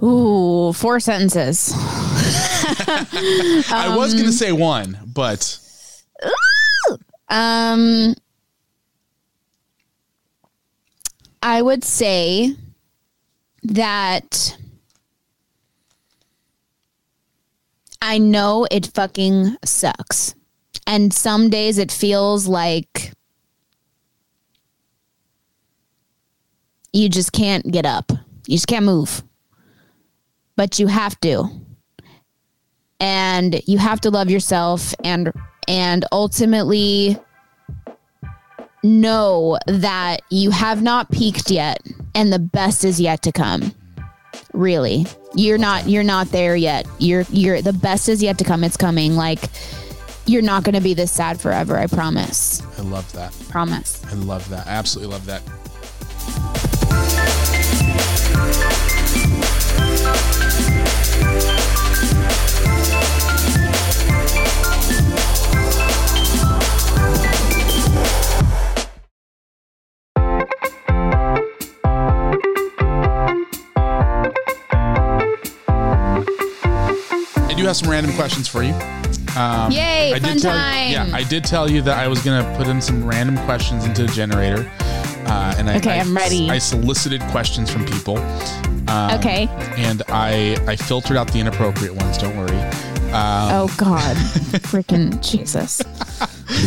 [0.04, 1.74] Ooh, four sentences.
[3.72, 5.60] I was going to say one, but
[7.32, 8.14] Um,
[11.42, 12.56] I would say
[13.64, 14.58] that
[18.02, 20.36] I know it fucking sucks.
[20.86, 23.14] And some days it feels like
[26.92, 28.12] you just can't get up.
[28.46, 29.24] You just can't move.
[30.58, 31.50] But you have to.
[33.00, 35.32] And you have to love yourself and
[35.68, 37.18] and ultimately
[38.84, 41.80] know that you have not peaked yet
[42.16, 43.74] and the best is yet to come.
[44.54, 45.06] Really.
[45.36, 46.86] You're not you're not there yet.
[47.00, 48.64] You're you're the best is yet to come.
[48.64, 49.16] It's coming.
[49.16, 49.40] Like
[50.26, 52.62] you're not going to be this sad forever, I promise.
[52.78, 53.34] I love that.
[53.50, 54.04] Promise.
[54.06, 54.68] I love that.
[54.68, 55.42] I absolutely love that.
[77.62, 78.74] Do have some random questions for you.
[79.38, 80.92] Um, Yay, I fun did tell, time.
[80.92, 83.86] Yeah, I did tell you that I was going to put in some random questions
[83.86, 84.70] into the generator.
[85.28, 86.50] Uh, and I, Okay, I, I'm ready.
[86.50, 88.18] I solicited questions from people.
[88.90, 89.48] Um, Okay.
[89.78, 92.18] And I, I filtered out the inappropriate ones.
[92.18, 92.58] Don't worry.
[93.14, 94.16] Um, oh god.
[94.62, 95.82] Freaking Jesus.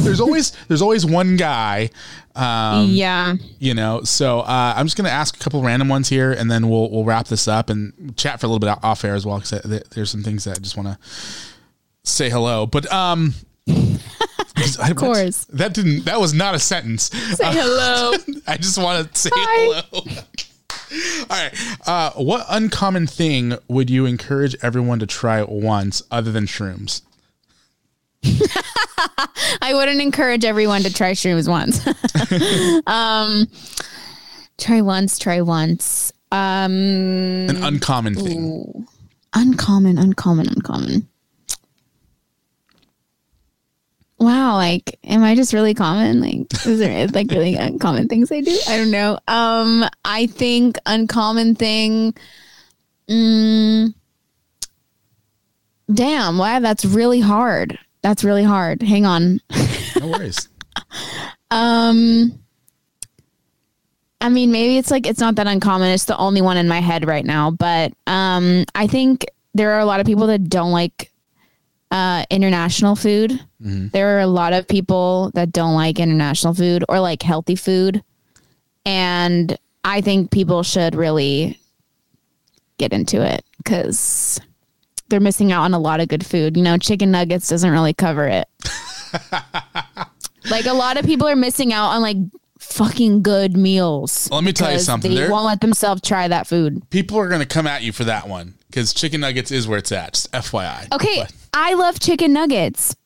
[0.05, 1.89] there's always there's always one guy.
[2.35, 3.37] Um, yeah.
[3.59, 6.69] You know, so uh, I'm just gonna ask a couple random ones here, and then
[6.69, 9.39] we'll we'll wrap this up and chat for a little bit off air as well,
[9.39, 10.99] because there's some things that I just want to
[12.03, 12.67] say hello.
[12.67, 13.35] But um,
[13.67, 15.47] of course.
[15.47, 17.05] that didn't that was not a sentence.
[17.05, 18.13] Say hello.
[18.47, 19.83] I just want to say Hi.
[19.91, 20.23] hello.
[21.31, 21.53] All right.
[21.87, 27.03] Uh, what uncommon thing would you encourage everyone to try once other than shrooms?
[29.63, 31.85] I wouldn't encourage everyone to try shrooms once.
[32.87, 33.47] um,
[34.59, 36.13] try once, try once.
[36.33, 38.43] Um, An uncommon thing.
[38.43, 38.87] ooh.
[39.35, 41.09] uncommon, uncommon, uncommon.
[44.25, 46.23] Wow, like, am I just really common?
[46.23, 48.59] Like, is there like really uncommon things I do?
[48.67, 49.19] I don't know.
[49.29, 52.15] Um, I think uncommon thing.
[53.07, 53.93] Mm,
[55.93, 57.79] damn, wow, that's really hard.
[58.01, 58.81] That's really hard.
[58.81, 59.41] Hang on.
[60.01, 60.49] No worries.
[61.51, 62.37] Um,
[64.21, 65.93] I mean, maybe it's like it's not that uncommon.
[65.93, 69.25] It's the only one in my head right now, but um, I think
[69.55, 71.13] there are a lot of people that don't like
[71.95, 73.41] uh, international food.
[73.61, 78.03] There are a lot of people that don't like international food or like healthy food,
[78.85, 81.59] and I think people should really
[82.77, 84.39] get into it because
[85.09, 86.57] they're missing out on a lot of good food.
[86.59, 88.49] You know, chicken nuggets doesn't really cover it.
[90.51, 92.17] like a lot of people are missing out on like
[92.59, 94.29] fucking good meals.
[94.31, 95.11] Let me tell you something.
[95.15, 96.83] They There- won't let themselves try that food.
[96.91, 99.93] People are gonna come at you for that one because chicken nuggets is where it's
[99.93, 100.15] at.
[100.15, 100.89] Just FYI.
[100.93, 102.97] Okay, But- I love chicken nuggets.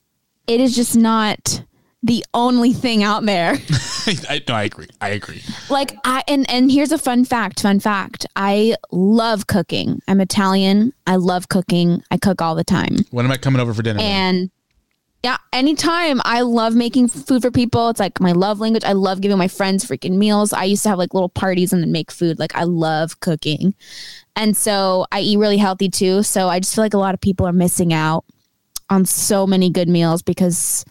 [0.47, 1.63] It is just not
[2.03, 3.59] the only thing out there.
[4.07, 4.87] I, no, I agree.
[5.03, 5.43] I agree.
[5.69, 8.25] like I and and here's a fun fact, fun fact.
[8.37, 10.01] I love cooking.
[10.09, 10.95] I'm Italian.
[11.07, 12.03] I love cooking.
[12.11, 12.97] I cook all the time.
[13.11, 14.01] When am I coming over for dinner?
[14.01, 14.51] And
[15.23, 17.91] yeah, anytime I love making food for people.
[17.91, 18.85] It's like my love language.
[18.85, 20.55] I love giving my friends freaking meals.
[20.55, 22.39] I used to have like little parties and then make food.
[22.39, 23.75] Like I love cooking.
[24.37, 26.23] And so I eat really healthy too.
[26.23, 28.25] So I just feel like a lot of people are missing out
[28.91, 30.85] on so many good meals because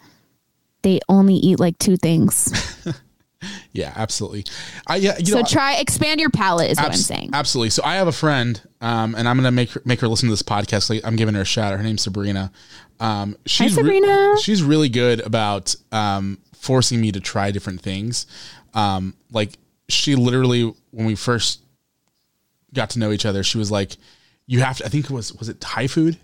[0.82, 2.52] they only eat like two things.
[3.72, 4.44] yeah, absolutely.
[4.86, 5.18] I yeah.
[5.18, 7.30] You so know, try expand your palate is what I'm saying.
[7.32, 7.70] Absolutely.
[7.70, 10.32] So I have a friend, um, and I'm gonna make her, make her listen to
[10.32, 10.90] this podcast.
[10.90, 11.72] Like, I'm giving her a shout.
[11.72, 11.78] out.
[11.78, 12.52] Her name's Sabrina.
[13.00, 14.36] Um, she's re- Sabrina.
[14.42, 18.26] she's really good about um, forcing me to try different things.
[18.74, 19.58] Um, like
[19.88, 21.62] she literally, when we first
[22.74, 23.96] got to know each other, she was like,
[24.46, 26.18] "You have to." I think it was was it Thai food.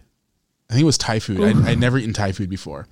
[0.70, 1.40] I think it was Thai food.
[1.42, 2.86] I, I'd never eaten Thai food before.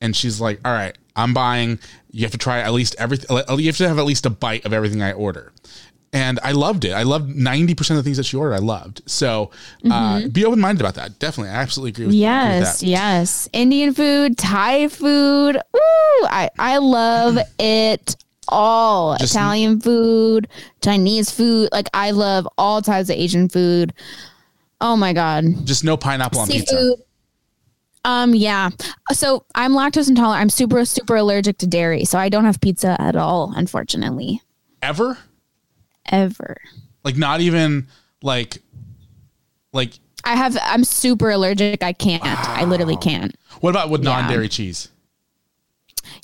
[0.00, 1.78] And she's like, all right, I'm buying.
[2.10, 3.36] You have to try at least everything.
[3.36, 5.52] You have to have at least a bite of everything I order.
[6.12, 6.92] And I loved it.
[6.92, 8.54] I loved 90% of the things that she ordered.
[8.54, 9.02] I loved.
[9.06, 9.50] So
[9.90, 11.18] uh, be open minded about that.
[11.18, 11.50] Definitely.
[11.50, 13.48] I absolutely agree with, agree with Yes, yes.
[13.52, 15.56] Indian food, Thai food.
[15.56, 18.16] Ooh, I, I love it
[18.48, 19.18] all.
[19.18, 20.48] Just- Italian food,
[20.82, 21.68] Chinese food.
[21.72, 23.92] Like I love all types of Asian food.
[24.80, 25.44] Oh my god.
[25.64, 26.94] Just no pineapple on pizza.
[28.04, 28.70] Um, yeah.
[29.12, 30.40] So I'm lactose intolerant.
[30.40, 34.40] I'm super, super allergic to dairy, so I don't have pizza at all, unfortunately.
[34.80, 35.18] Ever?
[36.10, 36.56] Ever.
[37.04, 37.86] Like not even
[38.22, 38.58] like
[39.72, 39.92] like
[40.24, 40.56] I have.
[40.62, 41.82] I'm super allergic.
[41.82, 42.22] I can't.
[42.24, 43.34] I literally can't.
[43.60, 44.88] what about with non-dairy cheese?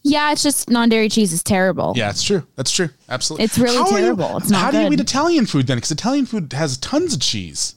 [0.02, 1.92] Yeah, it's just non-dairy cheese is terrible.
[1.96, 2.46] Yeah, it's true.
[2.56, 2.88] That's true.
[3.08, 3.44] Absolutely.
[3.44, 4.36] It's really How are you- terrible.
[4.38, 5.76] It's not How do you eat Italian food then?
[5.78, 7.74] Because Italian food has tons of cheese.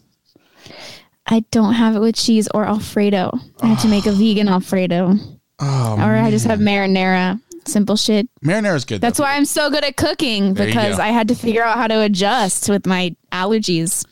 [1.27, 3.37] I don't have it with cheese or Alfredo.
[3.61, 5.15] I have to make a vegan Alfredo,
[5.59, 7.41] Oh, or I just have marinara.
[7.65, 8.29] Simple shit.
[8.43, 9.01] marinara is good.
[9.01, 9.25] That's though.
[9.25, 11.03] why I'm so good at cooking There you because go.
[11.03, 14.05] I had to figure out how to adjust with my allergies.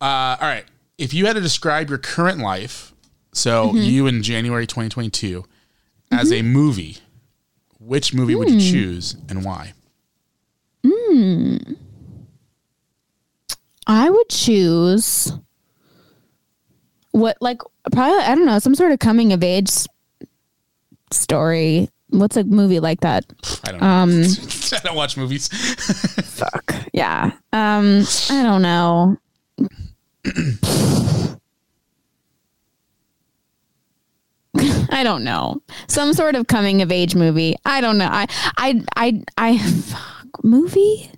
[0.00, 0.64] Uh, all right.
[0.98, 2.92] If you had to describe your current life,
[3.32, 3.84] so Mhm.
[3.86, 5.44] you in January 2022,
[6.12, 6.98] as a movie,
[7.80, 8.60] which movie would you Hmm.
[8.72, 9.72] choose and why?
[10.86, 11.56] Hmm.
[13.86, 15.32] I would choose
[17.16, 17.62] what, like,
[17.92, 19.70] probably I don't know, some sort of coming of age
[21.10, 21.88] story.
[22.10, 23.24] What's a movie like that?
[23.64, 23.86] I don't know.
[23.86, 24.22] Um,
[24.72, 25.48] I don't watch movies.
[26.24, 26.74] fuck.
[26.92, 27.32] Yeah.
[27.52, 29.16] Um, I don't know.
[34.90, 35.62] I don't know.
[35.88, 37.56] Some sort of coming of age movie.
[37.64, 38.08] I don't know.
[38.10, 38.26] I
[38.56, 41.10] I I I fuck, movie?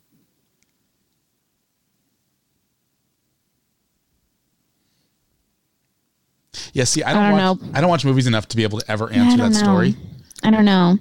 [6.72, 8.80] Yeah, see, I don't, I don't watch, I don't watch movies enough to be able
[8.80, 9.58] to ever answer that know.
[9.58, 9.96] story.
[10.42, 10.98] I don't know.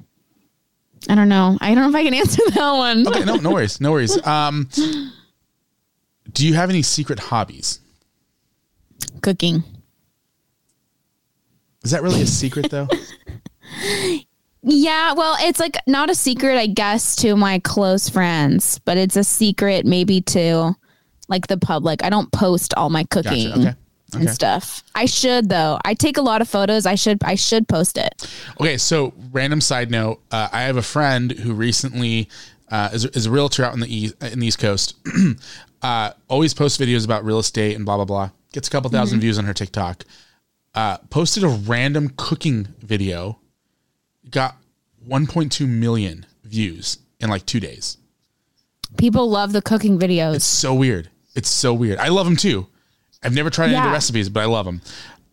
[1.09, 1.57] I don't know.
[1.61, 3.07] I don't know if I can answer that one.
[3.07, 4.17] Okay, no, no worries, no worries.
[4.27, 4.69] Um,
[6.31, 7.79] do you have any secret hobbies?
[9.21, 9.63] Cooking.
[11.83, 12.87] Is that really a secret though?
[14.69, 19.15] Yeah, well, it's like not a secret, I guess, to my close friends, but it's
[19.15, 20.75] a secret maybe to
[21.29, 22.03] like the public.
[22.03, 23.75] I don't post all my cooking Okay.
[24.13, 24.31] And Okay.
[24.33, 24.83] stuff.
[24.95, 25.79] I should though.
[25.83, 26.85] I take a lot of photos.
[26.85, 28.27] I should I should post it.
[28.61, 32.29] Okay, so random side note: uh, I have a friend who recently
[32.69, 34.95] uh, is, is a realtor out in the east, in the East Coast.
[35.81, 38.29] uh, always posts videos about real estate and blah blah blah.
[38.53, 39.21] Gets a couple 1000 Mhm.
[39.21, 40.03] views on her TikTok.
[40.73, 43.39] Uh, posted a random cooking video,
[44.29, 44.57] got
[45.07, 47.97] 1.2 million views in like two days.
[48.97, 50.35] People love the cooking videos.
[50.35, 51.09] It's so weird.
[51.35, 51.97] It's so weird.
[51.99, 52.67] I love them too.
[53.23, 54.81] I've never tried any of the recipes, but I love them.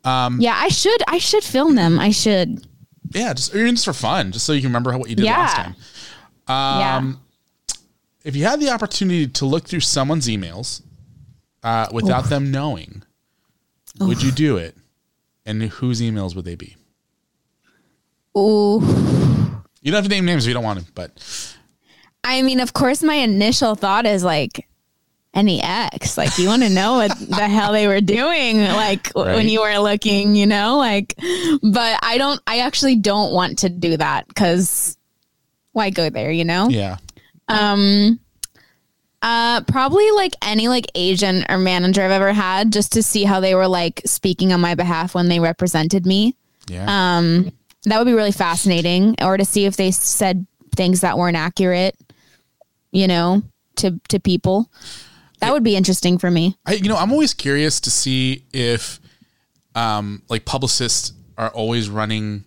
[0.05, 1.99] Um, yeah, I should I should film them.
[1.99, 2.67] I should.
[3.11, 5.25] Yeah, just even just for fun, just so you can remember how- what you did
[5.27, 5.39] Yeah.
[5.39, 5.77] last time.
[6.49, 7.21] Um,
[8.25, 10.81] If you had the opportunity to look through someone's emails
[11.63, 12.31] uh, without Oof.
[12.31, 13.03] them knowing,
[14.01, 14.77] would you do it?
[15.47, 16.77] And whose emails would they be?
[18.37, 18.81] Ooh.
[19.83, 21.13] You don't have to name names if you don't want to, but
[22.25, 24.67] I mean, of course my initial thought is like
[25.35, 26.17] any ex.
[26.17, 29.35] Like you want to know what the hell they were doing like Right.
[29.35, 30.79] when you were looking, you know?
[30.79, 31.15] Like
[31.63, 34.97] but I don't I actually don't want to do that cuz
[35.73, 36.69] why go there, you know?
[36.69, 36.97] yeah.
[37.49, 38.21] Um
[39.23, 43.41] uh probably like any like agent or manager I've ever had just to see how
[43.41, 46.37] they were like speaking on my behalf when they represented me.
[46.69, 46.87] Yeah.
[47.19, 47.51] Um
[47.85, 50.47] that would be really fascinating or to see if they said
[50.77, 51.97] things that weren't accurate,
[52.93, 53.43] you know,
[53.77, 54.71] to to people.
[55.45, 56.57] That would be interesting for me.
[56.67, 59.01] I, you know, I'm always curious to see if,
[59.75, 62.45] um, like publicists are always running,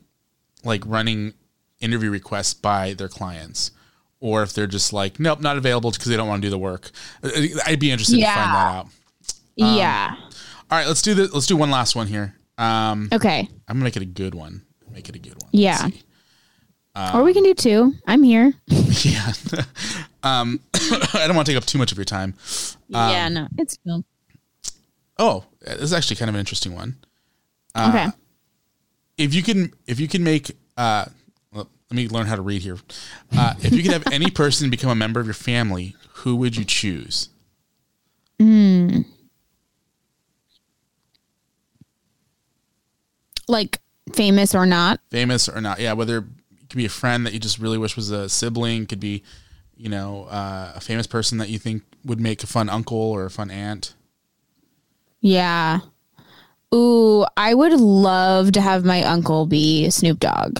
[0.63, 1.33] like running
[1.79, 3.71] interview requests by their clients,
[4.19, 6.57] or if they're just like, nope, not available because they don't want to do the
[6.57, 6.89] work.
[7.23, 8.85] I- I'd be interested to find that out.
[8.85, 10.15] Um, yeah.
[10.69, 12.35] All right, let's do the let's do one last one here.
[12.57, 13.47] Um, Okay.
[13.67, 14.63] I'm gonna make it a good one.
[14.91, 15.49] Make it a good one.
[15.53, 15.89] Yeah.
[16.95, 17.93] Um, or we can do two.
[18.07, 18.53] I'm here.
[18.67, 19.31] yeah.
[20.23, 22.33] Um, I don't want to take up too much of your time.
[22.93, 23.47] Um, yeah, no.
[23.57, 24.03] It's cool.
[25.19, 26.95] Oh, this is actually kind of an interesting one.
[27.73, 28.07] Uh, Okay.
[29.17, 31.05] If you can, if you can make, uh,
[31.51, 32.77] well, let me learn how to read here.
[33.35, 36.55] Uh, if you could have any person become a member of your family, who would
[36.55, 37.29] you choose?
[38.39, 39.05] Mm.
[43.47, 43.79] Like
[44.13, 44.99] famous or not?
[45.09, 45.79] Famous or not?
[45.79, 46.25] Yeah, whether it
[46.69, 49.23] could be a friend that you just really wish was a sibling, could be,
[49.77, 53.25] you know, uh, a famous person that you think would make a fun uncle or
[53.25, 53.93] a fun aunt.
[55.21, 55.79] Yeah.
[56.73, 60.59] Ooh, I would love to have my uncle be Snoop Dogg.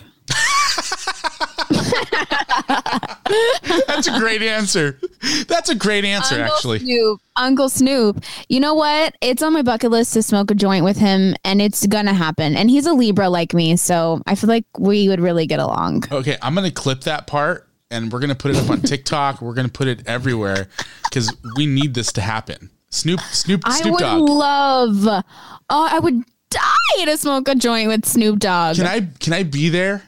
[3.88, 5.00] That's a great answer.
[5.48, 6.80] That's a great answer, Uncle actually.
[6.80, 7.20] Snoop.
[7.36, 8.24] Uncle Snoop.
[8.48, 9.16] You know what?
[9.22, 12.56] It's on my bucket list to smoke a joint with him, and it's gonna happen.
[12.56, 16.06] And he's a Libra like me, so I feel like we would really get along.
[16.12, 19.42] Okay, I'm gonna clip that part and we're gonna put it up on TikTok.
[19.42, 20.68] we're gonna put it everywhere
[21.06, 22.70] because we need this to happen.
[22.90, 23.62] Snoop, Snoop.
[23.66, 24.30] I Snoop would Dogg.
[24.30, 25.24] love.
[25.70, 26.24] Oh, I would.
[26.50, 28.78] die to smoke a joint with Snoop Dogg.
[28.78, 30.04] Can I can I be there?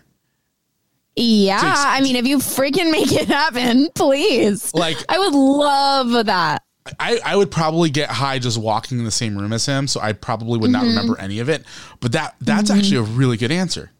[1.15, 4.73] Yeah, I mean, if you freaking make it happen, please.
[4.73, 6.63] Like- I would love that.
[6.97, 9.99] I, I would probably get high just walking in the same room as him, so
[9.99, 10.89] I probably would not Mhm.
[10.89, 11.65] remember any of it.
[11.99, 13.91] But that that's actually a really good answer.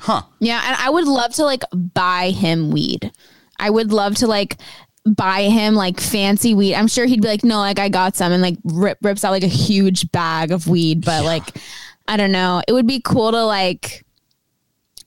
[0.00, 0.22] Huh.
[0.38, 3.12] Yeah, and I would love to like buy him weed.
[3.58, 4.56] I would love to like
[5.04, 6.74] buy him like fancy weed.
[6.74, 9.32] I'm sure he'd be like, no, like I got some, and like rip, rips out
[9.32, 11.04] like a huge bag of weed.
[11.04, 11.44] But like,
[12.08, 12.62] I don't know.
[12.66, 14.04] It would be cool to like.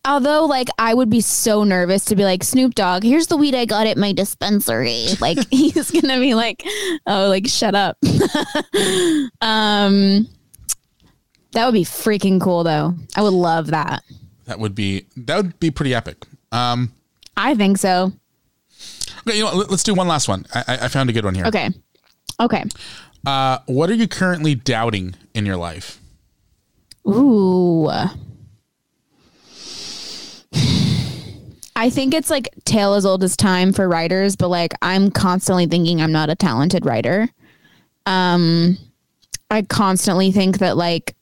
[0.06, 3.56] Although, like, I would be so nervous to be like, Snoop Dogg, here's the weed
[3.56, 5.06] I got at my dispensary.
[5.22, 6.62] Like, he's gonna be like,
[7.08, 7.98] oh, like, shut up.
[9.42, 10.28] um,
[11.54, 12.96] that would be freaking cool, though.
[13.16, 14.04] I would love that.
[14.46, 16.26] That would be that would be pretty epic.
[16.52, 16.92] Um
[17.38, 18.12] I think so.
[19.28, 20.46] okay, you know what, let- let's do one last one.
[20.54, 21.46] I, I- I found a good one here.
[21.46, 21.70] Okay.
[22.40, 22.64] Okay.
[23.26, 26.00] Uh what are you currently doubting in your life?
[27.08, 27.90] Ooh.
[31.76, 35.66] I think it's like tale as old as time for writers, but like I'm constantly
[35.66, 37.28] thinking I'm not a talented writer.
[38.06, 38.78] Um
[39.50, 41.16] I constantly think that like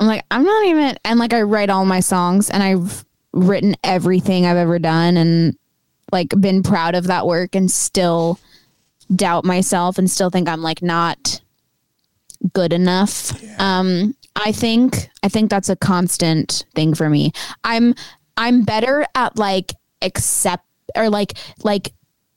[0.00, 3.76] I'm like I'm not even and like I write all my songs and I've written
[3.82, 5.56] everything I've ever done and
[6.12, 8.38] like been proud of that work and still
[9.14, 11.40] doubt myself and still think I'm like not
[12.52, 13.32] good enough.
[13.60, 17.32] Um I think I think that's a constant thing for me.
[17.64, 17.94] I'm
[18.36, 20.64] I'm better at like accept
[20.94, 21.92] or like like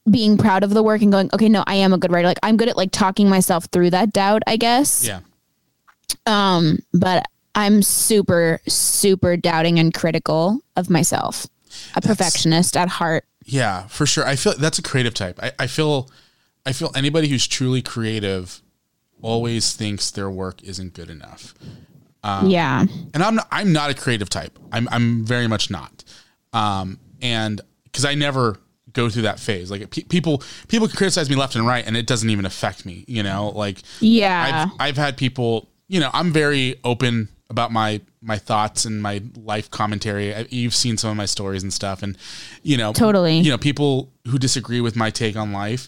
[0.10, 2.28] being proud of the work and going, okay, no, I am a good writer.
[2.28, 5.06] Like I'm good at like talking myself through that doubt, I guess.
[5.06, 5.20] Yeah.
[6.26, 7.26] Um, but
[7.60, 11.46] I'm super, super doubting and critical of myself.
[11.96, 13.26] A perfectionist at heart.
[13.46, 14.26] Yeah, for sure.
[14.26, 15.40] I feel that's a creative type.
[15.42, 16.10] I, I feel
[16.66, 18.62] I feel anybody who's truly creative
[19.22, 21.54] always thinks their work isn't good enough.
[22.24, 22.86] Um, Yeah.
[23.14, 24.58] and I'm not, I'm not a creative type.
[24.72, 26.04] I'm I'm very much not.
[26.54, 28.58] Um, and because I never
[28.94, 29.70] go through that phase.
[29.70, 32.86] Like pe- people people can criticize me left and right, and it doesn't even affect
[32.86, 33.06] me.
[33.08, 34.70] You know, like Yeah.
[34.80, 35.70] I've I've had people.
[35.88, 40.36] You know, I'm very open about my my thoughts and my life commentary.
[40.36, 42.18] I- You've seen some of my stories and stuff, and
[42.64, 43.40] you know, Totally.
[43.40, 45.88] You know, people who disagree with my take on life,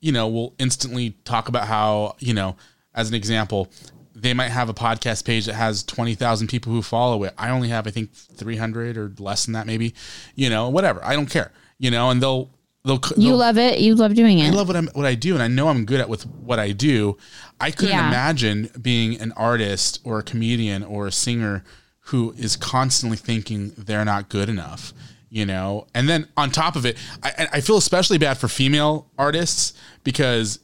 [0.00, 2.56] you know, will instantly talk about how you know,
[2.94, 3.68] as an example,
[4.14, 7.34] they might have a podcast page that has 20,000 people who follow it.
[7.36, 9.92] I only have, I think, 300 or less than that, maybe,
[10.36, 11.04] you know, whatever.
[11.04, 12.48] I don't care, you know, and they'll,
[12.84, 13.80] they'll, You they'll- love it.
[13.80, 14.48] You love doing it.
[14.48, 15.34] I love what I'm, what I do.
[15.34, 17.16] And I know I'm good at with what I do.
[17.60, 18.08] I couldn't Yeah.
[18.08, 21.64] imagine being an artist or a comedian or a singer
[22.08, 24.92] who is constantly thinking they're not good enough,
[25.30, 25.86] you know?
[25.94, 30.58] And then on top of it, I, I feel especially bad for female artists because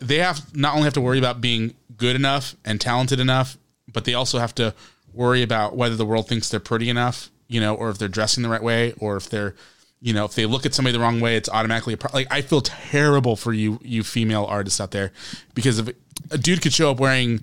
[0.00, 3.56] they have not only have to worry about being good enough and talented enough,
[3.90, 4.74] but they also have to
[5.14, 8.42] worry about whether the world thinks they're pretty enough, you know, or if they're dressing
[8.42, 9.54] the right way, or if they're,
[10.02, 12.26] you know, if they look at somebody the wrong way, it's automatically a pro- like.
[12.30, 15.12] I feel terrible for you, you female artists out there,
[15.54, 15.94] because if
[16.32, 17.40] a dude could show up wearing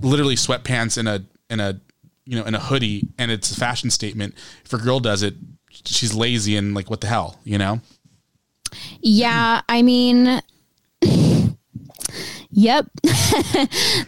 [0.00, 1.80] literally sweatpants and a in a
[2.26, 4.34] you know in a hoodie and it's a fashion statement,
[4.64, 5.34] if a girl does it,
[5.70, 7.80] she's lazy and like what the hell, you know?
[9.00, 10.40] Yeah, I mean,
[12.50, 12.86] yep,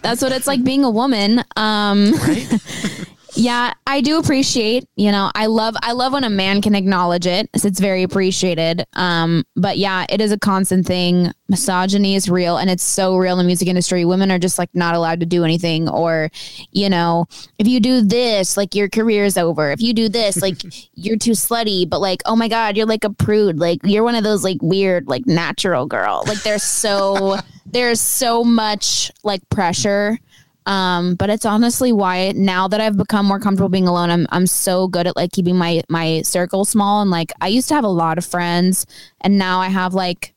[0.03, 1.45] that's what it's like being a woman.
[1.57, 2.13] Um,
[3.37, 4.87] yeah, I do appreciate.
[4.97, 7.51] You know, I love I love when a man can acknowledge it.
[7.53, 8.87] It's very appreciated.
[8.93, 11.33] Um, but yeah, it is a constant thing.
[11.49, 14.05] Misogyny is real, and it's so real in the music industry.
[14.05, 16.31] Women are just like not allowed to do anything, or
[16.71, 17.27] you know,
[17.59, 19.71] if you do this, like your career is over.
[19.73, 20.63] If you do this, like
[20.95, 21.89] you're too slutty.
[21.89, 23.59] But like, oh my god, you're like a prude.
[23.59, 26.25] Like you're one of those like weird like natural girl.
[26.27, 30.19] Like there's so there's so much like pressure.
[30.67, 34.47] Um, but it's honestly why now that I've become more comfortable being alone, I'm I'm
[34.47, 37.03] so good at like keeping my my circle small.
[37.03, 38.87] And like I used to have a lot of friends,
[39.21, 40.35] and now I have like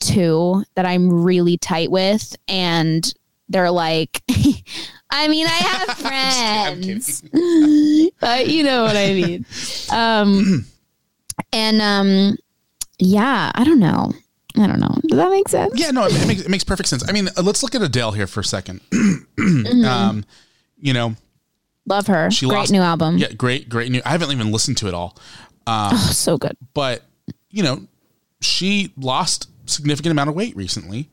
[0.00, 3.12] two that I'm really tight with, and
[3.48, 4.22] they're like,
[5.10, 7.22] I mean, I have friends,
[8.20, 9.46] but you know what I mean.
[9.90, 10.66] Um,
[11.52, 12.36] and um,
[12.98, 14.12] yeah, I don't know.
[14.60, 14.94] I don't know.
[15.06, 15.72] Does that make sense?
[15.76, 17.08] Yeah, no, it, it makes it makes perfect sense.
[17.08, 18.80] I mean, uh, let's look at Adele here for a 2nd
[19.38, 19.84] Mhm.
[19.86, 20.24] Um,
[20.80, 21.14] you know,
[21.86, 22.30] Love her.
[22.30, 23.18] she Great lost new album.
[23.18, 24.02] Yeah, great, great new.
[24.04, 25.16] I haven't even listened to it all.
[25.66, 26.56] Um, Oh, so good.
[26.74, 27.02] But
[27.50, 27.86] you know,
[28.40, 31.08] she lost significant amount of weight recently,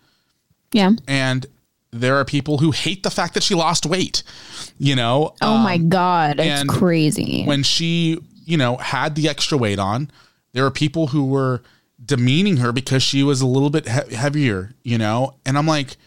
[0.72, 0.92] Yeah.
[1.08, 1.46] and
[1.92, 4.22] there are people who hate the fact that she lost weight.
[4.78, 5.34] You know.
[5.42, 7.44] Oh my Um, god, it's crazy.
[7.46, 10.12] when she, you know, had the extra weight on,
[10.54, 11.62] there were people who were
[12.04, 15.36] demeaning her because she was a little bit he- heavier, you know?
[15.46, 15.98] And I'm like,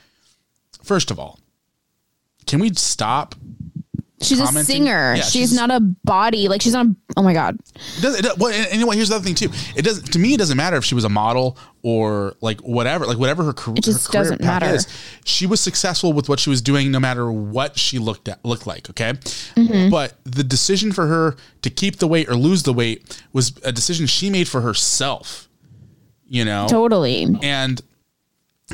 [0.82, 1.38] first of all,
[2.46, 3.34] can we stop
[4.20, 5.14] She's a singer.
[5.14, 6.48] Yeah, she's, not a body.
[6.48, 6.86] Like she's not.
[6.86, 7.56] A, oh my god.
[7.98, 8.96] It does, it, does- well, and, and you know what?
[8.96, 9.48] Here's the other thing too.
[9.76, 10.12] It doesn't.
[10.12, 10.34] to me.
[10.34, 13.74] It doesn't matter if she was a model or like whatever, like whatever her, car-
[13.76, 14.74] It just her career doesn't path matter.
[14.74, 14.88] is.
[15.24, 18.66] She was successful with what she was doing, no matter what she looked at looked
[18.66, 18.90] like.
[18.90, 19.12] Okay,
[19.54, 19.88] Mhm.
[19.88, 23.70] but the decision for her to keep the weight or lose the weight was a
[23.70, 25.47] decision she made for herself.
[26.28, 27.26] You know, Totally.
[27.42, 27.80] and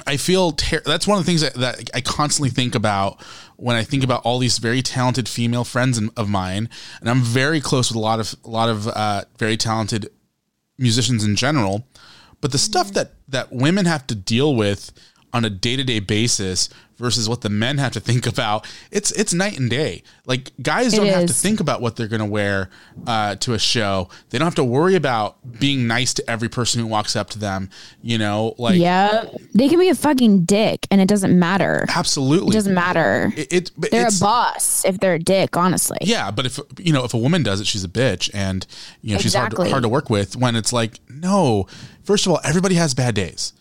[0.07, 3.23] I feel ter- that's one of the things that, that I constantly think about
[3.57, 6.69] when I think about all these very talented female friends in- of mine,
[7.01, 10.11] and I'm very close with a lot of a lot of uh, very talented
[10.79, 11.87] musicians in general.
[12.41, 14.91] But the stuff that that women have to deal with
[15.35, 19.11] on a day to day basis versus what the men have to think about, it's
[19.13, 20.03] it's night and day.
[20.27, 22.71] Like guys don't have to think about what they're going to wear
[23.07, 24.09] uh, to a show.
[24.31, 27.39] They don't have to worry about being nice to every person who walks up to
[27.39, 27.69] them.
[28.01, 31.85] You know, like yeah, they can be a fucking dick, and it doesn't matter.
[31.89, 33.33] Absolutely, It doesn't matter.
[33.37, 35.57] It, it They're a boss if they're a dick.
[35.57, 35.99] Honestly.
[36.01, 38.65] Yeah, but if you know if a woman does it, she's a bitch, and
[39.03, 40.37] you know she's hard hard to work with.
[40.37, 41.67] When it's like, no,
[42.05, 43.53] first of all, everybody has bad days.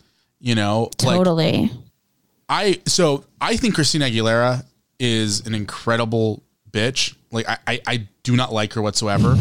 [0.44, 1.70] You know, like Totally.
[2.50, 4.62] I so I think Christina Aguilera
[4.98, 7.14] is an incredible bitch.
[7.30, 9.38] Like I, I, I do not like her whatsoever.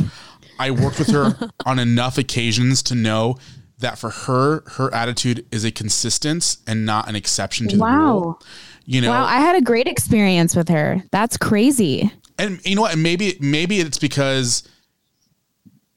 [0.58, 3.38] I worked with her on enough occasions to know
[3.80, 8.14] that for her, her attitude is a consistence and not an exception to the Wow.
[8.14, 8.42] rule.
[8.86, 11.04] You know, wow, I had a great experience with her.
[11.12, 12.14] That's crazy.
[12.40, 12.98] and you know what?
[12.98, 14.64] Maybe maybe it's because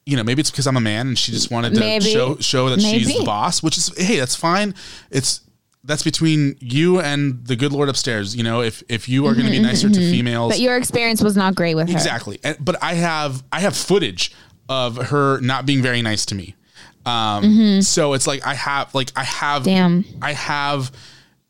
[0.06, 2.06] you know maybe it's because I'm a man and she just wanted to Maybe.
[2.12, 4.74] show show that she's the boss, which is hey, that's fine.
[5.10, 5.40] It's
[5.84, 8.34] that's between you and the good Lord upstairs.
[8.34, 11.22] You know, if if you are going to be nicer to females, But your experience
[11.22, 11.94] was not great with her.
[11.94, 12.38] exactly.
[12.42, 14.32] And, but I have I have footage
[14.68, 16.54] of her not being very nice to me.
[17.04, 17.84] Um, Mhm.
[17.84, 20.04] so it's like I have like I have Damn.
[20.20, 20.90] I have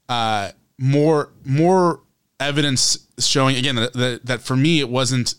[0.08, 2.00] uh more more
[2.38, 5.34] evidence showing again that, that, that for me it wasn't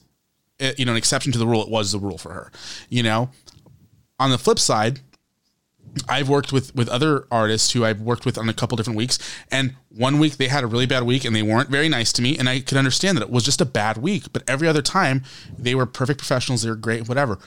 [0.59, 2.51] you know an exception to the rule it was the rule for her
[2.89, 3.29] you know
[4.19, 4.99] on the flip side
[6.07, 9.17] I've worked with with other artists who I've worked with on a couple different weeks
[9.51, 12.21] and one week they had a really bad week and they weren't very nice to
[12.21, 14.81] me and I could understand that it was just a bad week but every other
[14.81, 15.23] time
[15.57, 17.39] they were perfect professionals they were great whatever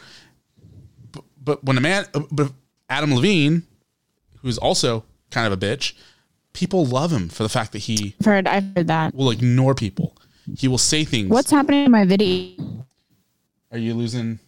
[1.12, 2.52] but, but when a man uh, but
[2.88, 3.64] Adam Levine
[4.42, 5.92] who's also kind of a bitch
[6.52, 9.14] people love him for the fact that he I've heard, I've heard that.
[9.14, 10.16] will ignore people
[10.56, 12.54] he will say things What's happening in my video?
[13.72, 14.38] Are you losing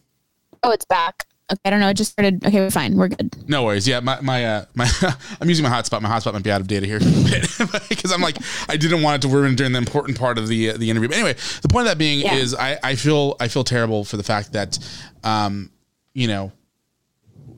[0.65, 1.24] Oh, it's back.
[1.51, 1.89] Okay, I don't know.
[1.89, 2.47] It just started.
[2.47, 2.97] Okay, we're fine.
[2.97, 3.35] We're good.
[3.49, 3.86] No worries.
[3.89, 4.89] Yeah, my my uh, my
[5.40, 6.01] I'm using my hotspot.
[6.01, 8.39] My hotspot might be out of data here for a bit because I'm like
[8.69, 11.09] I didn't want it to ruin during the important part of the uh, the interview.
[11.09, 12.35] But anyway, the point of that being Yeah.
[12.36, 14.78] is I I feel I feel terrible for the fact that
[15.24, 15.70] um
[16.15, 16.53] you know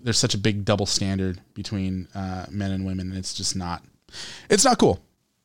[0.03, 3.85] there's such a big double standard between uh, men and women, and it's just not
[4.49, 4.99] it's not cool.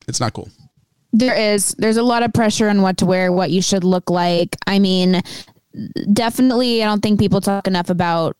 [0.07, 0.49] It's not cool.
[1.11, 1.75] There is.
[1.77, 4.55] There's a lot of pressure on what to wear, what you should look like.
[4.67, 5.21] I mean,
[6.13, 8.35] definitely, I don't think people talk enough about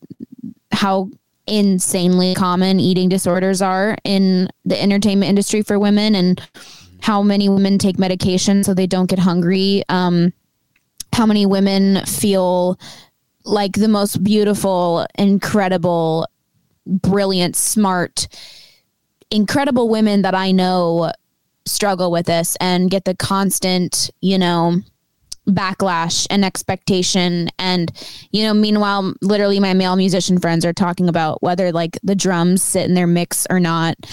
[0.72, 1.10] how
[1.48, 6.42] insanely common eating disorders are in the entertainment industry for women and
[7.02, 9.84] how many women take medication so they don't get hungry.
[9.90, 10.34] Um,
[11.14, 12.80] how many women feel
[13.46, 16.28] like the most beautiful, incredible,
[16.86, 18.28] brilliant, smart,
[19.32, 21.12] incredible women that I know
[21.66, 24.82] struggle with this and get the constant, you know,
[25.50, 27.50] backlash and expectation.
[27.60, 27.92] And
[28.32, 32.62] you know meanwhile literally my male musician friends are talking about whether like the drums
[32.64, 33.96] sit in their mix or not.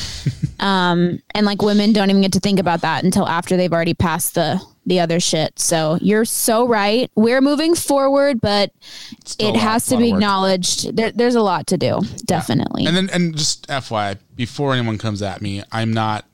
[0.58, 3.92] Um and like women don't even get to think about that until after they've already
[3.92, 5.58] passed the the other shit.
[5.58, 7.10] So you're so right.
[7.14, 8.72] We're moving forward but
[9.26, 10.96] Still it lot- has to be acknowledged.
[10.96, 12.86] There, there's a lot to do definitely.
[12.86, 16.24] And then, and just FYI, before anyone comes at me, I'm not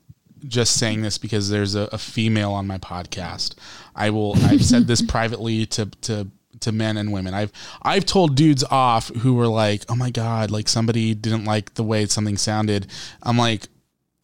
[0.47, 3.55] just saying this because there's a, a female on my podcast.
[3.95, 4.35] I will.
[4.45, 6.29] I've said this privately to to
[6.61, 7.35] to men and women.
[7.35, 7.53] I've
[7.83, 11.85] I've told dudes off who were like, "Oh my god, like somebody didn't like the
[11.85, 12.87] way something sounded."
[13.23, 13.69] I'm like,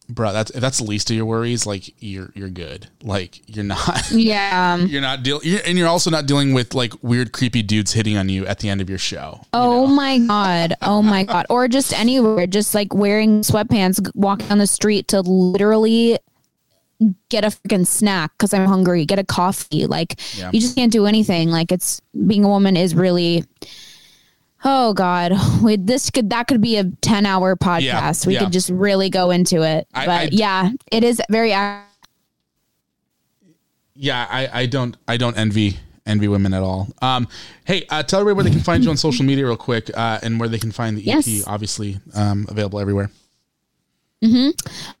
[0.09, 1.65] bro, that's if that's the least of your worries.
[1.65, 2.87] Like you're you're good.
[3.03, 4.11] Like you're not.
[4.11, 8.17] yeah You're not dealing, and you're also not dealing with like weird, creepy dudes hitting
[8.17, 9.41] on you at the end of your show.
[9.53, 10.73] Oh my god.
[10.81, 11.45] Oh my god.
[11.49, 16.17] Or just anywhere, just like wearing sweatpants, walking down the street to literally
[17.29, 19.85] get a freaking snack because I'm hungry, get a coffee.
[19.85, 20.49] Like Yeah.
[20.51, 21.49] you just can't do anything.
[21.49, 23.45] Like it's being a woman is really
[24.63, 25.33] Oh God,
[25.63, 28.27] we, this could that could be a ten hour podcast.
[28.27, 28.41] we yeah.
[28.41, 29.87] could just really go into it.
[29.93, 31.49] I- but I- yeah, it is very.
[31.49, 31.83] yeah,
[34.29, 36.89] I, I don't I don't envy envy women at all.
[37.01, 37.27] Um,
[37.65, 40.19] hey, uh, tell everybody where they can find you on social media real quick, uh,
[40.23, 41.25] and where they can find the EP.
[41.25, 41.43] Yes.
[41.47, 43.11] Obviously, um, available everywhere.
[44.23, 44.49] Hmm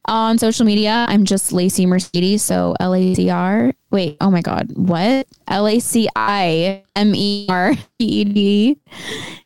[0.05, 2.41] On social media, I'm just Lacey Mercedes.
[2.41, 3.73] So L A C R.
[3.91, 5.27] Wait, oh my God, what?
[5.47, 8.77] L A C I M E R E D.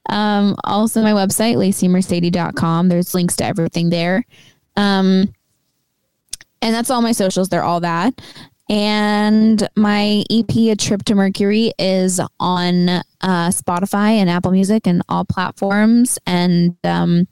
[0.10, 2.90] Um, also my website, laceymercedes.com.
[2.90, 4.26] There's links to everything there.
[4.76, 5.34] Um,
[6.62, 7.50] and that's all my socials.
[7.50, 8.14] They're all that.
[8.70, 15.02] And my EP, A Trip to Mercury, is on uh, Spotify and Apple Music and
[15.10, 16.18] all platforms.
[16.26, 17.28] And um,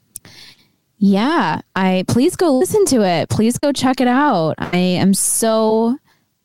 [1.04, 3.28] yeah, I please go listen to it.
[3.28, 4.54] Please go check it out.
[4.58, 5.98] I am so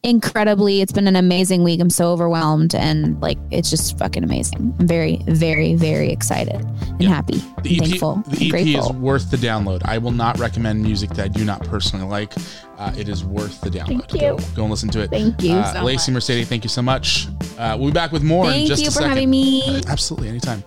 [0.04, 1.80] incredibly it's been an amazing week.
[1.80, 4.74] I'm so overwhelmed and like it's just fucking amazing.
[4.80, 7.38] I'm very, very, very excited and happy.
[7.62, 8.24] The EP, thankful.
[8.30, 8.90] the EP grateful.
[8.90, 9.84] is worth the download.
[9.86, 12.34] I will not recommend music that I do not personally like.
[12.80, 14.10] Uh, it is worth the download.
[14.10, 14.20] Thank you.
[14.22, 15.12] Go, go and listen to it.
[15.12, 17.28] Thank you Uh, so Lacey Mercedes, thank you so much.
[17.60, 19.10] Uh, we'll be back with more in Thank just you a for second.
[19.10, 19.84] having me.
[19.88, 20.64] Absolutely, anytime.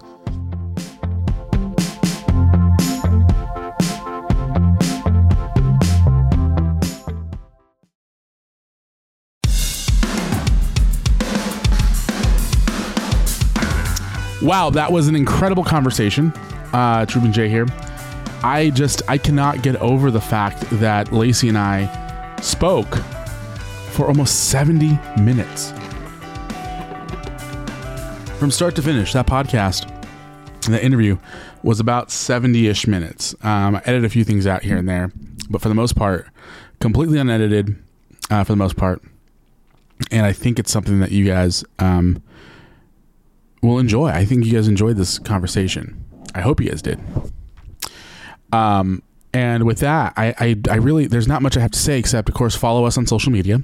[14.43, 16.33] Wow, that was an incredible conversation.
[16.73, 17.67] Uh, Ruben J here.
[18.43, 22.97] I just I cannot get over the fact that Lacey and I spoke
[23.91, 25.73] for almost 70 minutes.
[28.39, 29.87] From start to finish, that podcast,
[30.63, 31.19] that interview
[31.63, 33.35] was about 70-ish minutes.
[33.43, 35.13] Um, I edited a few things out here and there,
[35.51, 36.29] but for the most part,
[36.81, 37.77] completely unedited
[38.31, 39.03] uh, for the most part.
[40.11, 42.23] And I think it's something that you guys um,
[43.63, 44.09] will enjoy.
[44.09, 46.05] I think you guys enjoyed this conversation.
[46.35, 47.01] I hope you guys did.
[48.53, 51.99] Um, and with that, I, I, I really, there's not much I have to say
[51.99, 53.63] except, of course, follow us on social media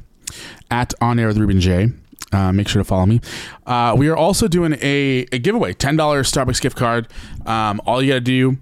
[0.71, 1.89] at On Air with Ruben J.
[2.33, 3.21] Uh, make sure to follow me.
[3.67, 7.09] Uh, we are also doing a, a giveaway $10 Starbucks gift card.
[7.47, 8.59] Um, all you got to do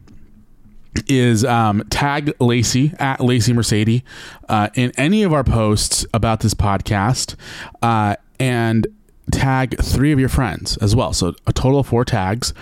[1.09, 4.03] is um, tag Lacey at Lacey Mercedes
[4.49, 7.35] uh, in any of our posts about this podcast
[7.83, 8.87] uh, and
[9.31, 11.13] tag three of your friends as well.
[11.13, 12.53] So a total of four tags.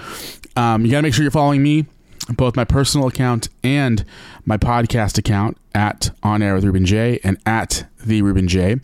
[0.57, 1.87] Um, you got to make sure you're following me,
[2.31, 4.05] both my personal account and
[4.45, 8.77] my podcast account at On Air with Ruben J and at the Ruben J.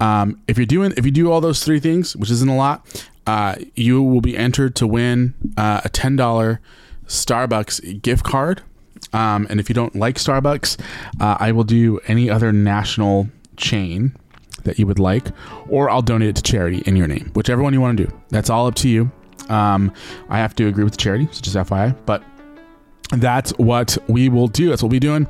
[0.00, 3.06] Um, if you're doing, if you do all those three things, which isn't a lot,
[3.26, 6.60] uh, you will be entered to win uh, a ten dollar
[7.06, 8.62] Starbucks gift card.
[9.12, 10.80] Um, and if you don't like Starbucks,
[11.20, 14.16] uh, I will do any other national chain
[14.64, 15.28] that you would like,
[15.68, 18.12] or I'll donate it to charity in your name, whichever one you want to do.
[18.30, 19.10] That's all up to you.
[19.48, 19.92] Um,
[20.28, 21.96] I have to agree with the charity, so just FYI.
[22.06, 22.22] But
[23.12, 24.70] that's what we will do.
[24.70, 25.26] That's what we'll be doing.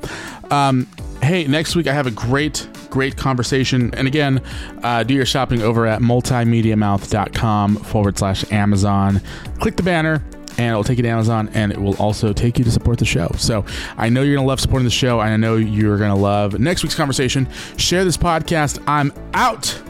[0.51, 0.87] Um,
[1.21, 3.93] hey, next week I have a great, great conversation.
[3.95, 4.41] And again,
[4.83, 9.21] uh, do your shopping over at multimediamouth.com forward slash Amazon.
[9.59, 10.23] Click the banner
[10.57, 13.05] and it'll take you to Amazon and it will also take you to support the
[13.05, 13.29] show.
[13.37, 13.65] So
[13.97, 15.19] I know you're going to love supporting the show.
[15.19, 17.47] And I know you're going to love next week's conversation.
[17.77, 18.83] Share this podcast.
[18.87, 19.81] I'm out.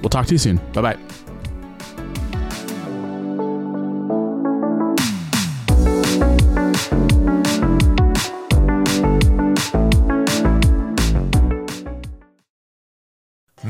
[0.00, 0.56] We'll talk to you soon.
[0.72, 1.21] Bye bye.